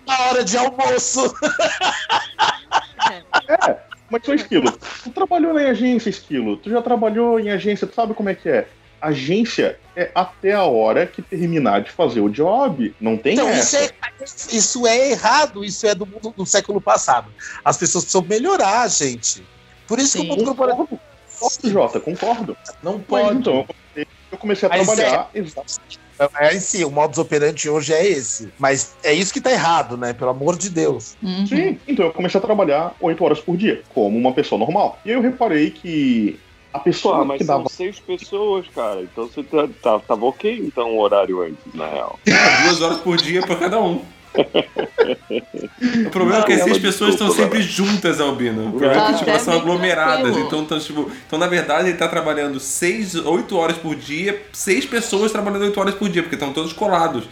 Na 0.06 0.20
hora 0.30 0.44
de 0.44 0.58
almoço. 0.58 1.34
Mas 4.14 4.26
só 4.26 4.34
esquilo, 4.36 4.72
tu 5.04 5.10
trabalhou 5.10 5.60
em 5.60 5.66
agência, 5.66 6.08
esquilo. 6.10 6.56
Tu 6.58 6.70
já 6.70 6.84
trabalhou 6.84 7.40
em 7.40 7.50
agência, 7.50 7.88
tu 7.88 7.96
sabe 7.96 8.14
como 8.14 8.30
é 8.30 8.36
que 8.36 8.48
é. 8.48 8.68
Agência 9.02 9.80
é 9.96 10.12
até 10.14 10.54
a 10.54 10.64
hora 10.64 11.08
que 11.08 11.22
terminar 11.22 11.82
de 11.82 11.90
fazer 11.90 12.22
o 12.22 12.30
job. 12.30 12.94
Não 13.02 13.18
tem 13.18 13.34
Então, 13.34 13.50
isso 13.52 13.76
essa. 13.76 13.86
é, 13.86 14.24
isso 14.56 14.86
é 14.88 15.10
errado, 15.12 15.66
isso 15.66 15.88
é 15.88 15.96
do 15.96 16.06
mundo 16.06 16.32
do 16.38 16.46
século 16.46 16.80
passado. 16.80 17.28
As 17.66 17.76
pessoas 17.76 18.04
precisam 18.06 18.26
melhorar, 18.30 18.88
gente. 18.88 19.44
Por 19.88 19.98
isso 19.98 20.18
que 20.18 20.24
Sim. 20.24 20.32
o 20.32 20.36
mundo 20.38 20.46
corporativo 20.46 21.00
Concordo, 21.40 21.70
Jota, 21.70 22.00
concordo. 22.00 22.58
não 22.82 22.94
Mas 23.00 23.06
pode. 23.08 23.38
então, 23.40 23.66
eu 23.96 24.38
comecei, 24.38 24.70
a 24.70 24.78
Mas 24.78 24.86
trabalhar 24.88 25.30
exatamente. 25.34 26.00
É 26.40 26.56
em 26.56 26.60
si, 26.60 26.86
o 26.86 26.92
modus 26.92 27.18
operandi 27.18 27.70
hoje 27.70 27.94
é 27.94 28.06
esse. 28.06 28.50
Mas 28.60 28.96
é 29.04 29.14
isso 29.14 29.34
que 29.34 29.42
tá 29.42 29.52
errado, 29.52 29.98
né? 29.98 30.14
Pelo 30.14 30.32
amor 30.32 30.58
de 30.58 30.70
Deus. 30.70 31.16
Uhum. 31.22 31.46
Sim, 31.48 31.80
então 31.88 32.06
eu 32.06 32.14
comecei 32.14 32.40
a 32.40 32.44
trabalhar 32.44 32.94
8 33.02 33.24
horas 33.24 33.40
por 33.40 33.58
dia, 33.58 33.82
como 33.90 34.18
uma 34.18 34.34
pessoa 34.34 34.60
normal. 34.60 35.00
E 35.06 35.10
aí 35.10 35.16
eu 35.16 35.22
reparei 35.22 35.72
que 35.72 36.40
a 36.72 36.80
pessoa 36.80 37.20
Pô, 37.20 37.26
mas 37.26 37.38
que 37.40 37.46
são 37.46 37.58
dava. 37.58 37.70
seis 37.70 38.00
pessoas, 38.00 38.68
cara. 38.70 39.02
Então 39.02 39.28
você 39.28 39.44
tá, 39.44 39.68
tá- 39.82 40.00
tava 40.00 40.26
ok 40.26 40.60
então 40.64 40.96
o 40.96 41.00
horário 41.00 41.42
antes, 41.42 41.74
na 41.74 41.88
real. 41.88 42.20
Duas 42.64 42.82
horas 42.82 43.00
por 43.00 43.18
dia 43.18 43.42
pra 43.42 43.56
cada 43.56 43.80
um. 43.82 44.02
O 46.06 46.10
problema 46.10 46.42
é 46.42 46.44
que 46.44 46.56
Não, 46.56 46.58
as 46.58 46.64
seis 46.64 46.78
ela 46.78 46.80
pessoas 46.80 47.14
estão 47.14 47.32
sempre 47.32 47.62
juntas, 47.62 48.20
Albino. 48.20 48.68
O 48.68 48.72
problema 48.72 48.94
é 48.94 48.96
que 48.96 49.02
Até 49.02 49.18
tipo, 49.18 49.30
elas 49.30 49.42
são 49.42 49.54
aglomeradas. 49.54 50.22
tranquilo. 50.24 50.48
Então, 50.48 50.62
então, 50.62 50.80
tipo, 50.80 51.12
então, 51.28 51.40
na 51.40 51.48
verdade, 51.48 51.90
ele 51.90 51.98
tá 51.98 52.08
trabalhando 52.08 52.60
seis, 52.60 53.16
oito 53.16 53.58
horas 53.58 53.78
por 53.78 53.96
dia, 53.96 54.42
seis 54.52 54.86
pessoas 54.86 55.32
trabalhando 55.32 55.64
oito 55.64 55.80
horas 55.80 55.96
por 55.96 56.10
dia, 56.10 56.24
porque 56.24 56.36
estão 56.36 56.54
todos 56.54 56.74
colados. 56.74 57.26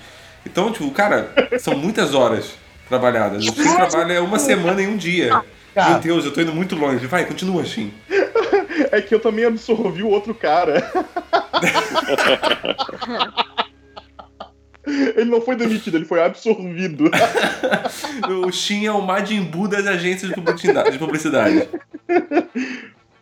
Então, 0.45 0.71
tipo, 0.71 0.89
cara, 0.91 1.31
são 1.59 1.75
muitas 1.75 2.13
horas 2.13 2.51
trabalhadas. 2.89 3.45
O 3.45 3.53
Shin 3.53 3.75
trabalha 3.75 4.23
uma 4.23 4.39
semana 4.39 4.81
em 4.81 4.87
um 4.87 4.97
dia. 4.97 5.29
Meu 5.29 5.43
Cara, 5.73 5.99
Deus, 5.99 6.25
eu 6.25 6.33
tô 6.33 6.41
indo 6.41 6.53
muito 6.53 6.75
longe. 6.75 7.05
Vai, 7.07 7.25
continua, 7.25 7.63
Shin. 7.65 7.93
É 8.91 9.01
que 9.01 9.13
eu 9.13 9.19
também 9.19 9.45
absorvi 9.45 10.03
o 10.03 10.09
outro 10.09 10.33
cara. 10.33 10.81
Ele 15.15 15.29
não 15.29 15.41
foi 15.41 15.55
demitido, 15.55 15.95
ele 15.97 16.05
foi 16.05 16.21
absorvido. 16.21 17.09
O 18.45 18.51
Shin 18.51 18.85
é 18.85 18.91
o 18.91 19.01
Majin 19.01 19.41
Buu 19.41 19.67
das 19.67 19.85
agências 19.87 20.29
de 20.29 20.35
publicidade. 20.35 20.91
De 20.91 20.99
publicidade. 20.99 21.69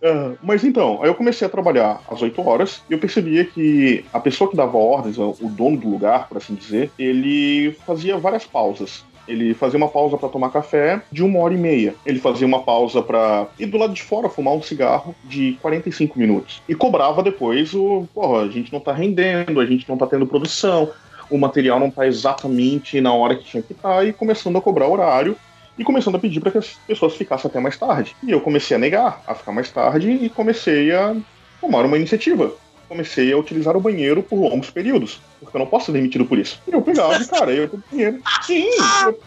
Ah, 0.04 0.34
mas 0.42 0.64
então, 0.64 1.00
aí 1.02 1.10
eu 1.10 1.16
comecei 1.16 1.46
a 1.46 1.50
trabalhar 1.50 2.02
às 2.10 2.22
8 2.22 2.42
horas 2.42 2.82
e 2.90 2.94
eu 2.94 3.00
percebia 3.00 3.46
que 3.46 4.06
a 4.14 4.20
pessoa 4.20 4.50
que 4.50 4.56
dava 4.56 4.78
ordens, 4.78 5.18
o 5.18 5.36
dono 5.42 5.78
do 5.78 5.90
lugar, 5.90 6.28
por 6.28 6.38
assim 6.38 6.56
dizer, 6.56 6.92
ele 6.98 7.76
fazia 7.86 8.18
várias 8.18 8.46
pausas. 8.46 9.04
Ele 9.28 9.54
fazia 9.54 9.78
uma 9.78 9.90
pausa 9.90 10.18
para 10.18 10.28
tomar 10.28 10.50
café 10.50 11.04
de 11.12 11.24
uma 11.24 11.40
hora 11.40 11.54
e 11.54 11.58
meia. 11.58 11.94
Ele 12.04 12.18
fazia 12.18 12.48
uma 12.48 12.64
pausa 12.64 13.00
para 13.00 13.48
ir 13.60 13.68
do 13.68 13.78
lado 13.78 13.94
de 13.94 14.02
fora 14.02 14.28
fumar 14.28 14.56
um 14.56 14.62
cigarro 14.62 15.16
de 15.24 15.56
45 15.62 16.18
minutos. 16.18 16.64
E 16.68 16.74
cobrava 16.74 17.22
depois 17.22 17.76
o, 17.76 18.08
porra, 18.12 18.42
a 18.42 18.48
gente 18.50 18.74
não 18.74 18.80
tá 18.80 18.92
rendendo, 18.92 19.60
a 19.60 19.66
gente 19.68 19.88
não 19.88 19.98
tá 19.98 20.08
tendo 20.08 20.26
produção, 20.26 20.90
o 21.30 21.38
material 21.38 21.80
não 21.80 21.92
tá 21.92 22.08
exatamente 22.08 23.00
na 23.02 23.14
hora 23.14 23.36
que 23.36 23.44
tinha 23.44 23.64
que 23.64 23.74
estar, 23.74 24.06
e 24.06 24.14
começando 24.14 24.58
a 24.58 24.62
cobrar 24.62 24.88
horário 24.88 25.36
e 25.78 25.84
começando 25.84 26.16
a 26.16 26.20
pedir 26.20 26.40
para 26.42 26.52
que 26.52 26.58
as 26.58 26.74
pessoas 26.88 27.16
ficassem 27.16 27.50
até 27.50 27.60
mais 27.60 27.78
tarde. 27.78 28.16
E 28.22 28.32
eu 28.32 28.42
comecei 28.42 28.76
a 28.76 28.80
negar, 28.80 29.24
a 29.26 29.34
ficar 29.34 29.52
mais 29.52 29.72
tarde 29.72 30.12
e 30.12 30.30
comecei 30.30 30.92
a 30.92 31.16
tomar 31.62 31.86
uma 31.86 31.98
iniciativa. 31.98 32.52
Comecei 32.88 33.32
a 33.32 33.38
utilizar 33.38 33.78
o 33.78 33.80
banheiro 33.80 34.24
por 34.24 34.36
longos 34.40 34.70
períodos, 34.72 35.22
porque 35.40 35.56
eu 35.56 35.60
não 35.60 35.68
posso 35.68 35.86
ser 35.86 35.92
demitido 35.94 36.26
por 36.26 36.38
isso. 36.40 36.60
E 36.68 36.72
eu 36.72 36.82
pegava, 36.82 37.24
cara, 37.26 37.52
eu 37.52 37.64
ia 37.64 37.68
pro 37.68 37.84
banheiro. 37.92 38.20
Sim! 38.42 38.68
eu- 39.06 39.20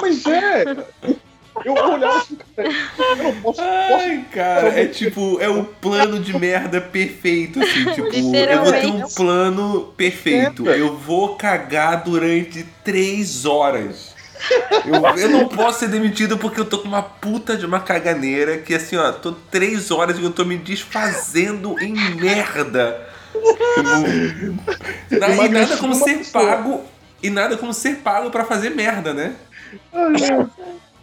mas 0.00 0.26
é! 0.26 0.64
Eu 1.64 1.72
olhava 1.74 2.18
assim, 2.18 2.36
cara, 2.56 2.68
eu 3.18 3.22
não 3.24 3.32
posso. 3.40 3.60
posso 3.60 3.62
Ai, 3.62 4.24
cara, 4.32 4.68
é 4.80 4.86
tipo, 4.86 5.38
é 5.40 5.48
o 5.48 5.64
plano 5.64 6.20
de 6.20 6.38
merda 6.38 6.80
perfeito, 6.80 7.60
assim, 7.62 7.84
tipo, 7.94 8.08
eu 8.52 8.64
vou 8.64 8.72
ter 8.72 8.86
um 8.86 9.08
plano 9.14 9.92
perfeito. 9.96 10.66
Eu 10.68 10.96
vou 10.96 11.36
cagar 11.36 12.04
durante 12.04 12.62
três 12.84 13.44
horas. 13.44 14.14
Eu, 14.84 15.18
eu 15.18 15.30
não 15.30 15.48
posso 15.48 15.80
ser 15.80 15.88
demitido 15.88 16.36
porque 16.36 16.60
eu 16.60 16.64
tô 16.66 16.78
com 16.78 16.88
uma 16.88 17.02
puta 17.02 17.56
de 17.56 17.64
uma 17.64 17.80
caganeira 17.80 18.58
que 18.58 18.74
assim, 18.74 18.94
ó, 18.96 19.10
tô 19.10 19.32
três 19.32 19.90
horas 19.90 20.18
e 20.18 20.22
eu 20.22 20.30
tô 20.30 20.44
me 20.44 20.56
desfazendo 20.58 21.74
em 21.82 21.94
merda. 22.16 23.08
Tipo, 23.32 23.82
na- 25.18 25.28
e 25.46 25.48
nada 25.48 25.76
como 25.78 25.94
ser 25.94 26.24
pago. 26.30 26.84
E 27.22 27.30
nada 27.30 27.56
como 27.56 27.72
ser 27.72 27.96
pago 27.96 28.30
pra 28.30 28.44
fazer 28.44 28.70
merda, 28.70 29.14
né? 29.14 29.34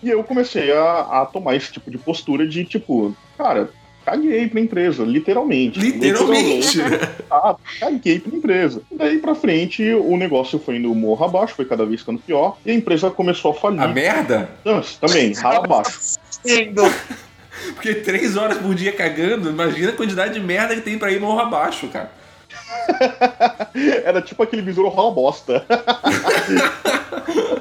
E 0.03 0.09
eu 0.09 0.23
comecei 0.23 0.71
a, 0.73 1.21
a 1.21 1.25
tomar 1.25 1.55
esse 1.55 1.71
tipo 1.71 1.89
de 1.89 1.97
postura 1.97 2.45
de 2.45 2.65
tipo, 2.65 3.15
cara, 3.37 3.69
caguei 4.05 4.47
pra 4.49 4.59
empresa, 4.59 5.03
literalmente. 5.03 5.79
Literalmente. 5.79 6.79
Ah, 7.31 7.55
caguei 7.79 8.19
pra 8.19 8.35
empresa. 8.35 8.81
Daí 8.91 9.19
pra 9.19 9.33
frente, 9.33 9.93
o 9.93 10.17
negócio 10.17 10.59
foi 10.59 10.75
indo 10.75 10.93
morro 10.93 11.25
abaixo, 11.25 11.55
foi 11.55 11.63
cada 11.63 11.85
vez 11.85 12.01
ficando 12.01 12.19
pior, 12.19 12.57
e 12.65 12.71
a 12.71 12.73
empresa 12.73 13.09
começou 13.09 13.51
a 13.51 13.53
falir. 13.53 13.81
A 13.81 13.87
merda? 13.87 14.49
Não, 14.65 14.81
também, 14.99 15.31
rala 15.39 15.63
abaixo. 15.63 16.15
Porque 17.75 17.95
três 17.95 18.35
horas 18.35 18.57
por 18.57 18.75
dia 18.75 18.91
cagando, 18.91 19.49
imagina 19.49 19.89
a 19.89 19.95
quantidade 19.95 20.33
de 20.33 20.41
merda 20.41 20.75
que 20.75 20.81
tem 20.81 20.97
pra 20.97 21.11
ir 21.11 21.21
morro 21.21 21.39
abaixo, 21.39 21.87
cara. 21.87 22.11
Era 24.03 24.21
tipo 24.21 24.43
aquele 24.43 24.61
besouro 24.61 24.89
rola 24.89 25.13
bosta. 25.13 25.65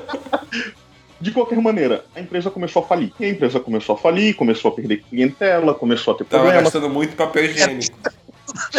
De 1.22 1.30
qualquer 1.30 1.60
maneira, 1.60 2.04
a 2.16 2.20
empresa 2.20 2.50
começou 2.50 2.82
a 2.82 2.86
falir. 2.86 3.12
E 3.20 3.24
a 3.24 3.28
empresa 3.28 3.60
começou 3.60 3.94
a 3.94 3.98
falir, 3.98 4.34
começou 4.34 4.72
a 4.72 4.74
perder 4.74 5.04
clientela, 5.08 5.72
começou 5.72 6.14
a 6.14 6.16
ter 6.16 6.24
Tava 6.24 6.42
problemas. 6.42 6.64
gastando 6.64 6.90
muito 6.92 7.14
papel 7.14 7.44
higiênico. 7.44 7.96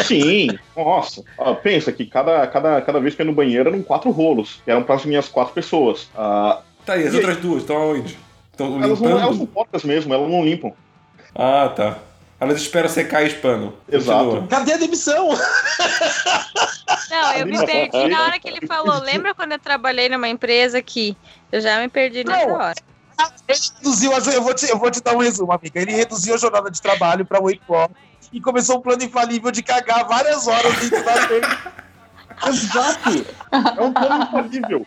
Sim, 0.04 0.50
nossa. 0.76 1.24
Ah, 1.40 1.54
pensa 1.56 1.90
que 1.94 2.06
cada, 2.06 2.46
cada, 2.48 2.82
cada 2.82 3.00
vez 3.00 3.16
que 3.16 3.22
eu 3.22 3.26
ia 3.26 3.30
no 3.32 3.36
banheiro 3.36 3.70
eram 3.70 3.82
quatro 3.82 4.12
rolos, 4.12 4.62
que 4.66 4.70
eram 4.70 4.84
para 4.84 4.96
as 4.96 5.06
minhas 5.06 5.30
quatro 5.30 5.54
pessoas. 5.54 6.10
Ah, 6.16 6.62
Tá, 6.86 6.98
e 6.98 7.08
as 7.08 7.14
E 7.14 7.16
outras 7.16 7.38
duas 7.38 7.62
estão 7.62 7.78
aonde? 7.78 8.18
Estão 8.52 8.84
elas, 8.84 9.00
não, 9.00 9.10
elas 9.12 9.22
são 9.22 9.32
limpando? 9.32 9.48
porcas 9.48 9.84
mesmo, 9.86 10.14
elas 10.14 10.30
não 10.30 10.44
limpam. 10.44 10.74
Ah, 11.34 11.72
tá. 11.74 11.98
Elas 12.44 12.62
esperam 12.62 12.90
secar 12.90 13.24
e 13.24 13.28
espanam. 13.28 13.74
Exato. 13.90 14.26
Continua. 14.26 14.48
Cadê 14.48 14.74
a 14.74 14.78
demissão? 14.78 15.30
Não, 17.10 17.34
eu 17.34 17.46
me 17.46 17.66
perdi 17.66 18.08
na 18.08 18.24
hora 18.24 18.40
que 18.40 18.48
ele 18.48 18.68
falou. 18.68 19.00
Lembra 19.00 19.34
quando 19.34 19.54
eu 19.54 19.60
trabalhei 19.60 20.10
numa 20.10 20.28
empresa 20.28 20.82
que 20.82 21.16
eu 21.52 21.62
já 21.62 21.80
me 21.80 21.88
perdi 21.88 22.24
nessa 22.24 22.48
Não. 22.48 22.56
hora. 22.56 22.76
Ele 23.48 23.60
reduziu 23.78 24.12
a, 24.14 24.18
eu, 24.18 24.42
vou 24.42 24.54
te, 24.54 24.70
eu 24.70 24.78
vou 24.78 24.92
te 24.92 25.02
dar 25.02 25.16
um 25.16 25.20
resumo, 25.20 25.52
amiga. 25.52 25.80
Ele 25.80 25.94
reduziu 25.94 26.36
a 26.36 26.38
jornada 26.38 26.70
de 26.70 26.82
trabalho 26.82 27.26
para 27.26 27.42
8 27.42 27.62
horas 27.72 27.96
e 28.32 28.42
começou 28.42 28.78
um 28.80 28.82
plano 28.82 29.04
infalível 29.04 29.52
de 29.52 29.62
cagar 29.62 30.06
várias 30.06 30.48
horas 30.48 30.76
dentro 30.78 31.04
da. 31.04 32.50
Exato! 32.50 33.26
É 33.52 33.82
um 33.82 33.94
plano 33.94 34.24
infalível. 34.24 34.86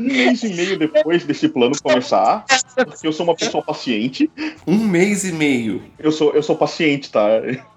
Um 0.00 0.06
mês 0.06 0.42
e 0.42 0.54
meio 0.54 0.78
depois 0.78 1.24
desse 1.24 1.48
plano 1.48 1.74
começar, 1.82 2.44
porque 2.74 3.06
eu 3.06 3.12
sou 3.12 3.24
uma 3.24 3.34
pessoa 3.34 3.62
paciente, 3.62 4.30
Um 4.66 4.78
mês 4.78 5.24
e 5.24 5.32
meio. 5.32 5.82
eu 5.98 6.10
sou, 6.10 6.32
eu 6.34 6.42
sou 6.42 6.56
paciente, 6.56 7.10
tá? 7.10 7.26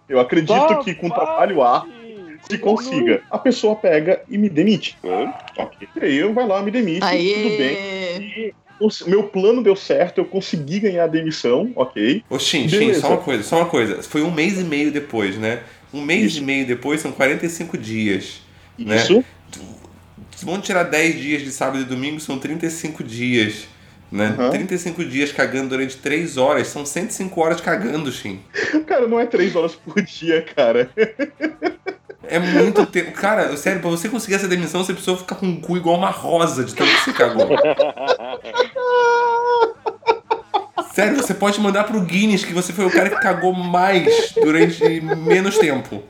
Eu 0.07 0.19
acredito 0.19 0.79
que 0.83 0.93
com 0.95 1.09
trabalho 1.09 1.61
árduo 1.61 1.91
se 2.49 2.57
consiga. 2.57 3.21
A 3.31 3.37
pessoa 3.37 3.75
pega 3.75 4.21
e 4.29 4.37
me 4.37 4.49
demite. 4.49 4.97
Ok. 5.57 5.87
E 6.01 6.05
aí 6.05 6.17
eu 6.17 6.33
vai 6.33 6.47
lá, 6.47 6.61
me 6.61 6.71
demite, 6.71 6.99
tudo 6.99 7.57
bem. 7.57 7.77
Aê! 7.77 8.53
E 8.79 9.09
meu 9.09 9.23
plano 9.23 9.63
deu 9.63 9.75
certo, 9.75 10.17
eu 10.17 10.25
consegui 10.25 10.79
ganhar 10.79 11.05
a 11.05 11.07
demissão, 11.07 11.71
ok. 11.75 12.23
Ô, 12.29 12.37
Shin, 12.37 12.67
Shin, 12.67 12.79
Beleza. 12.79 13.01
só 13.01 13.07
uma 13.09 13.17
coisa, 13.17 13.43
só 13.43 13.57
uma 13.57 13.65
coisa. 13.65 14.03
Foi 14.03 14.21
um 14.23 14.31
mês 14.31 14.59
e 14.59 14.63
meio 14.63 14.91
depois, 14.91 15.37
né? 15.37 15.61
Um 15.93 16.01
mês 16.01 16.33
Isso. 16.33 16.39
e 16.39 16.41
meio 16.41 16.65
depois 16.65 16.99
são 16.99 17.11
45 17.11 17.77
dias. 17.77 18.41
Né? 18.77 18.97
Se 20.43 20.45
vamos 20.45 20.65
tirar 20.65 20.83
10 20.83 21.21
dias 21.21 21.41
de 21.41 21.53
sábado 21.53 21.79
e 21.79 21.85
domingo, 21.85 22.19
são 22.19 22.37
35 22.37 23.01
dias. 23.01 23.65
Né? 24.11 24.35
Aham. 24.37 24.49
35 24.49 25.05
dias 25.05 25.31
cagando 25.31 25.69
durante 25.69 25.95
3 25.95 26.35
horas, 26.35 26.67
são 26.67 26.85
105 26.85 27.39
horas 27.39 27.61
cagando, 27.61 28.11
Shin. 28.11 28.41
Cara, 28.85 29.07
não 29.07 29.17
é 29.21 29.25
três 29.25 29.55
horas 29.55 29.73
por 29.73 30.01
dia, 30.01 30.41
cara. 30.53 30.89
É 32.27 32.39
muito 32.39 32.85
tempo. 32.85 33.13
Cara, 33.13 33.55
sério, 33.55 33.79
pra 33.79 33.89
você 33.89 34.09
conseguir 34.09 34.35
essa 34.35 34.49
demissão, 34.49 34.83
você 34.83 34.91
precisou 34.91 35.15
ficar 35.15 35.35
com 35.35 35.45
um 35.45 35.61
cu 35.61 35.77
igual 35.77 35.95
uma 35.95 36.09
rosa 36.09 36.65
de 36.65 36.75
tanto 36.75 36.91
que 36.91 37.05
você 37.05 37.13
cagou. 37.13 37.47
Sério, 40.93 41.15
você 41.15 41.33
pode 41.33 41.61
mandar 41.61 41.85
pro 41.85 42.01
Guinness 42.01 42.43
que 42.43 42.53
você 42.53 42.73
foi 42.73 42.85
o 42.85 42.91
cara 42.91 43.09
que 43.09 43.21
cagou 43.21 43.53
mais 43.53 44.33
durante 44.33 44.99
menos 44.99 45.57
tempo. 45.57 46.03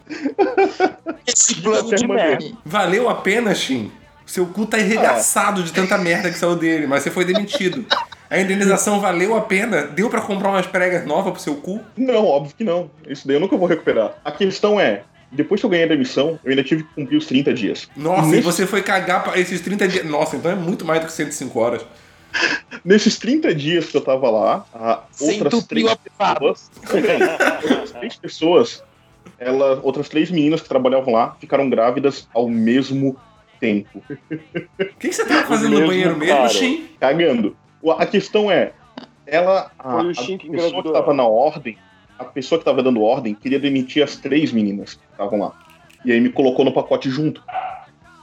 Esse 1.28 1.62
plano 1.62 1.96
de 1.96 2.08
merda. 2.08 2.52
Valeu 2.66 3.08
a 3.08 3.14
pena, 3.14 3.54
Shin? 3.54 3.92
Seu 4.26 4.46
cu 4.48 4.66
tá 4.66 4.78
arregaçado 4.78 5.64
de 5.64 5.72
tanta 5.74 5.98
merda 5.98 6.30
que 6.32 6.38
saiu 6.38 6.56
dele, 6.56 6.88
mas 6.88 7.04
você 7.04 7.12
foi 7.12 7.26
demitido. 7.26 7.86
A 8.30 8.40
indenização 8.40 9.00
valeu 9.00 9.36
a 9.36 9.42
pena? 9.42 9.84
Deu 9.84 10.10
pra 10.10 10.22
comprar 10.22 10.50
umas 10.50 10.66
pregas 10.66 11.06
novas 11.06 11.34
pro 11.34 11.42
seu 11.42 11.56
cu? 11.56 11.82
Não, 11.96 12.26
óbvio 12.26 12.56
que 12.58 12.64
não. 12.64 12.90
Isso 13.08 13.28
daí 13.28 13.36
eu 13.36 13.40
nunca 13.40 13.56
vou 13.58 13.68
recuperar. 13.68 14.14
A 14.26 14.32
questão 14.32 14.80
é, 14.80 15.04
depois 15.32 15.60
que 15.62 15.66
eu 15.66 15.70
ganhei 15.70 15.86
a 15.86 15.90
demissão, 15.90 16.40
eu 16.44 16.50
ainda 16.50 16.64
tive 16.64 16.84
que 16.84 16.94
cumprir 16.96 17.18
os 17.18 17.26
30 17.28 17.54
dias. 17.54 17.88
Nossa, 17.96 18.28
e 18.28 18.32
Nesse- 18.32 18.42
você 18.42 18.66
foi 18.66 18.82
cagar 18.82 19.24
pra 19.24 19.38
esses 19.40 19.62
30 19.62 19.88
dias. 19.88 20.06
Nossa, 20.06 20.36
então 20.36 20.50
é 20.52 20.56
muito 20.56 20.84
mais 20.86 21.02
do 21.02 21.06
que 21.08 21.14
105 21.14 21.60
horas. 21.60 21.86
Nesses 22.84 23.18
30 23.20 23.54
dias 23.54 23.86
que 23.86 23.98
eu 23.98 24.02
tava 24.02 24.30
lá, 24.32 24.66
a 24.74 25.02
Sem 25.12 25.40
outras 25.44 25.64
três 25.66 25.86
pessoas, 25.96 26.72
outras 27.70 27.92
três 27.92 28.16
pessoas, 28.16 28.84
ela, 29.38 29.80
outras 29.84 30.10
três 30.10 30.32
meninas 30.32 30.62
que 30.62 30.68
trabalhavam 30.68 31.14
lá, 31.14 31.36
ficaram 31.40 31.70
grávidas 31.70 32.28
ao 32.34 32.50
mesmo 32.50 33.12
tempo, 33.12 33.33
O 33.72 34.86
que, 35.00 35.08
que 35.10 35.14
você 35.14 35.26
tava 35.26 35.44
fazendo 35.46 35.80
no 35.80 35.88
banheiro 35.88 36.18
mesmo. 36.18 36.50
Shin? 36.50 36.88
cagando. 37.00 37.56
A 37.98 38.06
questão 38.06 38.50
é, 38.52 38.72
ela, 39.26 39.72
a, 39.80 40.02
a 40.02 40.06
pessoa 40.06 40.38
que 40.38 40.48
engravidou 40.48 40.94
tava 40.94 41.08
ela. 41.08 41.14
na 41.14 41.24
ordem, 41.26 41.78
a 42.18 42.24
pessoa 42.24 42.60
que 42.60 42.66
tava 42.66 42.82
dando 42.84 43.02
ordem 43.02 43.34
queria 43.34 43.60
demitir 43.60 44.04
as 44.04 44.16
três 44.16 44.52
meninas 44.52 44.94
que 44.96 45.02
estavam 45.12 45.40
lá. 45.40 45.54
E 46.06 46.12
aí 46.12 46.20
me 46.20 46.30
colocou 46.30 46.64
no 46.66 46.74
pacote 46.74 47.10
junto. 47.10 47.44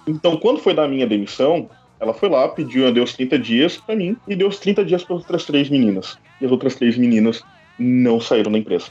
Então, 0.06 0.36
quando 0.36 0.60
foi 0.60 0.74
dar 0.74 0.84
a 0.84 0.88
minha 0.88 1.06
demissão, 1.06 1.68
ela 1.98 2.14
foi 2.14 2.28
lá, 2.28 2.48
pediu, 2.48 2.90
deu 2.92 3.04
os 3.04 3.12
30 3.14 3.38
dias 3.38 3.76
pra 3.76 3.94
mim 3.94 4.16
e 4.26 4.34
deu 4.34 4.48
os 4.48 4.58
30 4.58 4.84
dias 4.84 5.04
para 5.04 5.16
as 5.16 5.22
outras 5.22 5.44
três 5.44 5.68
meninas. 5.68 6.18
E 6.40 6.46
as 6.46 6.50
outras 6.50 6.74
três 6.74 6.96
meninas 6.96 7.42
não 7.78 8.20
saíram 8.20 8.50
da 8.50 8.58
empresa. 8.58 8.86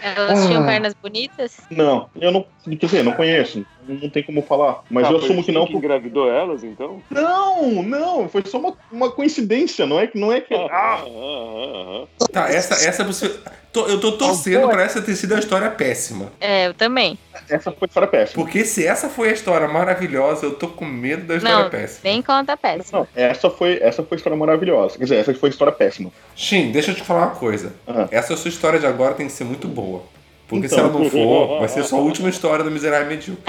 Elas 0.00 0.46
tinham 0.46 0.62
Ah. 0.62 0.66
pernas 0.66 0.94
bonitas? 0.94 1.60
Não, 1.70 2.08
eu 2.20 2.30
não. 2.30 2.46
Quer 2.64 2.86
dizer, 2.86 3.02
não 3.02 3.12
conheço. 3.12 3.64
Não, 3.88 4.08
tem 4.10 4.22
como 4.22 4.42
falar. 4.42 4.82
Mas 4.90 5.06
Ah, 5.06 5.12
eu 5.12 5.18
assumo 5.18 5.42
que 5.44 5.52
não. 5.52 5.66
que 5.66 5.74
engravidou 5.76 6.30
elas, 6.30 6.64
então? 6.64 7.02
Não, 7.10 7.82
não, 7.82 8.28
foi 8.28 8.42
só 8.46 8.58
uma, 8.58 8.74
uma 8.90 9.10
coincidência, 9.10 9.86
não 9.86 9.98
é 10.00 10.06
que 10.06 10.18
não 10.18 10.32
é 10.32 10.40
que. 10.40 10.54
Ah, 10.54 10.68
Ah, 10.70 11.04
ah, 11.06 12.04
ah, 12.22 12.26
Tá, 12.32 12.48
essa, 12.50 12.74
essa 12.86 13.04
você. 13.04 13.28
tô- 13.72 13.86
eu 13.86 13.98
tô 14.00 14.12
torcendo 14.12 14.68
pra 14.68 14.82
essa 14.82 15.00
ter 15.00 15.14
sido 15.14 15.34
a 15.34 15.38
história 15.38 15.70
péssima. 15.70 16.32
É, 16.40 16.66
eu 16.66 16.74
também. 16.74 17.18
essa 17.48 17.70
foi 17.72 17.86
história 17.86 18.08
péssima. 18.08 18.42
Porque 18.44 18.64
se 18.64 18.86
essa 18.86 19.08
foi 19.08 19.28
a 19.30 19.32
história 19.32 19.68
maravilhosa, 19.68 20.46
eu 20.46 20.54
tô 20.54 20.68
com 20.68 20.84
medo 20.84 21.26
da 21.26 21.36
história 21.36 21.64
Não, 21.64 21.70
péssima. 21.70 22.00
nem 22.04 22.22
conta 22.22 22.56
péssima. 22.56 23.00
Não, 23.00 23.08
essa 23.14 23.48
foi, 23.50 23.78
essa 23.82 24.02
foi 24.02 24.16
a 24.16 24.18
história 24.18 24.36
maravilhosa. 24.38 24.98
Quer 24.98 25.04
dizer, 25.04 25.16
essa 25.16 25.34
foi 25.34 25.48
a 25.48 25.52
história 25.52 25.72
péssima. 25.72 26.10
Shin, 26.34 26.72
deixa 26.72 26.90
eu 26.90 26.94
te 26.94 27.02
falar 27.02 27.26
uma 27.26 27.34
coisa. 27.36 27.72
Ah. 27.86 28.08
Essa 28.10 28.36
sua 28.36 28.48
história 28.48 28.78
de 28.78 28.86
agora 28.86 29.14
tem 29.14 29.26
que 29.26 29.32
ser 29.32 29.44
muito 29.44 29.66
boa. 29.68 30.02
Porque 30.48 30.68
se 30.68 30.74
Então. 30.74 30.86
ela 30.90 30.98
não 31.00 31.10
for, 31.10 31.58
vai 31.58 31.68
ser 31.68 31.82
só 31.84 31.96
a 31.96 32.00
última 32.00 32.28
história 32.28 32.64
do 32.64 32.70
Miserável 32.70 33.08
Medíocre. 33.08 33.42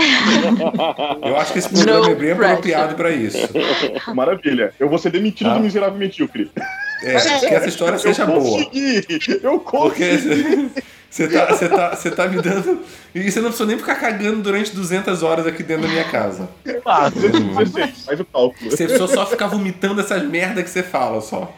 Eu 1.24 1.38
acho 1.38 1.54
que 1.54 1.60
esse 1.60 1.70
programa 1.70 2.00
No 2.00 2.06
é 2.12 2.16
bem 2.16 2.36
pressure. 2.36 2.45
apropriado 2.45 2.95
pra 2.95 3.12
isso. 3.12 3.38
Maravilha. 4.16 4.74
Eu 4.80 4.89
vou 4.89 4.98
ser 4.98 5.12
demitido 5.12 5.50
Ah. 5.52 5.54
do 5.56 5.60
miserável 5.60 5.98
medíocre. 5.98 6.52
É, 7.04 7.16
que 7.39 7.45
essa 7.54 7.68
história 7.68 7.98
seja 8.00 8.24
eu 8.24 8.28
boa. 8.28 8.41
consegui! 8.41 9.06
Eu 9.43 9.60
Porque 9.60 10.18
consegui! 10.18 10.70
você 11.10 11.28
tá, 11.28 11.45
você, 11.45 11.70
tá, 11.70 11.95
você 11.95 12.10
tá 12.12 12.28
me 12.28 12.41
dando. 12.41 12.80
E 13.14 13.32
você 13.32 13.39
não 13.39 13.50
precisa 13.50 13.68
nem 13.68 13.78
ficar 13.78 13.95
cagando 13.95 14.41
durante 14.41 14.76
200 14.76 15.22
horas 15.22 15.45
aqui 15.45 15.62
dentro 15.62 15.84
da 15.84 15.89
minha 15.89 16.04
casa. 16.06 16.50
Ah, 16.84 17.10
216, 17.10 18.06
faz 18.06 18.20
o 18.20 18.26
cálculo. 18.26 18.72
Você 18.72 18.86
precisa 18.88 19.08
só 19.08 19.26
ficar 19.28 19.45
vomitando 19.48 20.02
essas 20.02 20.24
merda 20.24 20.64
que 20.64 20.70
você 20.72 20.82
fala, 20.82 21.22
só. 21.22 21.54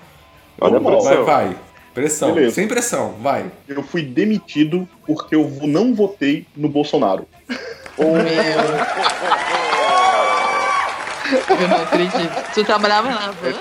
Olha. 0.60 0.78
Vai, 0.80 1.24
vai. 1.24 1.56
Pressão. 1.94 2.34
Beleza. 2.34 2.56
Sem 2.56 2.68
pressão, 2.68 3.16
vai. 3.22 3.52
Eu 3.68 3.84
fui 3.84 4.04
demitido 4.04 4.88
porque 5.06 5.36
eu 5.36 5.50
não 5.64 5.94
votei 5.94 6.46
no 6.56 6.70
Bolsonaro. 6.70 7.28
Eu 7.98 8.08
não 11.68 11.82
acredito. 11.84 12.54
Tu 12.54 12.64
trabalhava 12.64 13.10
na 13.10 13.32
van? 13.32 13.54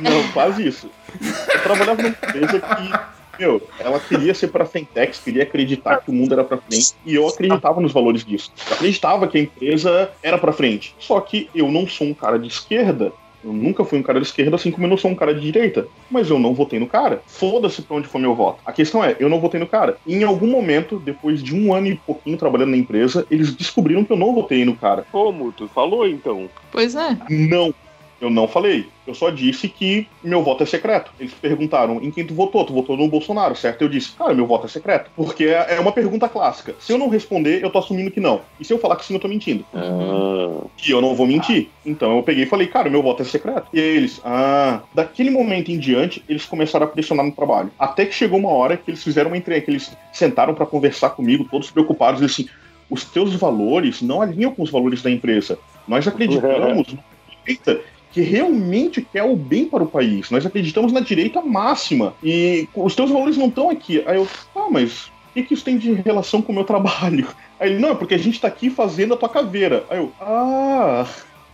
Não, 0.00 0.28
quase 0.32 0.66
isso. 0.66 0.90
Eu 1.22 1.62
trabalhava 1.62 2.02
numa 2.02 2.08
empresa 2.08 2.60
que, 2.60 2.92
meu, 3.38 3.66
ela 3.78 3.98
queria 4.00 4.34
ser 4.34 4.48
pra 4.48 4.66
Fentex, 4.66 5.18
queria 5.18 5.44
acreditar 5.44 5.98
que 5.98 6.10
o 6.10 6.12
mundo 6.12 6.34
era 6.34 6.44
pra 6.44 6.58
frente, 6.58 6.94
e 7.06 7.14
eu 7.14 7.26
acreditava 7.26 7.80
nos 7.80 7.92
valores 7.92 8.24
disso. 8.24 8.52
Eu 8.68 8.74
acreditava 8.74 9.26
que 9.28 9.38
a 9.38 9.40
empresa 9.40 10.10
era 10.22 10.36
pra 10.36 10.52
frente. 10.52 10.94
Só 10.98 11.20
que 11.20 11.48
eu 11.54 11.70
não 11.70 11.86
sou 11.88 12.08
um 12.08 12.14
cara 12.14 12.38
de 12.38 12.48
esquerda. 12.48 13.12
Eu 13.42 13.52
nunca 13.52 13.84
fui 13.84 13.98
um 13.98 14.02
cara 14.02 14.20
de 14.20 14.26
esquerda, 14.26 14.56
assim 14.56 14.70
como 14.70 14.86
eu 14.86 14.90
não 14.90 14.96
sou 14.96 15.10
um 15.10 15.14
cara 15.14 15.34
de 15.34 15.40
direita. 15.40 15.88
Mas 16.10 16.28
eu 16.28 16.38
não 16.38 16.54
votei 16.54 16.78
no 16.78 16.86
cara. 16.86 17.22
Foda-se 17.26 17.82
pra 17.82 17.96
onde 17.96 18.08
for 18.08 18.20
meu 18.20 18.34
voto. 18.34 18.60
A 18.64 18.72
questão 18.72 19.02
é, 19.02 19.16
eu 19.20 19.28
não 19.28 19.40
votei 19.40 19.60
no 19.60 19.66
cara. 19.66 19.96
E 20.06 20.14
em 20.14 20.24
algum 20.24 20.48
momento, 20.48 20.98
depois 20.98 21.42
de 21.42 21.54
um 21.54 21.72
ano 21.72 21.88
e 21.88 21.96
pouquinho 21.96 22.36
trabalhando 22.36 22.70
na 22.70 22.76
empresa, 22.76 23.26
eles 23.30 23.54
descobriram 23.54 24.04
que 24.04 24.12
eu 24.12 24.16
não 24.16 24.34
votei 24.34 24.64
no 24.64 24.76
cara. 24.76 25.06
Como? 25.10 25.52
Tu 25.52 25.68
falou 25.68 26.06
então? 26.06 26.48
Pois 26.72 26.94
é. 26.94 27.16
Não. 27.30 27.72
Eu 28.20 28.30
não 28.30 28.48
falei. 28.48 28.86
Eu 29.06 29.14
só 29.14 29.30
disse 29.30 29.68
que 29.68 30.06
meu 30.22 30.42
voto 30.42 30.62
é 30.64 30.66
secreto. 30.66 31.12
Eles 31.20 31.32
perguntaram 31.32 32.02
em 32.02 32.10
quem 32.10 32.26
tu 32.26 32.34
votou. 32.34 32.64
Tu 32.64 32.72
votou 32.72 32.96
no 32.96 33.08
Bolsonaro, 33.08 33.54
certo? 33.54 33.82
Eu 33.82 33.88
disse, 33.88 34.12
cara, 34.12 34.34
meu 34.34 34.46
voto 34.46 34.66
é 34.66 34.68
secreto. 34.68 35.10
Porque 35.14 35.44
é 35.44 35.68
é 35.68 35.80
uma 35.80 35.92
pergunta 35.92 36.28
clássica. 36.28 36.74
Se 36.80 36.92
eu 36.92 36.98
não 36.98 37.08
responder, 37.08 37.62
eu 37.62 37.70
tô 37.70 37.78
assumindo 37.78 38.10
que 38.10 38.20
não. 38.20 38.40
E 38.58 38.64
se 38.64 38.72
eu 38.72 38.78
falar 38.78 38.96
que 38.96 39.04
sim, 39.04 39.14
eu 39.14 39.20
tô 39.20 39.28
mentindo. 39.28 39.64
Ah, 39.74 40.66
E 40.86 40.90
eu 40.90 41.00
não 41.00 41.14
vou 41.14 41.26
mentir. 41.26 41.68
Então 41.86 42.16
eu 42.16 42.22
peguei 42.22 42.44
e 42.44 42.46
falei, 42.46 42.66
cara, 42.66 42.90
meu 42.90 43.02
voto 43.02 43.22
é 43.22 43.24
secreto. 43.24 43.66
E 43.72 43.78
aí 43.80 43.96
eles, 43.96 44.20
ah, 44.24 44.80
daquele 44.94 45.30
momento 45.30 45.70
em 45.70 45.78
diante, 45.78 46.22
eles 46.28 46.44
começaram 46.44 46.86
a 46.86 46.88
pressionar 46.88 47.24
no 47.24 47.32
trabalho. 47.32 47.70
Até 47.78 48.04
que 48.04 48.14
chegou 48.14 48.38
uma 48.38 48.50
hora 48.50 48.76
que 48.76 48.90
eles 48.90 49.02
fizeram 49.02 49.30
uma 49.30 49.36
entrega, 49.36 49.64
que 49.64 49.70
eles 49.70 49.96
sentaram 50.12 50.54
pra 50.54 50.66
conversar 50.66 51.10
comigo, 51.10 51.46
todos 51.50 51.70
preocupados, 51.70 52.20
e 52.20 52.24
assim, 52.24 52.48
os 52.90 53.04
teus 53.04 53.34
valores 53.34 54.02
não 54.02 54.20
alinham 54.20 54.52
com 54.54 54.62
os 54.62 54.70
valores 54.70 55.02
da 55.02 55.10
empresa. 55.10 55.58
Nós 55.86 56.06
acreditamos 56.08 56.92
na 56.92 56.98
direita 57.44 57.80
que 58.12 58.20
realmente 58.22 59.02
quer 59.02 59.22
o 59.24 59.36
bem 59.36 59.66
para 59.66 59.82
o 59.82 59.86
país. 59.86 60.30
Nós 60.30 60.44
acreditamos 60.46 60.92
na 60.92 61.00
direita 61.00 61.40
máxima. 61.42 62.14
E 62.22 62.68
os 62.74 62.94
teus 62.94 63.10
valores 63.10 63.36
não 63.36 63.48
estão 63.48 63.68
aqui. 63.70 64.02
Aí 64.06 64.16
eu, 64.16 64.26
ah, 64.56 64.68
mas 64.70 65.06
o 65.06 65.10
que, 65.34 65.42
que 65.42 65.54
isso 65.54 65.64
tem 65.64 65.76
de 65.78 65.92
relação 65.92 66.40
com 66.40 66.52
o 66.52 66.54
meu 66.54 66.64
trabalho? 66.64 67.26
Aí 67.60 67.70
ele, 67.72 67.80
não, 67.80 67.90
é 67.90 67.94
porque 67.94 68.14
a 68.14 68.18
gente 68.18 68.40
tá 68.40 68.48
aqui 68.48 68.70
fazendo 68.70 69.14
a 69.14 69.16
tua 69.16 69.28
caveira. 69.28 69.84
Aí 69.90 69.98
eu, 69.98 70.12
ah, 70.20 71.04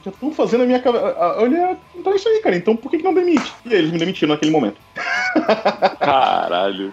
já 0.04 0.10
estão 0.10 0.30
fazendo 0.32 0.62
a 0.64 0.66
minha 0.66 0.78
caveira. 0.80 1.16
Ah, 1.18 1.36
Olha, 1.40 1.76
então 1.96 2.12
é 2.12 2.16
isso 2.16 2.28
aí, 2.28 2.40
cara. 2.40 2.56
Então 2.56 2.76
por 2.76 2.90
que, 2.90 2.98
que 2.98 3.04
não 3.04 3.14
demite? 3.14 3.52
E 3.64 3.72
aí 3.72 3.78
eles 3.78 3.90
me 3.90 3.98
demitiram 3.98 4.34
naquele 4.34 4.50
momento. 4.52 4.76
caralho. 5.98 6.92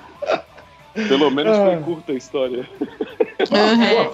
Pelo 1.08 1.30
menos 1.32 1.58
foi 1.58 1.78
curta 1.78 2.12
a 2.12 2.16
história. 2.16 2.68
Uhum. 3.42 4.12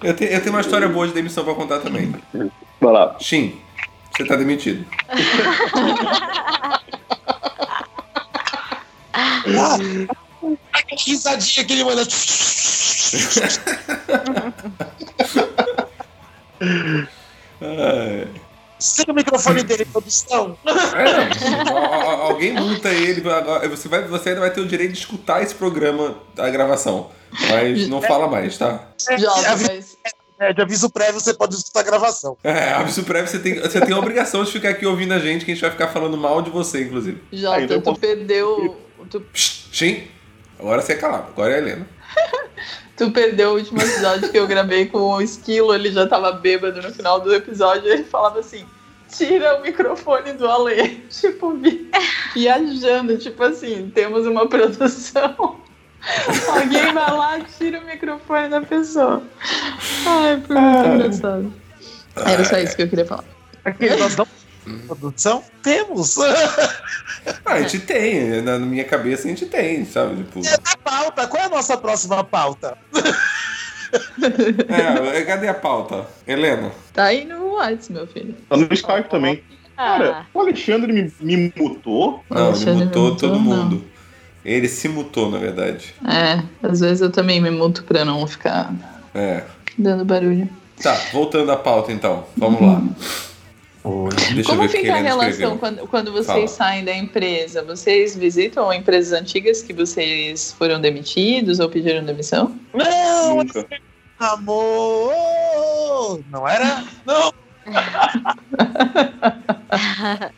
Eu, 0.00 0.14
te- 0.14 0.24
eu 0.24 0.40
tenho 0.40 0.54
uma 0.54 0.60
história 0.60 0.88
boa 0.88 1.08
de 1.08 1.12
demissão 1.12 1.42
pra 1.44 1.54
contar 1.54 1.80
também. 1.80 2.14
Vai 2.80 2.92
lá. 2.92 3.16
Shin, 3.18 3.56
você 4.18 4.24
tá 4.26 4.34
demitido. 4.34 4.84
que 10.88 11.04
risadinha 11.06 11.64
que 11.64 11.72
ele 11.72 11.84
manda. 11.84 12.04
Sem 18.80 19.04
o 19.08 19.14
microfone 19.14 19.62
dele, 19.62 19.84
produção. 19.84 20.58
É, 20.66 22.22
alguém 22.22 22.54
multa 22.54 22.88
ele. 22.88 23.22
Você, 23.70 23.88
vai, 23.88 24.02
você 24.02 24.30
ainda 24.30 24.40
vai 24.40 24.50
ter 24.50 24.60
o 24.60 24.66
direito 24.66 24.94
de 24.94 24.98
escutar 24.98 25.42
esse 25.44 25.54
programa, 25.54 26.16
a 26.36 26.48
gravação. 26.50 27.10
Mas 27.50 27.86
não 27.88 28.02
fala 28.02 28.26
mais, 28.26 28.58
tá? 28.58 28.88
Jota, 29.16 29.56
mas 29.58 29.96
É, 30.38 30.52
de 30.52 30.62
aviso 30.62 30.88
prévio, 30.90 31.20
você 31.20 31.34
pode 31.34 31.54
escutar 31.56 31.80
a 31.80 31.82
gravação. 31.82 32.36
É, 32.44 32.70
aviso 32.72 33.02
prévio, 33.04 33.28
você 33.28 33.38
tem, 33.38 33.60
você 33.60 33.80
tem 33.80 33.92
a 33.94 33.98
obrigação 33.98 34.44
de 34.44 34.52
ficar 34.52 34.70
aqui 34.70 34.86
ouvindo 34.86 35.12
a 35.14 35.18
gente, 35.18 35.44
que 35.44 35.50
a 35.50 35.54
gente 35.54 35.62
vai 35.62 35.70
ficar 35.70 35.88
falando 35.88 36.16
mal 36.16 36.40
de 36.42 36.50
você, 36.50 36.82
inclusive. 36.84 37.20
Jota, 37.32 37.60
então 37.62 37.80
tu 37.80 37.84
posso- 37.84 38.00
perdeu. 38.00 38.76
Tu, 39.10 39.22
Shin, 39.34 40.04
agora 40.58 40.80
você 40.82 40.92
é 40.92 40.96
calado. 40.96 41.28
Agora 41.30 41.52
é 41.52 41.56
a 41.56 41.58
Helena. 41.58 41.88
tu 42.96 43.10
perdeu 43.10 43.50
o 43.50 43.54
último 43.54 43.80
episódio 43.80 44.28
que 44.30 44.38
eu 44.38 44.46
gravei 44.46 44.86
com 44.86 44.98
o 44.98 45.20
Esquilo, 45.22 45.74
ele 45.74 45.90
já 45.90 46.06
tava 46.06 46.30
bêbado 46.32 46.80
no 46.82 46.92
final 46.92 47.20
do 47.20 47.34
episódio, 47.34 47.88
ele 47.90 48.04
falava 48.04 48.38
assim. 48.40 48.64
Tira 49.10 49.58
o 49.58 49.62
microfone 49.62 50.34
do 50.34 50.46
Ale. 50.46 51.02
Tipo, 51.10 51.54
vi- 51.54 51.90
viajando. 52.34 53.16
Tipo 53.16 53.42
assim, 53.44 53.90
temos 53.94 54.26
uma 54.26 54.46
produção. 54.48 55.56
Alguém 56.48 56.92
vai 56.92 57.10
lá, 57.12 57.40
tira 57.58 57.80
o 57.80 57.86
microfone 57.86 58.48
da 58.48 58.60
pessoa. 58.60 59.22
Ai, 60.06 60.42
foi 60.46 60.56
muito 60.56 60.88
engraçado. 60.88 61.52
Era 62.16 62.44
só 62.44 62.58
isso 62.58 62.76
que 62.76 62.82
eu 62.82 62.88
queria 62.88 63.06
falar. 63.06 63.24
Aqui, 63.64 63.90
nós 63.90 64.16
não 64.16 64.26
produção? 64.86 65.42
Temos. 65.62 66.16
Ah, 67.44 67.54
a 67.54 67.62
gente 67.62 67.80
tem, 67.80 68.42
na 68.42 68.58
minha 68.58 68.84
cabeça 68.84 69.26
a 69.26 69.30
gente 69.30 69.46
tem, 69.46 69.84
sabe? 69.84 70.16
Tipo, 70.16 70.40
A 70.64 70.76
pauta, 70.78 71.26
qual 71.26 71.42
é 71.42 71.46
a 71.46 71.48
nossa 71.50 71.76
próxima 71.76 72.22
pauta? 72.24 72.76
é, 75.12 75.22
cadê 75.24 75.48
a 75.48 75.54
pauta? 75.54 76.06
Helena? 76.26 76.70
Tá 76.92 77.04
aí 77.04 77.24
no 77.24 77.54
WhatsApp, 77.54 77.92
meu 77.92 78.06
filho. 78.06 78.34
Tá 78.48 78.56
no 78.56 78.72
Skype 78.72 79.08
também. 79.08 79.42
Ah, 79.76 79.98
Cara, 79.98 80.26
o 80.34 80.40
Alexandre 80.40 80.92
me, 80.92 81.12
me 81.20 81.52
mutou. 81.56 82.24
Não, 82.28 82.36
ele 82.38 82.46
Alexandre 82.48 82.84
mutou 82.86 83.16
todo 83.16 83.40
mutou, 83.40 83.64
não. 83.64 83.84
Ele 84.48 84.68
se 84.68 84.88
mutou, 84.88 85.30
na 85.30 85.38
verdade. 85.38 85.94
É, 86.06 86.42
às 86.66 86.80
vezes 86.80 87.00
eu 87.00 87.10
também 87.10 87.40
me 87.40 87.50
muto 87.50 87.82
pra 87.84 88.04
não 88.04 88.26
ficar 88.26 88.72
É. 89.14 89.42
dando 89.76 90.04
barulho. 90.04 90.48
Tá, 90.82 90.94
voltando 91.12 91.50
à 91.52 91.56
pauta 91.56 91.90
então. 91.92 92.24
Vamos 92.36 92.60
lá. 92.60 92.82
Deixa 94.34 94.40
eu 94.40 94.44
Como 94.44 94.60
ver 94.62 94.66
o 94.66 94.70
que 94.70 94.78
fica 94.78 94.94
a 94.94 95.00
relação 95.00 95.56
quando, 95.58 95.86
quando 95.88 96.12
vocês 96.12 96.26
Fala. 96.26 96.48
saem 96.48 96.84
da 96.84 96.94
empresa? 96.94 97.62
Vocês 97.62 98.14
visitam 98.16 98.70
empresas 98.72 99.18
antigas 99.18 99.62
que 99.62 99.72
vocês 99.72 100.52
foram 100.58 100.78
demitidos 100.80 101.58
ou 101.58 101.68
pediram 101.70 102.04
demissão? 102.04 102.54
Não, 102.74 103.36
Nunca. 103.36 103.66
amor! 104.18 106.20
Não 106.30 106.46
era? 106.46 106.84
Não. 107.06 107.32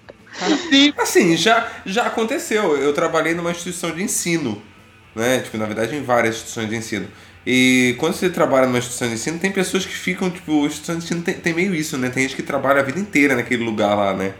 Sim. 0.68 0.92
Assim, 0.98 1.36
já, 1.36 1.68
já 1.84 2.06
aconteceu. 2.06 2.76
Eu 2.76 2.92
trabalhei 2.92 3.34
numa 3.34 3.50
instituição 3.50 3.90
de 3.90 4.02
ensino, 4.02 4.60
né? 5.14 5.40
Tipo, 5.40 5.58
na 5.58 5.66
verdade, 5.66 5.94
em 5.96 6.02
várias 6.02 6.36
instituições 6.36 6.68
de 6.68 6.76
ensino. 6.76 7.08
E 7.46 7.96
quando 7.98 8.14
você 8.14 8.28
trabalha 8.28 8.66
numa 8.66 8.78
instituição 8.78 9.08
de 9.08 9.14
ensino, 9.14 9.38
tem 9.38 9.50
pessoas 9.50 9.86
que 9.86 9.94
ficam, 9.94 10.30
tipo, 10.30 10.62
a 10.62 10.66
instituição 10.66 10.98
de 10.98 11.04
ensino 11.04 11.22
tem, 11.22 11.34
tem 11.34 11.54
meio 11.54 11.74
isso, 11.74 11.96
né? 11.96 12.10
Tem 12.10 12.24
gente 12.24 12.36
que 12.36 12.42
trabalha 12.42 12.80
a 12.80 12.82
vida 12.82 12.98
inteira 12.98 13.34
naquele 13.34 13.64
lugar 13.64 13.94
lá, 13.94 14.14
né? 14.14 14.34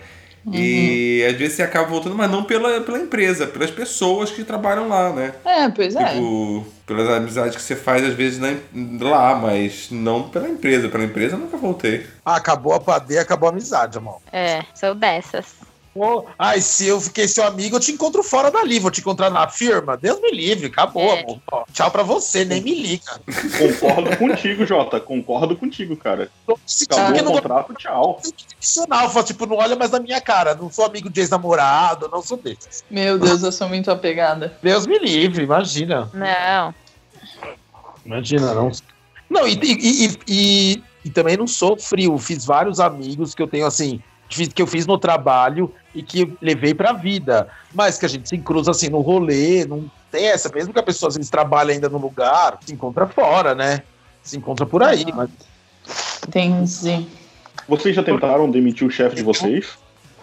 E 0.53 1.25
às 1.29 1.37
vezes 1.37 1.55
você 1.57 1.63
acaba 1.63 1.87
voltando, 1.87 2.15
mas 2.17 2.31
não 2.31 2.45
pela, 2.45 2.81
pela 2.81 2.99
empresa, 2.99 3.47
pelas 3.47 3.71
pessoas 3.71 4.31
que 4.31 4.43
trabalham 4.43 4.89
lá, 4.89 5.13
né? 5.13 5.35
É, 5.45 5.69
pois 5.69 5.95
é. 5.95 6.15
Tipo, 6.15 6.67
pelas 6.87 7.09
amizades 7.11 7.57
que 7.57 7.63
você 7.63 7.77
faz 7.77 8.03
às 8.05 8.15
vezes 8.15 8.39
na, 8.39 8.57
lá, 9.01 9.35
mas 9.35 9.89
não 9.91 10.29
pela 10.31 10.49
empresa. 10.49 10.89
Pela 10.89 11.05
empresa 11.05 11.37
eu 11.37 11.41
nunca 11.41 11.57
voltei. 11.59 12.07
Ah, 12.25 12.37
acabou 12.37 12.73
a 12.73 12.81
padeia, 12.81 13.21
acabou 13.21 13.49
a 13.49 13.53
amizade, 13.53 13.99
amor. 13.99 14.21
é, 14.33 14.63
sou 14.75 14.95
dessas. 14.95 15.55
Pô, 15.93 16.25
ai, 16.39 16.61
se 16.61 16.87
eu 16.87 17.01
fiquei 17.01 17.27
seu 17.27 17.45
amigo, 17.45 17.75
eu 17.77 17.81
te 17.81 17.91
encontro 17.91 18.23
fora 18.23 18.49
dali. 18.49 18.79
Vou 18.79 18.93
te 18.93 19.01
encontrar 19.01 19.29
na 19.29 19.49
firma. 19.49 19.97
Deus 19.97 20.21
me 20.21 20.31
livre, 20.31 20.67
acabou, 20.69 21.03
É. 21.03 21.23
amor. 21.23 21.41
Ó, 21.51 21.65
tchau 21.73 21.91
pra 21.91 22.05
você, 22.05 22.45
nem 22.45 22.61
me 22.63 22.73
liga. 22.81 23.21
Concordo 23.59 24.17
contigo, 24.17 24.65
Jota. 24.65 25.01
Concordo 25.01 25.57
contigo, 25.57 25.97
cara. 25.97 26.31
Se 26.65 26.85
Acabou 26.89 27.13
que 27.15 27.21
o 27.23 27.33
contrato, 27.33 27.75
tchau. 27.75 28.21
fala, 29.13 29.25
tipo, 29.25 29.47
não 29.47 29.57
olha 29.57 29.75
mais 29.75 29.91
na 29.91 29.99
minha 29.99 30.21
cara. 30.21 30.55
Não 30.55 30.71
sou 30.71 30.85
amigo 30.85 31.11
de 31.11 31.21
ex-namorado, 31.21 32.09
não 32.09 32.23
sou 32.23 32.37
desses. 32.37 32.85
Meu 32.89 33.19
Deus, 33.19 33.43
eu 33.43 33.51
sou 33.51 33.69
muito 33.69 33.91
apegada. 33.91 34.57
Deus 34.63 34.87
me 34.87 34.97
livre, 34.99 35.43
imagina. 35.43 36.09
Não. 36.15 36.73
Imagina, 38.07 38.55
não. 38.55 38.71
Não, 39.29 39.47
e, 39.47 39.55
e, 39.55 40.07
e, 40.07 40.19
e- 40.29 40.83
e 41.05 41.11
também 41.11 41.37
não 41.37 41.47
sou 41.47 41.77
frio. 41.79 42.17
Fiz 42.19 42.45
vários 42.45 42.79
amigos 42.81 43.35
que 43.35 43.43
eu 43.43 43.49
tenho 43.49 43.67
assim, 43.67 44.01
que 44.31 44.63
eu 44.63 44.67
fiz 44.67 44.87
no 44.87 44.97
trabalho 44.97 45.73
e 45.95 46.03
que 46.03 46.33
levei 46.41 46.73
pra 46.73 46.93
vida. 46.93 47.49
Mas 47.75 47.99
que 47.99 48.07
a 48.07 48.09
gente 48.09 48.29
se 48.29 48.39
cruza 48.39 48.71
assim 48.71 48.89
no 48.89 49.01
rolê, 49.01 49.65
não 49.65 49.91
tem 50.11 50.27
essa. 50.27 50.49
Mesmo 50.55 50.73
que 50.73 50.79
a 50.79 50.83
pessoa 50.83 51.09
às 51.09 51.17
vezes 51.17 51.31
trabalha 51.31 51.73
ainda 51.73 51.89
no 51.89 51.99
lugar, 51.99 52.59
se 52.65 52.73
encontra 52.73 53.07
fora, 53.07 53.55
né? 53.55 53.83
Se 54.23 54.37
encontra 54.37 54.65
por 54.65 54.83
aí. 54.83 55.05
Ah. 55.09 55.15
Mas 55.17 55.31
Entendi. 56.27 57.07
Vocês 57.69 57.95
já 57.95 58.03
tentaram 58.03 58.51
demitir 58.51 58.87
o 58.87 58.91
chefe 58.91 59.17
de 59.17 59.23
vocês? 59.23 59.79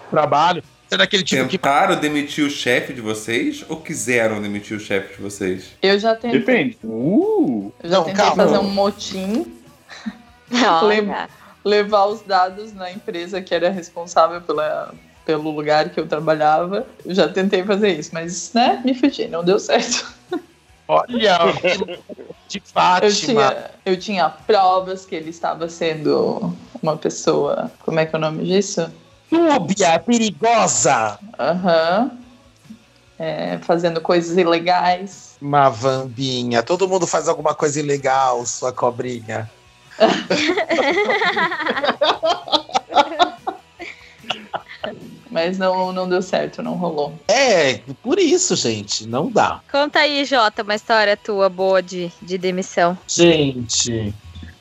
trabalho. 0.09 0.63
Você 0.87 0.95
é 0.95 0.97
daquele 0.97 1.23
tipo 1.23 1.43
que. 1.47 1.57
Tentaram 1.57 1.99
demitir 1.99 2.45
o 2.45 2.49
chefe 2.49 2.93
de 2.93 3.01
vocês 3.01 3.65
ou 3.67 3.77
quiseram 3.81 4.41
demitir 4.41 4.77
o 4.77 4.79
chefe 4.79 5.17
de 5.17 5.21
vocês? 5.21 5.71
Eu 5.81 5.99
já 5.99 6.15
tentei. 6.15 6.39
Depende. 6.39 6.77
Uh! 6.83 7.73
Eu 7.83 7.89
já 7.89 7.97
Não, 7.97 8.03
tentei 8.05 8.23
calma. 8.23 8.43
fazer 8.45 8.57
um 8.59 8.69
motim, 8.69 9.53
Olha. 10.81 11.27
levar 11.63 12.05
os 12.05 12.21
dados 12.21 12.73
na 12.73 12.91
empresa 12.91 13.41
que 13.41 13.53
era 13.53 13.69
responsável 13.69 14.41
pela, 14.41 14.93
pelo 15.25 15.51
lugar 15.51 15.89
que 15.89 15.99
eu 15.99 16.07
trabalhava. 16.07 16.85
Eu 17.05 17.13
já 17.13 17.27
tentei 17.27 17.63
fazer 17.63 17.99
isso, 17.99 18.11
mas, 18.13 18.53
né, 18.53 18.81
me 18.85 18.93
fugi, 18.93 19.27
não 19.27 19.43
deu 19.43 19.59
certo. 19.59 20.05
Olha, 20.87 21.37
de 22.47 22.57
Eu 22.57 22.61
Fátima. 22.63 23.11
tinha, 23.11 23.71
eu 23.85 23.99
tinha 23.99 24.29
provas 24.29 25.05
que 25.05 25.15
ele 25.15 25.29
estava 25.29 25.67
sendo 25.67 26.55
uma 26.81 26.95
pessoa. 26.95 27.69
Como 27.79 27.99
é 27.99 28.05
que 28.05 28.15
é 28.15 28.17
o 28.17 28.21
nome 28.21 28.45
disso? 28.45 28.89
Núbia, 29.29 29.99
perigosa. 29.99 31.19
Aham. 31.37 32.11
É, 33.19 33.57
fazendo 33.63 33.99
coisas 33.99 34.37
ilegais. 34.37 35.35
Uma 35.41 35.69
vambinha. 35.69 36.63
Todo 36.63 36.87
mundo 36.87 37.05
faz 37.07 37.27
alguma 37.27 37.53
coisa 37.53 37.79
ilegal, 37.79 38.45
sua 38.45 38.71
cobrinha. 38.71 39.49
Mas 45.29 45.57
não, 45.57 45.91
não 45.93 46.09
deu 46.09 46.21
certo, 46.21 46.63
não 46.63 46.75
rolou. 46.75 47.13
É, 47.27 47.81
por 48.01 48.17
isso, 48.17 48.55
gente. 48.55 49.05
Não 49.07 49.29
dá. 49.29 49.61
Conta 49.71 49.99
aí, 49.99 50.25
Jota, 50.25 50.63
uma 50.63 50.75
história 50.75 51.15
tua 51.15 51.47
boa 51.49 51.81
de, 51.81 52.11
de 52.21 52.37
demissão. 52.37 52.97
Gente. 53.07 54.13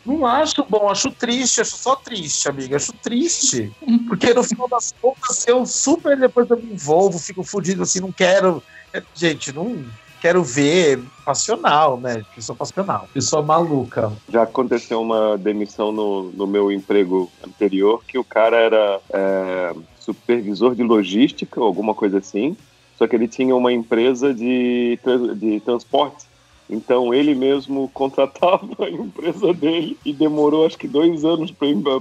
Não 0.05 0.25
acho 0.27 0.65
bom, 0.69 0.89
acho 0.89 1.11
triste, 1.11 1.61
acho 1.61 1.77
só 1.77 1.97
triste, 1.97 2.49
amiga. 2.49 2.77
Acho 2.77 2.93
triste. 2.93 3.73
Porque 4.07 4.33
no 4.35 4.45
final 4.45 4.69
das 4.69 4.95
contas, 5.01 5.47
eu 5.49 5.65
super 5.67 6.17
depois 6.17 6.49
eu 6.51 6.59
me 6.59 6.75
envolvo, 6.75 7.19
fico 7.19 7.43
fudido 7.43 7.83
assim, 7.83 8.01
não 8.01 8.13
quero. 8.13 8.63
é, 8.93 9.03
Gente, 9.15 9.53
não 9.53 9.85
quero 10.21 10.43
ver 10.43 11.03
passional, 11.25 12.01
né? 12.01 12.23
Pessoa 12.35 12.57
passional. 12.57 13.09
Pessoa 13.13 13.43
maluca. 13.43 14.13
Já 14.31 14.43
aconteceu 14.43 15.01
uma 15.01 15.37
demissão 15.37 15.93
no, 15.93 16.31
no 16.33 16.47
meu 16.47 16.71
emprego 16.71 17.31
anterior 17.47 18.03
que 18.07 18.19
o 18.19 18.25
cara 18.25 18.57
era 18.57 19.01
é, 19.13 19.75
supervisor 19.99 20.75
de 20.75 20.83
logística 20.83 21.61
ou 21.61 21.67
alguma 21.67 21.95
coisa 21.95 22.19
assim, 22.19 22.57
só 22.97 23.07
que 23.07 23.17
ele 23.17 23.29
tinha 23.29 23.55
uma 23.55 23.73
empresa 23.73 24.33
de, 24.33 24.99
de 25.37 25.61
transporte. 25.61 26.25
Então 26.69 27.15
ele 27.15 27.35
mesmo 27.35 27.89
contratava 27.95 28.69
a 28.81 28.91
empresa 28.91 29.53
dele 29.53 29.97
e 30.05 30.13
demorou 30.13 30.67
acho 30.67 30.79
que 30.79 30.89
dois 30.89 31.25
anos 31.25 31.53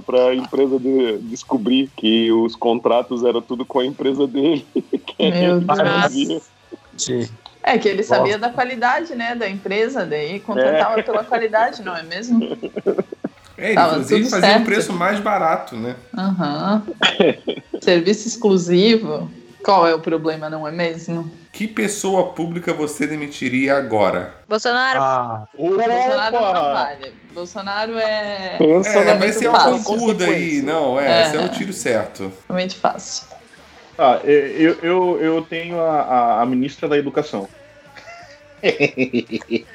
para 0.04 0.28
a 0.28 0.34
empresa 0.34 0.78
de- 0.78 1.18
descobrir 1.18 1.90
que 1.96 2.30
os 2.32 2.56
contratos 2.56 3.24
eram 3.24 3.40
tudo 3.42 3.64
com 3.64 3.80
a 3.80 3.86
empresa 3.86 4.26
dele. 4.26 4.66
que 4.74 5.30
Meu. 5.30 5.60
Deus. 5.60 6.50
É 7.68 7.76
que 7.76 7.88
ele 7.88 8.04
sabia 8.04 8.38
da 8.38 8.48
qualidade, 8.48 9.12
né, 9.16 9.34
da 9.34 9.48
empresa, 9.48 10.06
daí 10.06 10.38
contratava 10.38 11.02
pela 11.02 11.24
qualidade, 11.24 11.82
não 11.82 11.96
é 11.96 12.02
mesmo? 12.04 12.40
É, 13.58 13.68
ele 13.68 13.74
Tava 13.74 13.92
inclusive 13.94 14.20
tudo 14.24 14.30
fazia 14.32 14.48
um 14.48 14.52
certo. 14.52 14.64
preço 14.66 14.92
mais 14.92 15.18
barato, 15.18 15.76
né? 15.76 15.96
Aham. 16.14 16.82
Serviço 17.80 18.28
exclusivo. 18.28 19.30
Qual 19.64 19.88
é 19.88 19.94
o 19.94 19.98
problema, 19.98 20.50
não 20.50 20.68
é 20.68 20.70
mesmo? 20.70 21.30
Que 21.52 21.66
pessoa 21.66 22.34
pública 22.34 22.74
você 22.74 23.06
demitiria 23.06 23.78
agora? 23.78 24.34
Bolsonaro, 24.46 25.00
ah, 25.00 25.48
Bolsonaro 25.56 26.32
não 26.32 26.42
Opa! 26.50 26.72
vale. 26.74 27.14
Bolsonaro 27.32 27.98
é 27.98 28.56
Pensa 28.58 28.90
É, 28.90 29.04
na 29.04 29.14
vai 29.14 29.32
ser 29.32 29.48
um 29.48 29.82
concurso 29.82 30.22
aí. 30.24 30.60
Não, 30.60 31.00
é, 31.00 31.22
É. 31.22 31.26
esse 31.26 31.36
é 31.36 31.40
o 31.40 31.48
tiro 31.48 31.72
certo. 31.72 32.30
muito 32.50 32.76
fácil. 32.76 33.26
Ah, 33.98 34.20
eu, 34.24 34.74
eu, 34.82 35.18
eu 35.20 35.42
tenho 35.42 35.80
a, 35.80 36.00
a, 36.02 36.42
a 36.42 36.46
ministra 36.46 36.88
da 36.88 36.98
Educação. 36.98 37.48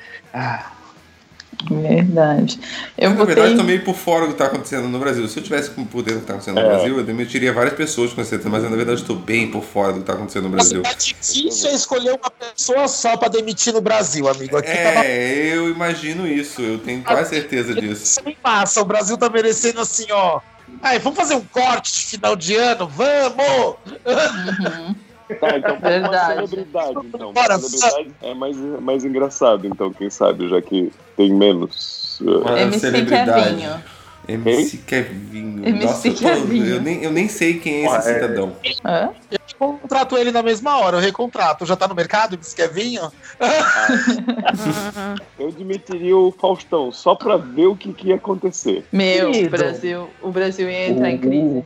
Verdade. 1.70 2.60
Eu 2.98 3.04
Eu, 3.04 3.10
na 3.12 3.16
botei... 3.18 3.36
verdade, 3.36 3.58
tô 3.58 3.64
meio 3.64 3.84
por 3.84 3.94
fora 3.96 4.26
do 4.26 4.32
que 4.34 4.38
tá 4.38 4.46
acontecendo 4.46 4.88
no 4.88 4.98
Brasil. 4.98 5.28
Se 5.28 5.38
eu 5.40 5.44
tivesse 5.44 5.70
com 5.72 5.82
o 5.82 5.86
poder 5.86 6.16
do 6.16 6.22
que 6.22 6.26
tá 6.26 6.34
acontecendo 6.34 6.56
no 6.56 6.62
É. 6.62 6.70
Brasil, 6.70 6.98
eu 6.98 7.04
demitiria 7.04 7.54
várias 7.54 7.76
pessoas 7.76 8.14
com 8.14 8.24
certeza, 8.24 8.50
mas 8.50 8.64
na 8.64 8.70
verdade 8.70 9.02
estou 9.02 9.16
bem 9.16 9.52
por 9.52 9.64
fora 9.64 9.94
do 9.94 10.00
que 10.00 10.06
tá 10.06 10.14
acontecendo 10.14 10.44
no 10.44 10.50
Brasil. 10.50 10.82
é 10.84 10.94
difícil 10.96 11.72
escolher 11.72 12.12
uma 12.12 12.32
pessoa 12.32 12.88
só 12.88 13.16
pra 13.16 13.28
demitir 13.28 13.74
no 13.74 13.82
Brasil, 13.82 14.28
amigo. 14.28 14.58
Aqui 14.58 14.72
tá 14.72 15.06
É, 15.06 15.56
eu 15.56 15.70
imagino 15.70 16.28
isso, 16.28 16.62
eu 16.62 16.80
tenho 16.80 17.04
quase 17.04 17.30
certeza 17.30 17.76
disso. 17.76 18.04
Isso 18.04 18.20
é 18.26 18.36
massa. 18.44 18.82
O 18.82 18.86
Brasil 18.86 19.18
tá 19.18 19.30
merecendo 19.30 19.82
assim, 19.82 20.08
ó. 20.12 20.40
Ai, 20.82 21.00
vamos 21.00 21.18
fazer 21.18 21.36
um 21.36 21.42
corte 21.46 21.92
de 21.94 22.06
final 22.08 22.36
de 22.36 22.56
ano? 22.56 22.88
Vamos! 22.88 23.76
Uhum. 24.06 24.96
Tá, 25.40 25.58
então 25.58 25.76
uma 25.76 25.90
Verdade. 25.90 26.34
celebridade, 26.36 26.94
então. 27.06 27.32
Bora, 27.34 27.58
Uma 27.58 27.60
celebridade 27.70 28.12
é 28.22 28.34
mais, 28.34 28.58
mais 28.58 29.06
engraçado, 29.06 29.66
então, 29.66 29.94
quem 29.94 30.10
sabe, 30.10 30.50
já 30.50 30.62
que 30.62 30.92
tem 31.16 31.34
menos. 31.34 32.20
uh, 32.22 32.44
Ah, 32.48 32.60
MC 32.62 32.80
celebridade. 32.80 33.44
Kevinho. 33.56 33.84
MC 34.28 34.78
Kevinho. 34.80 35.68
MC 35.68 35.86
Nossa, 35.86 36.08
eu, 36.10 36.14
tô- 36.16 36.20
Kevinho. 36.20 36.66
eu 36.76 36.82
nem, 36.82 37.04
eu 37.04 37.12
nem 37.12 37.28
sei 37.28 37.60
quem 37.60 37.84
é 37.84 37.86
esse 37.98 38.10
É. 38.10 38.14
cidadão. 38.14 38.56
Hã? 38.84 39.10
Eu 39.62 39.74
contrato 39.74 40.18
ele 40.18 40.32
na 40.32 40.42
mesma 40.42 40.80
hora, 40.80 40.98
eu 40.98 41.02
recontrato. 41.02 41.68
Já 41.68 41.76
tá 41.76 41.88
no 41.88 41.94
mercado, 41.94 42.36
esse 42.42 42.56
Kevinho? 42.56 43.12
Eu 45.38 45.50
admitiria 45.50 46.18
o 46.18 46.32
Faustão, 46.32 46.92
só 46.92 47.14
pra 47.14 47.38
ver 47.38 47.68
o 47.68 47.76
que, 47.76 47.94
que 47.94 48.08
ia 48.08 48.16
acontecer. 48.16 48.84
Meu, 48.92 49.30
o. 49.30 49.50
Brasil, 49.50 50.10
o 50.22 50.32
Brasil 50.32 50.68
ia 50.68 50.90
entrar 50.90 51.12
em 51.12 51.18
crise. 51.20 51.64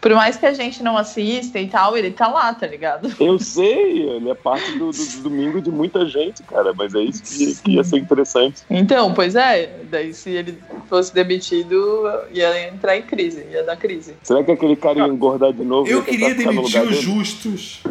Por 0.00 0.14
mais 0.14 0.36
que 0.36 0.46
a 0.46 0.52
gente 0.54 0.82
não 0.82 0.96
assista 0.96 1.58
e 1.58 1.66
tal, 1.68 1.96
ele 1.96 2.10
tá 2.10 2.28
lá, 2.28 2.54
tá 2.54 2.66
ligado? 2.66 3.12
Eu 3.18 3.38
sei, 3.38 4.02
ele 4.08 4.30
é 4.30 4.34
parte 4.34 4.72
do, 4.78 4.90
do- 4.90 5.04
do 5.06 5.20
domingo 5.22 5.60
de 5.60 5.70
muita 5.70 6.06
gente, 6.06 6.42
cara, 6.44 6.72
mas 6.74 6.94
é 6.94 7.00
isso 7.00 7.22
que, 7.22 7.54
que 7.62 7.70
ia 7.72 7.84
ser 7.84 7.98
interessante. 7.98 8.62
Então, 8.70 9.12
pois 9.12 9.34
é, 9.34 9.68
daí 9.90 10.14
se 10.14 10.30
ele 10.30 10.58
fosse 10.88 11.12
demitido, 11.12 12.04
ia 12.32 12.68
entrar 12.68 12.96
em 12.96 13.02
crise, 13.02 13.46
ia 13.50 13.62
dar 13.64 13.76
crise. 13.76 14.14
Será 14.22 14.42
que 14.44 14.52
aquele 14.52 14.76
cara 14.76 15.00
ia 15.00 15.06
engordar 15.06 15.52
de 15.52 15.64
novo? 15.64 15.88
Eu 15.90 16.02
queria 16.04 16.34
demitir 16.34 16.82
os 16.82 17.00
justos. 17.00 17.82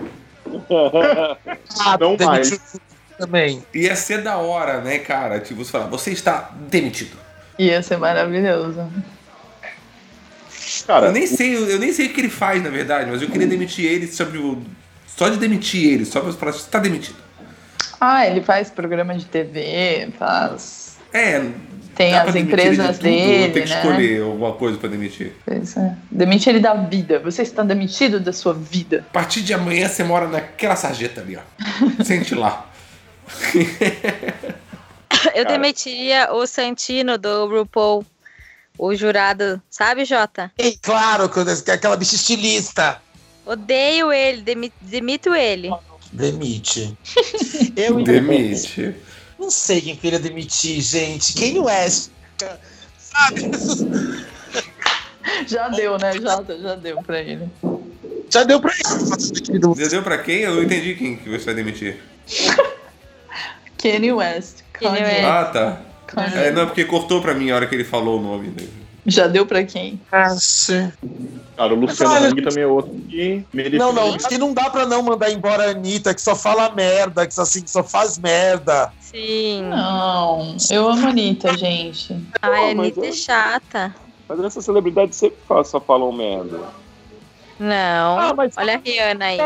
Ah, 1.80 1.98
Não 2.00 2.16
mais. 2.26 2.60
Também. 3.18 3.64
Ia 3.74 3.96
ser 3.96 4.22
da 4.22 4.38
hora, 4.38 4.82
né, 4.82 5.00
cara? 5.00 5.40
Tipo, 5.40 5.64
você 5.64 5.72
falar, 5.72 5.88
você 5.88 6.12
está 6.12 6.52
demitido. 6.70 7.18
Ia 7.58 7.82
ser 7.82 7.98
maravilhoso. 7.98 8.86
Cara, 10.86 11.08
eu 11.08 11.12
nem 11.12 11.28
sei, 11.28 11.56
eu 11.56 11.80
nem 11.80 11.92
sei 11.92 12.08
o 12.08 12.14
que 12.14 12.22
ele 12.22 12.30
faz, 12.30 12.62
na 12.64 12.70
verdade, 12.70 13.10
mas 13.10 13.22
eu 13.22 13.30
queria 13.30 13.48
demitir 13.48 13.86
ele 13.86 14.08
sobre 14.08 14.38
o. 14.38 14.62
Só 15.08 15.30
de 15.30 15.38
demitir 15.38 15.94
ele, 15.94 16.06
só 16.06 16.20
pra 16.20 16.34
falar, 16.34 16.52
você 16.52 16.70
tá 16.70 16.80
demitido. 16.80 17.18
Ah, 18.00 18.28
ele 18.28 18.42
faz 18.42 18.70
programa 18.70 19.16
de 19.16 19.26
TV, 19.26 20.10
faz. 20.18 20.98
É. 21.14 21.42
Tem 21.96 22.14
as 22.14 22.28
ele 22.36 22.44
de 22.44 22.52
empresas 22.52 22.98
tudo, 22.98 23.10
ou 23.10 23.16
dele, 23.16 23.54
Tem 23.54 23.64
que 23.64 23.70
né? 23.70 23.76
escolher 23.78 24.22
alguma 24.22 24.52
coisa 24.52 24.78
pra 24.78 24.90
demitir. 24.90 25.32
Pois 25.46 25.78
é. 25.78 25.96
Demite 26.12 26.50
ele 26.50 26.60
da 26.60 26.74
vida. 26.74 27.20
Você 27.20 27.42
está 27.42 27.64
demitido 27.64 28.20
da 28.20 28.34
sua 28.34 28.54
vida. 28.54 29.06
A 29.10 29.14
partir 29.14 29.42
de 29.42 29.54
amanhã 29.54 29.88
você 29.88 30.04
mora 30.04 30.28
naquela 30.28 30.76
sarjeta 30.76 31.22
ali, 31.22 31.38
ó. 31.38 31.42
Sente 32.04 32.36
lá. 32.36 32.70
eu 35.34 35.46
demitiria 35.46 36.34
o 36.34 36.46
Santino 36.46 37.18
do 37.18 37.48
RuPaul, 37.48 38.06
o 38.78 38.94
jurado, 38.96 39.62
sabe, 39.70 40.06
Jota? 40.06 40.52
E 40.58 40.78
claro, 40.78 41.30
que 41.30 41.40
é 41.72 41.74
aquela 41.74 41.96
bicha 41.98 42.16
estilista. 42.16 43.02
Odeio 43.46 44.12
ele, 44.12 44.42
demi- 44.42 44.74
demito 44.82 45.34
ele. 45.34 45.70
Demite. 46.12 46.98
Eu 47.76 48.02
Demite. 48.04 48.96
não 49.38 49.52
sei 49.52 49.82
quem 49.82 49.96
queria 49.96 50.20
demitir, 50.20 50.82
gente. 50.82 51.34
Quem 51.34 51.54
não 51.56 51.70
é? 51.70 51.88
Sabe? 51.90 53.42
Já 55.48 55.68
deu, 55.70 55.98
né, 55.98 56.14
Jota? 56.14 56.58
Já 56.60 56.76
deu 56.76 57.02
pra 57.04 57.20
ele. 57.22 57.50
Já 58.30 58.44
deu 58.44 58.60
pra 58.62 58.72
ele. 58.74 59.76
Já 59.78 59.88
deu 59.90 60.04
pra 60.04 60.18
quem? 60.18 60.40
Eu 60.42 60.56
não 60.56 60.64
entendi 60.64 60.96
quem 60.96 61.16
que 61.18 61.30
você 61.30 61.46
vai 61.46 61.56
demitir. 61.56 61.98
Kanye 63.78 64.12
West. 64.14 64.58
Kanye. 64.74 65.02
West. 65.04 65.24
Ah, 65.26 65.46
tá. 65.46 65.82
É, 66.36 66.52
não, 66.52 66.66
porque 66.66 66.86
cortou 66.86 67.22
pra 67.22 67.34
mim 67.34 67.52
a 67.52 67.56
hora 67.56 67.68
que 67.68 67.76
ele 67.76 67.84
falou 67.84 68.20
o 68.20 68.22
nome 68.22 68.50
dele. 68.50 68.86
Já 69.08 69.28
deu 69.28 69.46
pra 69.46 69.64
quem? 69.64 70.02
Nossa. 70.12 70.92
cara, 71.56 71.74
o 71.74 71.78
Luciano 71.80 72.12
Olha, 72.14 72.28
Hang 72.30 72.42
também 72.42 72.64
é 72.64 72.68
outro 72.68 72.92
que. 73.08 73.46
Não, 73.74 73.94
não, 73.94 74.18
que 74.18 74.38
não 74.38 74.52
dá 74.54 74.68
pra 74.70 74.86
não 74.88 75.04
mandar 75.04 75.30
embora 75.32 75.68
a 75.68 75.70
Anitta, 75.72 76.14
que 76.14 76.22
só 76.22 76.36
fala 76.36 76.70
merda, 76.72 77.28
que 77.28 77.34
só, 77.34 77.44
assim, 77.44 77.62
que 77.62 77.70
só 77.70 77.84
faz 77.84 78.18
merda. 78.18 78.92
Sim. 79.00 79.64
Não, 79.70 80.58
eu 80.72 80.90
amo 80.90 81.06
a 81.06 81.10
Anitta, 81.12 81.56
gente. 81.56 82.14
Ai, 82.42 82.72
a 82.72 82.76
mas 82.76 82.88
Anitta 82.98 83.06
é 83.06 83.12
chata. 83.12 83.96
Mas 84.28 84.40
essas 84.40 84.66
celebridades 84.66 85.16
sempre 85.16 85.38
só 85.66 85.80
falam 85.80 86.12
merda. 86.12 86.60
Não. 87.60 88.20
Ah, 88.20 88.34
mas- 88.36 88.56
Olha 88.58 88.76
a 88.76 88.78
Rihanna 88.78 89.26
aí. 89.26 89.38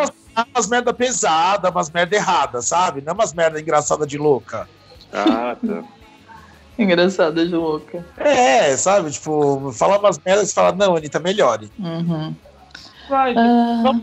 Umas 0.56 0.68
merda 0.70 0.94
pesada, 0.94 1.70
umas 1.70 1.90
merda 1.92 2.16
errada, 2.16 2.62
sabe? 2.62 3.02
Não 3.02 3.12
é 3.12 3.14
umas 3.14 3.34
merda 3.34 3.60
engraçada 3.60 4.08
de 4.08 4.18
louca. 4.18 4.70
Ah, 5.12 5.58
tá. 5.62 5.84
Engraçada 6.84 7.46
de 7.46 7.54
louca. 7.54 8.04
É, 8.18 8.76
sabe? 8.78 9.12
Tipo, 9.12 9.72
fala 9.74 10.00
umas 10.00 10.18
merdas 10.26 10.52
e 10.52 10.54
fala, 10.54 10.72
não, 10.72 10.96
Anitta, 10.96 11.20
melhore. 11.20 11.70
Uhum. 11.78 12.34
Vai, 13.10 13.34
Ah, 13.38 14.00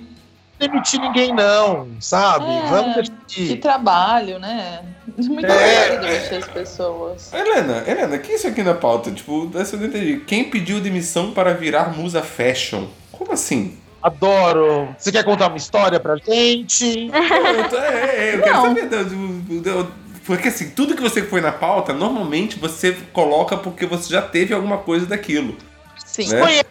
demitir 0.59 1.01
ninguém, 1.01 1.33
não, 1.35 1.89
sabe? 2.01 2.45
É, 2.45 2.67
Vamos 2.67 2.95
Que 2.97 3.03
demitir. 3.03 3.61
trabalho, 3.61 4.39
né? 4.39 4.81
Muito 5.17 5.47
É. 5.47 5.97
demitir 5.97 6.39
as 6.39 6.49
pessoas. 6.49 7.33
Helena, 7.33 7.83
Helena, 7.87 8.19
que 8.19 8.33
é 8.33 8.35
isso 8.35 8.49
aqui 8.49 8.63
na 8.63 8.75
pauta? 8.75 9.11
Tipo, 9.11 9.51
essa 9.55 9.77
eu 9.77 9.81
não 9.81 9.87
entendi. 9.87 10.19
Quem 10.27 10.45
pediu 10.51 10.81
demissão 10.81 11.31
para 11.33 11.55
virar 11.55 11.97
musa 11.97 12.21
fashion? 12.23 12.87
Como 13.13 13.33
assim? 13.33 13.79
Adoro. 14.03 14.95
Você 14.99 15.11
quer 15.11 15.25
contar 15.25 15.49
uma 15.49 15.57
história 15.57 15.99
pra 15.99 16.17
gente? 16.17 17.11
Eu, 17.13 17.79
é, 17.81 18.17
é, 18.31 18.35
eu 18.37 18.43
quero 18.43 18.55
Não. 18.57 18.63
saber. 18.67 18.89
Porque 20.27 20.49
assim, 20.49 20.71
tudo 20.71 20.95
que 20.97 21.03
você 21.03 21.23
põe 21.23 21.41
na 21.41 21.53
pauta, 21.53 21.93
normalmente 21.93 22.59
você 22.59 22.97
coloca 23.13 23.57
porque 23.57 23.87
você 23.87 24.13
já 24.13 24.21
teve 24.21 24.53
alguma 24.53 24.79
coisa 24.79 25.07
daquilo. 25.07 25.57
Sim. 26.05 26.29
Né? 26.29 26.63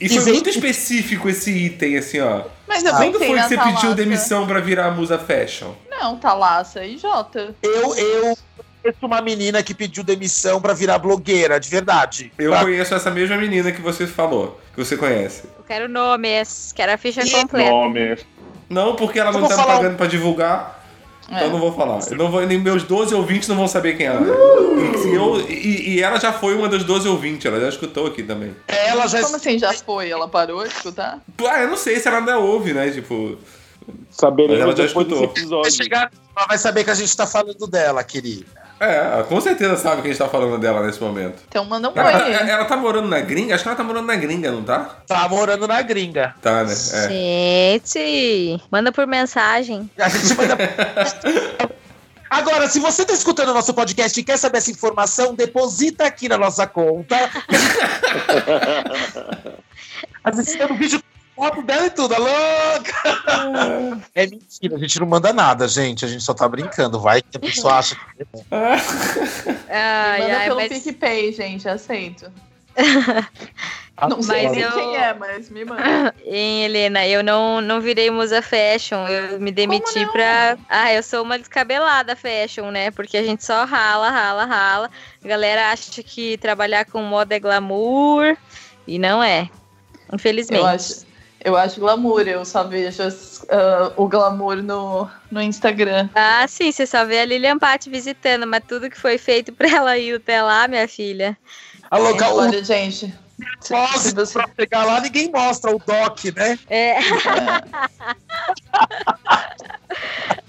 E 0.00 0.08
foi 0.08 0.32
muito 0.32 0.48
específico 0.50 1.28
esse 1.28 1.50
item, 1.50 1.96
assim, 1.96 2.20
ó. 2.20 2.42
Mas 2.66 2.84
eu 2.84 2.92
Quando 2.92 3.18
foi 3.18 3.34
que 3.34 3.42
você 3.42 3.56
pediu 3.56 3.94
demissão 3.94 4.46
pra 4.46 4.60
virar 4.60 4.90
musa 4.90 5.18
fashion? 5.18 5.72
Não, 5.90 6.16
Thalassa 6.16 6.84
e 6.84 6.98
Jota. 6.98 7.54
Eu, 7.62 7.94
eu 7.96 8.36
conheço 8.82 8.98
uma 9.02 9.20
menina 9.22 9.62
que 9.62 9.72
pediu 9.72 10.02
demissão 10.02 10.60
pra 10.60 10.72
virar 10.74 10.98
blogueira, 10.98 11.60
de 11.60 11.68
verdade. 11.68 12.32
Eu 12.38 12.50
Pra- 12.50 12.62
conheço 12.62 12.94
essa 12.94 13.10
mesma 13.10 13.36
menina 13.36 13.70
que 13.72 13.80
você 13.80 14.06
falou, 14.06 14.60
que 14.74 14.84
você 14.84 14.96
conhece. 14.96 15.44
Eu 15.56 15.64
quero 15.64 15.88
nomes, 15.88 16.72
quero 16.74 16.92
a 16.92 16.96
ficha 16.98 17.22
E- 17.22 17.30
completa. 17.30 17.70
Nome. 17.70 18.18
Não, 18.68 18.96
porque 18.96 19.18
ela 19.20 19.30
Eu 19.30 19.38
não 19.40 19.48
tá 19.48 19.62
pagando 19.64 19.96
pra 19.96 20.06
divulgar. 20.06 20.81
Então 21.34 21.44
É. 21.44 21.46
eu 21.46 21.50
não 21.50 21.58
vou 21.58 21.72
falar. 21.72 21.98
Eu 22.10 22.16
não 22.16 22.30
vou, 22.30 22.44
nem 22.46 22.58
meus 22.58 22.82
12 22.82 23.14
ouvintes 23.14 23.48
não 23.48 23.56
vão 23.56 23.66
saber 23.66 23.96
quem 23.96 24.04
ela 24.06 24.20
é. 24.26 24.30
Uh! 24.30 25.08
E, 25.08 25.14
eu- 25.14 25.40
e- 25.50 25.90
e 25.94 26.02
ela 26.02 26.20
já 26.20 26.30
foi 26.32 26.54
uma 26.54 26.68
das 26.68 26.84
12 26.84 27.08
ouvintes, 27.08 27.46
ela 27.46 27.58
já 27.58 27.70
escutou 27.70 28.06
aqui 28.06 28.22
também. 28.22 28.54
Ela 28.68 29.06
já 29.06 29.22
Como 29.22 29.36
assim 29.36 29.58
já 29.58 29.72
foi? 29.72 30.10
Ela 30.10 30.28
parou 30.28 30.62
de 30.62 30.68
escutar? 30.68 31.20
Ah, 31.48 31.60
eu 31.62 31.68
não 31.68 31.76
sei 31.76 31.98
se 31.98 32.06
ela 32.06 32.18
ainda 32.18 32.38
ouve, 32.38 32.74
né? 32.74 32.90
Tipo. 32.90 33.38
Mas 33.86 33.96
Saberemos 34.10 34.60
ela 34.60 34.76
já 34.76 34.84
depois 34.84 35.06
escutou. 35.08 35.62
vai 35.62 35.70
chegar, 35.70 36.12
ela 36.36 36.46
vai 36.46 36.58
saber 36.58 36.84
que 36.84 36.90
a 36.90 36.94
gente 36.94 37.16
tá 37.16 37.26
falando 37.26 37.66
dela, 37.66 38.04
querida. 38.04 38.46
É, 38.84 39.22
com 39.28 39.40
certeza 39.40 39.76
sabe 39.76 40.02
que 40.02 40.08
a 40.08 40.10
gente 40.10 40.18
tá 40.18 40.28
falando 40.28 40.58
dela 40.58 40.84
nesse 40.84 41.00
momento. 41.00 41.40
Então 41.48 41.64
manda 41.64 41.88
um 41.88 41.92
Ela, 41.94 42.18
tá- 42.18 42.24
oi. 42.24 42.32
ela 42.32 42.64
tá 42.64 42.76
morando 42.76 43.06
na 43.06 43.20
gringa? 43.20 43.54
Acho 43.54 43.62
que 43.62 43.68
ela 43.68 43.76
tá 43.76 43.84
morando 43.84 44.06
na 44.06 44.16
gringa, 44.16 44.50
não 44.50 44.64
tá? 44.64 44.96
Tá 45.06 45.28
morando 45.28 45.68
na 45.68 45.80
gringa. 45.82 46.34
Tá, 46.42 46.64
né? 46.64 46.72
É. 46.72 47.08
Gente, 47.08 48.60
manda 48.72 48.90
por 48.90 49.06
mensagem. 49.06 49.88
A 49.96 50.08
gente 50.08 50.34
manda. 50.36 50.56
Agora, 52.28 52.66
se 52.66 52.80
você 52.80 53.04
tá 53.04 53.12
escutando 53.12 53.50
o 53.50 53.54
nosso 53.54 53.72
podcast 53.72 54.18
e 54.18 54.24
quer 54.24 54.36
saber 54.36 54.58
essa 54.58 54.70
informação, 54.72 55.32
deposita 55.34 56.04
aqui 56.06 56.28
na 56.28 56.36
nossa 56.38 56.66
conta. 56.66 57.14
Assistindo 60.24 60.72
o 60.72 60.76
vídeo 60.76 60.98
com 61.00 61.11
foto 61.42 61.62
dela 61.62 61.86
e 61.86 61.90
tudo, 61.90 62.14
louca! 62.16 64.02
É 64.14 64.26
mentira, 64.26 64.76
a 64.76 64.78
gente 64.78 65.00
não 65.00 65.06
manda 65.08 65.32
nada, 65.32 65.66
gente. 65.66 66.04
A 66.04 66.08
gente 66.08 66.22
só 66.22 66.32
tá 66.32 66.48
brincando. 66.48 67.00
Vai 67.00 67.20
que 67.20 67.36
a 67.36 67.40
pessoa 67.40 67.78
acha 67.78 67.96
que. 67.96 68.24
Ai, 69.68 70.20
manda 70.20 70.38
ai, 70.38 70.44
pelo 70.46 70.56
mas, 70.56 70.68
PicPay, 70.68 71.32
gente, 71.32 71.68
aceito. 71.68 72.30
Não 74.08 74.20
sei 74.22 74.44
Mas 74.44 74.52
nem 74.52 74.62
eu- 74.62 74.72
quem 74.72 74.96
é, 74.96 75.14
mas 75.14 75.50
me 75.50 75.64
manda. 75.64 76.14
hein, 76.24 76.64
Helena, 76.64 77.06
eu 77.06 77.22
não, 77.22 77.60
não 77.60 77.80
virei 77.80 78.10
musa 78.10 78.42
fashion. 78.42 79.06
Eu 79.06 79.38
me 79.38 79.52
demiti 79.52 80.04
pra. 80.06 80.56
Ah, 80.68 80.92
eu 80.92 81.02
sou 81.02 81.22
uma 81.22 81.38
descabelada 81.38 82.16
fashion, 82.16 82.70
né? 82.70 82.90
Porque 82.90 83.16
a 83.16 83.22
gente 83.22 83.44
só 83.44 83.64
rala, 83.64 84.10
rala, 84.10 84.44
rala. 84.44 84.90
A 85.22 85.28
galera 85.28 85.70
acha 85.70 86.02
que 86.02 86.36
trabalhar 86.38 86.86
com 86.86 87.02
moda 87.02 87.36
é 87.36 87.38
glamour. 87.38 88.36
E 88.88 88.98
não 88.98 89.22
é. 89.22 89.48
Infelizmente. 90.12 90.60
Eu 90.60 90.66
acho, 90.66 91.11
eu 91.44 91.56
acho 91.56 91.80
glamour, 91.80 92.22
eu 92.22 92.44
só 92.44 92.64
vejo 92.64 93.02
ah, 93.48 93.92
o 93.96 94.06
glamour 94.08 94.56
no, 94.62 95.08
no 95.30 95.42
Instagram. 95.42 96.08
Ah, 96.14 96.46
sim, 96.48 96.70
você 96.70 96.86
só 96.86 97.04
vê 97.04 97.20
a 97.20 97.24
Lilian 97.24 97.58
Patti 97.58 97.90
visitando, 97.90 98.46
mas 98.46 98.62
tudo 98.66 98.90
que 98.90 98.98
foi 98.98 99.18
feito 99.18 99.52
pra 99.52 99.68
ela 99.76 99.98
ir 99.98 100.16
até 100.16 100.42
lá, 100.42 100.68
minha 100.68 100.86
filha. 100.86 101.36
A 101.90 101.98
louca, 101.98 102.28
o 102.30 102.38
Olha, 102.38 102.64
gente. 102.64 103.12
Se 103.60 104.14
você, 104.14 104.38
pra 104.38 104.48
chegar 104.58 104.84
lá, 104.84 105.00
ninguém 105.00 105.30
mostra 105.30 105.74
o 105.74 105.78
doc, 105.78 106.24
né? 106.36 106.58
É. 106.70 106.96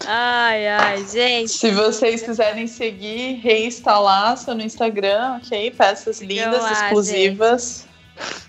ai, 0.05 0.67
ai, 0.67 1.05
gente. 1.07 1.49
se 1.49 1.71
vocês 1.71 2.21
quiserem 2.21 2.67
seguir, 2.67 3.39
reinstalar 3.41 4.37
seu 4.37 4.53
no 4.53 4.61
Instagram, 4.61 5.39
ok? 5.43 5.71
Peças 5.71 6.21
lindas, 6.21 6.61
lá, 6.61 6.71
exclusivas. 6.71 7.87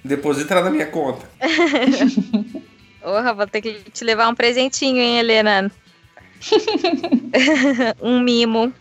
Deposita 0.05 0.61
na 0.61 0.71
minha 0.71 0.87
conta. 0.87 1.29
Porra, 3.03 3.35
vou 3.35 3.47
ter 3.47 3.61
que 3.61 3.75
te 3.91 4.05
levar 4.05 4.29
um 4.29 4.35
presentinho, 4.35 4.99
hein, 4.99 5.19
Helena? 5.19 5.71
um 8.01 8.21
mimo. 8.21 8.73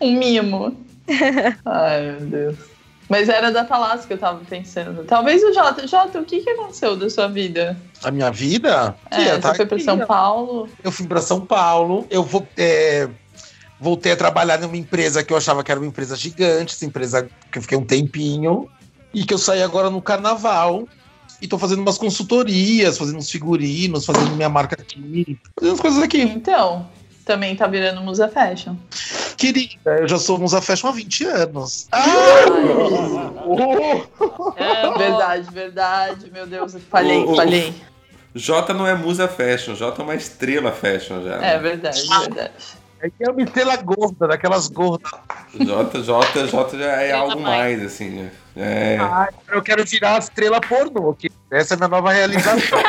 Um 0.00 0.18
mimo. 0.18 0.76
Ai, 1.64 2.12
meu 2.12 2.20
Deus. 2.20 2.74
Mas 3.08 3.28
era 3.28 3.50
da 3.50 3.64
Thalassa 3.64 4.06
que 4.06 4.14
eu 4.14 4.18
tava 4.18 4.42
pensando. 4.44 5.04
Talvez 5.04 5.42
o 5.42 5.52
Jota. 5.52 5.86
Jota, 5.86 6.20
o 6.20 6.24
que, 6.24 6.40
que 6.40 6.50
aconteceu 6.50 6.96
da 6.96 7.10
sua 7.10 7.28
vida? 7.28 7.76
A 8.02 8.10
minha 8.10 8.30
vida? 8.30 8.96
É, 9.10 9.36
tá 9.38 9.50
você 9.50 9.56
foi 9.56 9.66
pra 9.66 9.76
aqui, 9.76 9.84
São. 9.84 9.98
Paulo. 10.06 10.68
Eu 10.82 10.90
fui 10.90 11.06
para 11.06 11.20
São 11.20 11.40
Paulo. 11.44 12.06
Eu 12.10 12.22
vou, 12.22 12.46
é, 12.56 13.08
voltei 13.78 14.12
a 14.12 14.16
trabalhar 14.16 14.58
numa 14.58 14.76
empresa 14.76 15.22
que 15.22 15.32
eu 15.32 15.36
achava 15.36 15.62
que 15.62 15.70
era 15.70 15.78
uma 15.78 15.86
empresa 15.86 16.16
gigante, 16.16 16.74
essa 16.74 16.86
empresa 16.86 17.28
que 17.52 17.58
eu 17.58 17.62
fiquei 17.62 17.76
um 17.76 17.84
tempinho, 17.84 18.68
e 19.14 19.24
que 19.24 19.32
eu 19.32 19.38
saí 19.38 19.62
agora 19.62 19.88
no 19.88 20.02
carnaval. 20.02 20.88
E 21.40 21.48
tô 21.48 21.58
fazendo 21.58 21.80
umas 21.80 21.98
consultorias, 21.98 22.96
fazendo 22.96 23.18
uns 23.18 23.30
figurinos, 23.30 24.06
fazendo 24.06 24.34
minha 24.34 24.48
marca 24.48 24.76
aqui, 24.80 25.38
fazendo 25.58 25.74
as 25.74 25.80
coisas 25.80 26.02
aqui. 26.02 26.22
Então, 26.22 26.88
também 27.24 27.54
tá 27.56 27.66
virando 27.66 28.00
Musa 28.00 28.28
Fashion. 28.28 28.76
Querida, 29.36 29.98
eu 30.00 30.08
já 30.08 30.18
sou 30.18 30.38
Musa 30.38 30.62
Fashion 30.62 30.88
há 30.88 30.92
20 30.92 31.24
anos. 31.24 31.88
Ah! 31.92 32.04
É, 34.56 34.90
verdade, 34.96 35.50
verdade. 35.50 36.30
Meu 36.30 36.46
Deus, 36.46 36.74
eu 36.74 36.80
falhei, 36.80 37.18
ô, 37.24 37.34
falhei. 37.34 37.74
Jota 38.34 38.74
não 38.74 38.86
é 38.86 38.94
musa 38.94 39.28
fashion, 39.28 39.76
Jota 39.76 40.02
é 40.02 40.04
uma 40.04 40.14
estrela 40.16 40.72
fashion 40.72 41.22
já. 41.22 41.36
É 41.36 41.40
né? 41.40 41.58
verdade, 41.58 42.02
verdade. 42.08 42.52
É 43.04 43.10
que 43.10 43.22
é 43.22 43.30
uma 43.30 43.42
estrela 43.42 43.76
gorda, 43.76 44.26
daquelas 44.26 44.66
gordas. 44.68 45.12
Jota 45.52 46.02
já 46.78 47.02
é 47.02 47.12
algo 47.12 47.38
mais, 47.38 47.82
assim. 47.82 48.08
né? 48.08 48.30
É. 48.56 48.96
Ah, 48.98 49.28
eu 49.48 49.60
quero 49.60 49.84
virar 49.84 50.14
a 50.14 50.18
estrela 50.18 50.58
pornô, 50.58 51.12
que 51.12 51.30
essa 51.50 51.74
é 51.74 51.76
a 51.76 51.78
minha 51.78 51.88
nova 51.88 52.10
realização. 52.10 52.78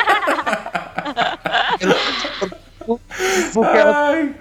quero 3.65 3.93
Ai, 3.93 4.33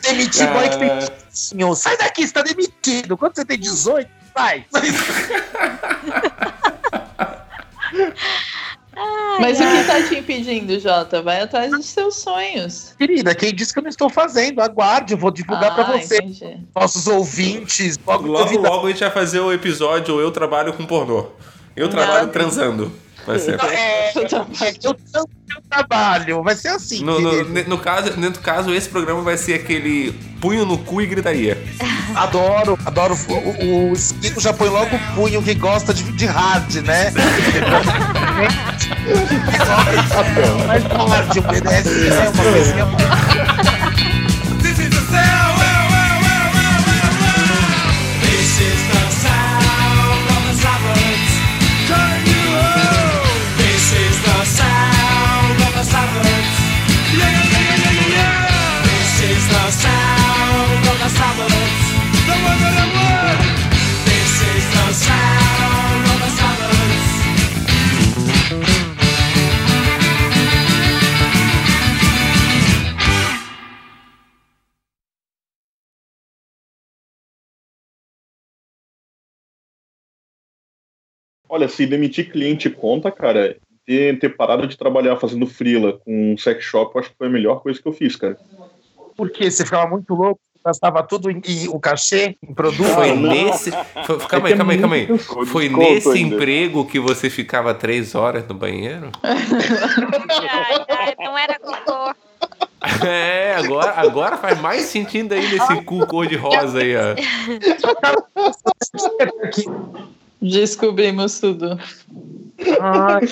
demitir 0.00 0.50
boy 0.54 0.70
que 0.70 0.78
tem. 0.78 0.90
Senhor, 1.28 1.74
sai 1.74 1.98
daqui, 1.98 2.26
você 2.26 2.32
tá 2.32 2.40
demitido. 2.40 3.18
Quando 3.18 3.34
você 3.34 3.44
tem 3.44 3.58
18, 3.58 4.10
sai. 4.34 4.64
Mas 9.40 9.58
o 9.58 9.62
que 9.62 9.84
tá 9.84 10.02
te 10.08 10.18
impedindo, 10.18 10.78
Jota? 10.78 11.22
Vai 11.22 11.40
atrás 11.40 11.70
dos 11.70 11.86
seus 11.86 12.16
sonhos. 12.16 12.94
Querida, 12.98 13.34
quem 13.34 13.54
disse 13.54 13.72
que 13.72 13.78
eu 13.78 13.82
não 13.82 13.90
estou 13.90 14.08
fazendo? 14.10 14.60
Aguarde, 14.60 15.14
eu 15.14 15.18
vou 15.18 15.30
divulgar 15.30 15.74
pra 15.74 15.84
Ah, 15.84 15.98
você, 15.98 16.18
entendi. 16.18 16.58
nossos 16.74 17.06
ouvintes. 17.06 17.98
Logo, 18.06 18.26
Logo, 18.28 18.58
logo 18.58 18.86
a 18.86 18.90
gente 18.90 19.00
vai 19.00 19.10
fazer 19.10 19.40
o 19.40 19.52
episódio 19.52 20.20
Eu 20.20 20.30
Trabalho 20.30 20.72
com 20.72 20.84
Pornô. 20.86 21.26
Eu 21.76 21.88
trabalho 21.88 22.26
Não. 22.26 22.32
transando. 22.32 22.92
Vai 23.26 23.38
ser. 23.38 23.60
É, 23.60 24.12
Eu 24.20 24.28
trabalho. 24.28 24.76
eu, 24.82 24.96
eu, 25.14 25.28
eu 25.54 25.62
trabalho, 25.68 26.42
vai 26.42 26.56
ser 26.56 26.68
assim. 26.68 27.04
No, 27.04 27.20
no, 27.20 27.44
no 27.44 27.78
caso, 27.78 28.18
no 28.18 28.32
caso, 28.32 28.74
esse 28.74 28.88
programa 28.88 29.22
vai 29.22 29.36
ser 29.36 29.54
aquele 29.54 30.12
punho 30.40 30.64
no 30.64 30.78
cu 30.78 31.00
e 31.02 31.06
gritaria. 31.06 31.56
Adoro, 32.14 32.78
adoro. 32.84 33.16
O, 33.28 33.32
o, 33.34 33.90
o 33.90 33.92
Esquilo 33.92 34.40
já 34.40 34.52
põe 34.52 34.68
logo 34.68 34.96
o 34.96 35.14
punho 35.14 35.40
que 35.42 35.54
gosta 35.54 35.94
de, 35.94 36.02
de 36.12 36.26
hard, 36.26 36.74
né? 36.76 37.12
Mas 40.66 40.84
hard, 40.84 41.36
o 41.36 41.42
BDS 41.42 41.86
é 42.10 42.28
uma 42.28 42.42
coisinha 42.52 43.69
Olha, 81.50 81.68
se 81.68 81.84
demitir 81.84 82.30
cliente 82.30 82.70
conta, 82.70 83.10
cara, 83.10 83.56
ter, 83.84 84.16
ter 84.20 84.28
parado 84.36 84.68
de 84.68 84.78
trabalhar 84.78 85.16
fazendo 85.16 85.48
freela 85.48 85.98
com 86.04 86.36
sex 86.38 86.62
shop, 86.64 86.94
eu 86.94 87.00
acho 87.00 87.10
que 87.10 87.16
foi 87.18 87.26
a 87.26 87.30
melhor 87.30 87.60
coisa 87.60 87.82
que 87.82 87.88
eu 87.88 87.92
fiz, 87.92 88.14
cara. 88.14 88.38
Porque 89.16 89.50
você 89.50 89.64
ficava 89.64 89.90
muito 89.90 90.14
louco, 90.14 90.38
gastava 90.64 91.02
tudo 91.02 91.28
em, 91.28 91.42
em- 91.44 91.66
o 91.68 91.80
cachê 91.80 92.36
em 92.40 92.54
produto. 92.54 92.84
Foi 92.84 93.12
não. 93.16 93.32
nesse. 93.32 93.72
foi- 94.06 94.18
calma 94.28 94.46
aí, 94.46 94.52
É 94.52 94.54
é 94.54 94.58
calma 94.58 94.72
aí, 94.74 94.78
calma 94.78 94.94
aí. 94.94 95.08
muito 95.08 95.24
Foi 95.46 95.64
desconto 95.68 95.88
nesse 95.88 96.08
ainda. 96.10 96.36
emprego 96.36 96.86
que 96.86 97.00
você 97.00 97.28
ficava 97.28 97.74
três 97.74 98.14
horas 98.14 98.46
no 98.46 98.54
banheiro? 98.54 99.10
Não 101.18 101.36
era 101.36 101.58
cocô. 101.58 102.14
É, 103.06 103.54
agora, 103.56 103.90
agora 103.96 104.36
faz 104.38 104.58
mais 104.58 104.84
sentido 104.84 105.34
aí 105.34 105.42
nesse 105.52 105.84
cu 105.84 106.06
cor-de-rosa 106.06 106.78
aí, 106.78 106.94
ó. 106.96 107.14
Descobrimos 110.40 111.38
tudo. 111.38 111.78
Ai, 112.80 113.24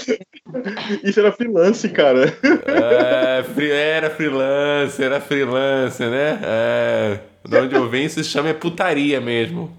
Isso 1.04 1.20
era 1.20 1.32
freelance, 1.32 1.88
cara. 1.90 2.36
É, 2.66 3.44
era 3.72 4.10
freelancer, 4.10 5.06
era 5.06 5.20
freelancer, 5.20 6.10
né? 6.10 6.40
É, 6.42 7.20
de 7.46 7.56
onde 7.56 7.74
eu 7.74 7.88
venho, 7.88 8.06
isso 8.06 8.22
se 8.22 8.30
chama 8.30 8.50
é 8.50 8.54
putaria 8.54 9.20
mesmo. 9.20 9.76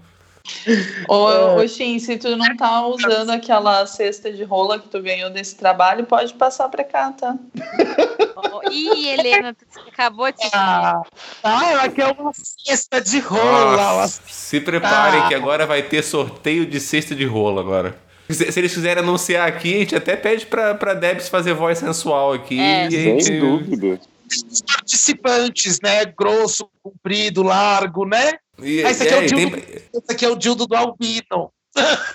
Ô, 1.08 1.56
ô 1.60 1.68
Shin, 1.68 1.98
se 1.98 2.16
tu 2.16 2.36
não 2.36 2.56
tá 2.56 2.86
usando 2.86 3.30
aquela 3.30 3.86
cesta 3.86 4.32
de 4.32 4.42
rola 4.44 4.78
que 4.78 4.88
tu 4.88 5.00
ganhou 5.02 5.30
desse 5.30 5.54
trabalho, 5.56 6.04
pode 6.06 6.34
passar 6.34 6.68
pra 6.68 6.84
cá, 6.84 7.12
tá? 7.12 7.34
Oh, 8.36 8.70
Ih, 8.70 9.08
Helena, 9.08 9.54
tu 9.54 9.80
acabou 9.88 10.30
de 10.32 10.42
se 10.42 10.50
ah, 10.52 11.02
ah, 11.42 11.70
ela 11.70 11.88
quer 11.88 12.14
uma 12.18 12.32
cesta 12.34 13.00
de 13.00 13.18
rola. 13.20 13.76
Nossa, 13.76 14.20
se 14.28 14.60
preparem 14.60 15.20
Ah. 15.20 15.28
que 15.28 15.34
agora 15.34 15.66
vai 15.66 15.82
ter 15.82 16.02
sorteio 16.02 16.66
de 16.66 16.80
cesta 16.80 17.14
de 17.14 17.24
rolo 17.24 17.60
agora. 17.60 17.96
Se, 18.28 18.50
se 18.52 18.58
eles 18.60 18.72
quiserem 18.72 19.02
anunciar 19.02 19.46
aqui, 19.48 19.74
a 19.74 19.78
gente 19.80 19.96
até 19.96 20.14
pede 20.16 20.46
pra, 20.46 20.74
pra 20.74 20.94
Debs 20.94 21.28
fazer 21.28 21.52
voz 21.52 21.78
sensual 21.78 22.32
aqui. 22.32 22.60
É. 22.60 22.86
e 22.86 22.90
gente- 22.90 23.24
Sem 23.24 23.40
dúvida. 23.40 24.00
Os 24.48 24.62
participantes, 24.62 25.80
né? 25.82 26.04
Grosso, 26.06 26.70
comprido, 26.82 27.42
largo, 27.42 28.04
né? 28.06 28.34
E, 28.62 28.84
Ah, 28.84 28.90
esse 28.90 29.02
aqui 29.02 29.14
é 29.14 29.18
o 29.18 29.22
e 29.22 29.26
dildo, 29.26 29.56
tem- 29.56 29.74
esse 29.94 30.12
aqui 30.12 30.24
é 30.24 30.28
o 30.28 30.36
dildo 30.36 30.66
do 30.66 30.74
albino. 30.76 31.50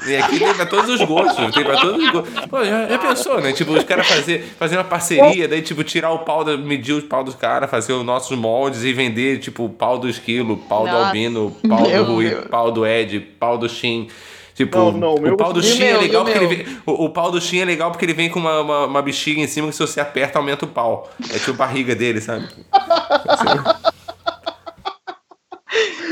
E 0.05 0.15
aqui 0.17 0.37
tem 0.37 0.53
pra 0.53 0.65
todos 0.65 0.89
os 0.89 1.01
gostos, 1.07 1.53
tem 1.55 1.63
pra 1.63 1.77
todos 1.79 2.03
os 2.03 2.11
gostos. 2.11 2.45
Pô, 2.49 2.63
já, 2.63 2.87
já 2.89 2.97
pensou, 2.99 3.39
né? 3.39 3.53
Tipo, 3.53 3.71
os 3.71 3.85
caras 3.85 4.05
fazer, 4.05 4.43
fazer 4.59 4.75
uma 4.77 4.83
parceria, 4.83 5.47
daí, 5.47 5.61
tipo, 5.61 5.81
tirar 5.83 6.11
o 6.11 6.19
pau, 6.19 6.43
da, 6.43 6.57
medir 6.57 6.93
o 6.93 7.01
pau 7.03 7.23
dos 7.23 7.35
caras, 7.35 7.69
fazer 7.71 7.93
os 7.93 8.03
nossos 8.03 8.37
moldes 8.37 8.83
e 8.83 8.91
vender, 8.91 9.39
tipo, 9.39 9.69
pau 9.69 9.97
do 9.97 10.09
esquilo, 10.09 10.57
pau 10.57 10.81
do 10.85 10.91
Nossa. 10.91 11.05
albino, 11.07 11.55
pau 11.69 11.87
Meu 11.87 12.03
do 12.05 12.11
Rui, 12.15 12.29
Deus. 12.29 12.45
pau 12.47 12.69
do 12.71 12.85
Ed, 12.85 13.19
pau 13.39 13.57
do 13.57 13.69
Shin. 13.69 14.09
Tipo, 14.55 14.77
Não, 14.77 14.91
não, 14.93 15.15
o 15.15 15.21
meu 15.21 15.33
o 15.33 15.37
pau 15.37 15.51
do. 15.51 15.61
Shin 15.63 15.83
o 15.83 15.85
é 15.85 15.91
meu, 15.93 16.01
legal 16.01 16.21
o 16.21 16.25
porque 16.25 16.37
ele 16.37 16.47
meu? 16.47 16.65
vem. 16.65 16.77
O, 16.85 17.05
o 17.05 17.09
pau 17.09 17.29
do 17.31 17.41
Shin 17.41 17.59
é 17.59 17.65
legal 17.65 17.91
porque 17.91 18.05
ele 18.05 18.13
vem 18.13 18.29
com 18.29 18.39
uma, 18.39 18.61
uma, 18.61 18.85
uma 18.85 19.01
bexiga 19.01 19.39
em 19.41 19.47
cima 19.47 19.67
que 19.69 19.73
se 19.75 19.79
você 19.81 19.99
aperta, 19.99 20.37
aumenta 20.39 20.63
o 20.65 20.67
pau. 20.67 21.09
É 21.29 21.39
tipo 21.39 21.51
a 21.51 21.65
barriga 21.65 21.93
dele, 21.95 22.21
sabe? 22.21 22.47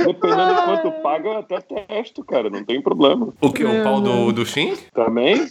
Dependendo 0.06 0.56
do 0.56 0.62
quanto 0.64 0.92
paga, 1.02 1.30
eu 1.30 1.38
até 1.38 1.62
testo, 1.62 2.24
cara, 2.24 2.50
não 2.50 2.64
tem 2.64 2.82
problema. 2.82 3.30
O 3.42 3.52
que? 3.52 3.64
O 3.64 3.84
pau 3.84 4.02
do, 4.02 4.32
do 4.32 4.46
Shin? 4.46 4.76
Também? 4.94 5.36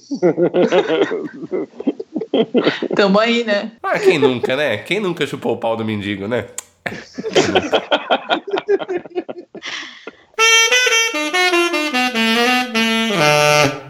Tamo 2.97 3.19
aí, 3.19 3.45
né? 3.45 3.73
Ah, 3.83 3.99
quem 3.99 4.19
nunca, 4.19 4.57
né? 4.57 4.79
Quem 4.79 5.01
nunca 5.01 5.27
chupou 5.27 5.53
o 5.55 5.59
pau 5.59 5.77
do 5.77 5.85
mendigo, 5.85 6.27
né? 6.27 6.47